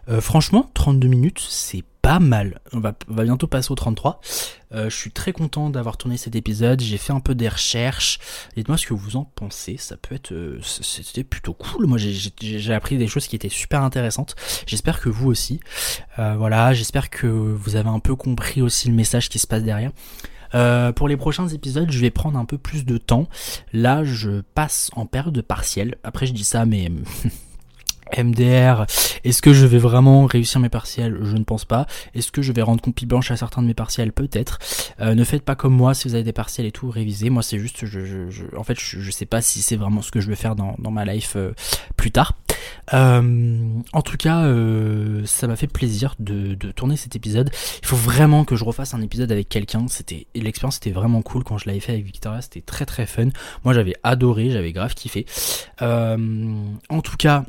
Euh, 0.09 0.21
franchement, 0.21 0.69
32 0.73 1.07
minutes, 1.07 1.45
c'est 1.47 1.83
pas 2.01 2.19
mal. 2.19 2.61
On 2.73 2.79
va, 2.79 2.95
bientôt 3.09 3.47
passer 3.47 3.71
au 3.71 3.75
33. 3.75 4.21
Euh, 4.73 4.89
je 4.89 4.95
suis 4.95 5.11
très 5.11 5.33
content 5.33 5.69
d'avoir 5.69 5.97
tourné 5.97 6.17
cet 6.17 6.35
épisode. 6.35 6.79
J'ai 6.81 6.97
fait 6.97 7.13
un 7.13 7.19
peu 7.19 7.35
des 7.35 7.49
recherches. 7.49 8.19
Dites-moi 8.55 8.77
ce 8.77 8.85
que 8.87 8.93
vous 8.93 9.15
en 9.15 9.25
pensez. 9.25 9.77
Ça 9.77 9.97
peut 9.97 10.15
être, 10.15 10.33
c'était 10.61 11.23
plutôt 11.23 11.53
cool. 11.53 11.85
Moi, 11.85 11.97
j'ai 11.97 12.73
appris 12.73 12.97
des 12.97 13.07
choses 13.07 13.27
qui 13.27 13.35
étaient 13.35 13.49
super 13.49 13.83
intéressantes. 13.83 14.35
J'espère 14.65 14.99
que 14.99 15.09
vous 15.09 15.27
aussi. 15.29 15.59
voilà, 16.17 16.73
j'espère 16.73 17.09
que 17.09 17.27
vous 17.27 17.75
avez 17.75 17.89
un 17.89 17.99
peu 17.99 18.15
compris 18.15 18.61
aussi 18.61 18.87
le 18.87 18.93
message 18.93 19.29
qui 19.29 19.39
se 19.39 19.47
passe 19.47 19.63
derrière. 19.63 19.91
Euh, 20.55 20.91
pour 20.91 21.07
les 21.07 21.17
prochains 21.17 21.47
épisodes, 21.47 21.91
je 21.91 21.99
vais 21.99 22.11
prendre 22.11 22.37
un 22.37 22.45
peu 22.45 22.57
plus 22.57 22.85
de 22.85 22.97
temps. 22.97 23.27
Là, 23.73 24.03
je 24.03 24.41
passe 24.41 24.89
en 24.95 25.05
période 25.05 25.33
de 25.33 25.41
partiel. 25.41 25.95
Après, 26.03 26.25
je 26.25 26.33
dis 26.33 26.43
ça, 26.43 26.65
mais 26.65 26.91
MDR, 28.17 28.85
est-ce 29.23 29.41
que 29.41 29.53
je 29.53 29.65
vais 29.65 29.77
vraiment 29.77 30.25
réussir 30.25 30.59
mes 30.59 30.69
partiels? 30.69 31.17
Je 31.21 31.35
ne 31.35 31.43
pense 31.43 31.65
pas. 31.65 31.85
Est-ce 32.13 32.31
que 32.31 32.41
je 32.41 32.51
vais 32.51 32.61
rendre 32.61 32.81
compie 32.81 33.05
blanche 33.05 33.31
à 33.31 33.37
certains 33.37 33.61
de 33.61 33.67
mes 33.67 33.73
partiels? 33.73 34.11
Peut-être. 34.11 34.59
Euh, 34.99 35.15
ne 35.15 35.23
faites 35.23 35.43
pas 35.43 35.55
comme 35.55 35.73
moi 35.73 35.93
si 35.93 36.07
vous 36.07 36.15
avez 36.15 36.23
des 36.23 36.33
partiels 36.33 36.65
et 36.65 36.71
tout, 36.71 36.89
révisez. 36.89 37.29
Moi, 37.29 37.43
c'est 37.43 37.59
juste, 37.59 37.85
je, 37.85 38.55
en 38.55 38.63
fait, 38.63 38.79
je, 38.79 38.99
je, 38.99 39.11
sais 39.11 39.25
pas 39.25 39.41
si 39.41 39.61
c'est 39.61 39.75
vraiment 39.75 40.01
ce 40.01 40.11
que 40.11 40.19
je 40.19 40.27
vais 40.27 40.35
faire 40.35 40.55
dans, 40.55 40.75
ma 40.91 41.05
life 41.05 41.33
euh, 41.35 41.53
plus 41.95 42.11
tard. 42.11 42.33
Euh, 42.93 43.59
en 43.93 44.01
tout 44.01 44.17
cas, 44.17 44.43
ça 45.25 45.47
m'a 45.47 45.55
fait 45.55 45.67
plaisir 45.67 46.15
de, 46.19 46.55
de, 46.55 46.71
tourner 46.71 46.97
cet 46.97 47.15
épisode. 47.15 47.49
Il 47.81 47.87
faut 47.87 47.95
vraiment 47.95 48.45
que 48.45 48.55
je 48.55 48.63
refasse 48.63 48.93
un 48.93 49.01
épisode 49.01 49.31
avec 49.31 49.49
quelqu'un. 49.49 49.85
C'était 49.89 50.27
l'expérience 50.35 50.77
était 50.77 50.91
vraiment 50.91 51.21
cool 51.21 51.43
quand 51.43 51.57
je 51.57 51.67
l'avais 51.67 51.79
fait 51.79 51.93
avec 51.93 52.05
Victoria. 52.05 52.41
C'était 52.41 52.61
très 52.61 52.85
très 52.85 53.05
fun. 53.05 53.29
Moi, 53.63 53.73
j'avais 53.73 53.95
adoré, 54.03 54.51
j'avais 54.51 54.71
grave 54.71 54.93
kiffé. 54.93 55.25
en 55.81 57.01
tout 57.03 57.17
cas. 57.17 57.43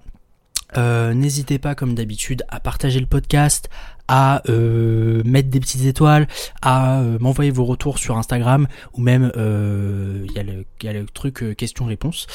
Euh, 0.76 1.14
n'hésitez 1.14 1.58
pas, 1.58 1.74
comme 1.74 1.94
d'habitude, 1.94 2.44
à 2.48 2.60
partager 2.60 3.00
le 3.00 3.06
podcast, 3.06 3.70
à 4.10 4.42
euh, 4.48 5.22
mettre 5.24 5.50
des 5.50 5.60
petites 5.60 5.84
étoiles, 5.84 6.26
à 6.62 7.00
euh, 7.00 7.18
m'envoyer 7.20 7.50
vos 7.50 7.66
retours 7.66 7.98
sur 7.98 8.16
Instagram 8.16 8.66
ou 8.94 9.02
même 9.02 9.30
il 9.36 10.32
y, 10.32 10.86
y 10.86 10.88
a 10.88 10.92
le 10.92 11.04
truc 11.06 11.56
question-réponse. 11.56 12.26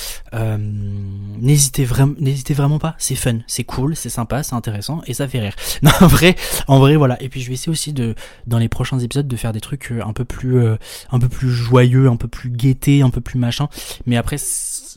n'hésitez 1.41 1.83
vraiment, 1.83 2.13
n'hésitez 2.19 2.53
vraiment 2.53 2.77
pas. 2.77 2.95
C'est 2.99 3.15
fun, 3.15 3.39
c'est 3.47 3.63
cool, 3.63 3.95
c'est 3.95 4.09
sympa, 4.09 4.43
c'est 4.43 4.53
intéressant 4.53 5.01
et 5.07 5.13
ça 5.13 5.27
fait 5.27 5.39
rire. 5.39 5.55
Non, 5.81 5.91
en 5.99 6.07
vrai, 6.07 6.35
en 6.67 6.79
vrai, 6.79 6.95
voilà. 6.95 7.21
Et 7.21 7.27
puis 7.27 7.41
je 7.41 7.47
vais 7.47 7.55
essayer 7.55 7.71
aussi 7.71 7.91
de 7.91 8.15
dans 8.47 8.57
les 8.57 8.69
prochains 8.69 8.99
épisodes 8.99 9.27
de 9.27 9.35
faire 9.35 9.51
des 9.51 9.59
trucs 9.59 9.91
un 9.91 10.13
peu 10.13 10.23
plus, 10.23 10.65
un 10.65 11.19
peu 11.19 11.27
plus 11.27 11.49
joyeux, 11.49 12.07
un 12.07 12.15
peu 12.15 12.27
plus 12.27 12.49
gaieté, 12.51 13.01
un 13.01 13.09
peu 13.09 13.19
plus 13.19 13.39
machin. 13.39 13.67
Mais 14.05 14.15
après 14.15 14.37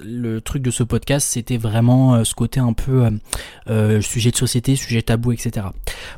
le 0.05 0.41
truc 0.41 0.63
de 0.63 0.71
ce 0.71 0.83
podcast, 0.83 1.27
c'était 1.29 1.57
vraiment 1.57 2.15
euh, 2.15 2.25
ce 2.25 2.35
côté 2.35 2.61
un 2.61 2.73
peu 2.73 3.05
euh, 3.05 3.11
euh, 3.69 4.01
sujet 4.01 4.31
de 4.31 4.37
société, 4.37 4.77
sujet 4.77 5.03
tabou, 5.03 5.33
etc. 5.33 5.67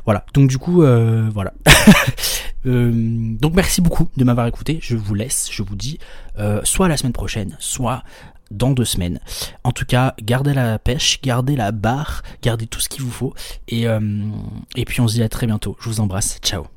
Voilà. 0.05 0.25
Donc 0.33 0.49
du 0.49 0.57
coup, 0.57 0.81
voilà. 0.81 1.53
donc 2.65 3.53
merci 3.53 3.81
beaucoup 3.81 4.09
de 4.17 4.23
m'avoir 4.23 4.47
écouté. 4.47 4.79
Je 4.81 4.95
vous 4.95 5.13
laisse. 5.13 5.49
Je 5.51 5.63
vous 5.63 5.75
dis 5.75 5.99
soit 6.63 6.87
la 6.87 6.97
semaine 6.97 7.13
prochaine, 7.13 7.55
soit 7.59 8.03
dans 8.51 8.71
deux 8.71 8.85
semaines. 8.85 9.19
En 9.63 9.71
tout 9.71 9.85
cas, 9.85 10.15
gardez 10.21 10.53
la 10.53 10.79
pêche, 10.79 11.21
gardez 11.21 11.55
la 11.55 11.71
barre, 11.71 12.23
gardez 12.41 12.65
tout 12.65 12.79
ce 12.79 12.89
qu'il 12.89 13.03
vous 13.03 13.11
faut. 13.11 13.33
Et, 13.67 13.85
et 14.75 14.85
puis 14.85 15.01
on 15.01 15.07
se 15.07 15.15
dit 15.15 15.23
à 15.23 15.29
très 15.29 15.47
bientôt. 15.47 15.77
Je 15.79 15.89
vous 15.89 15.99
embrasse. 15.99 16.39
Ciao. 16.41 16.67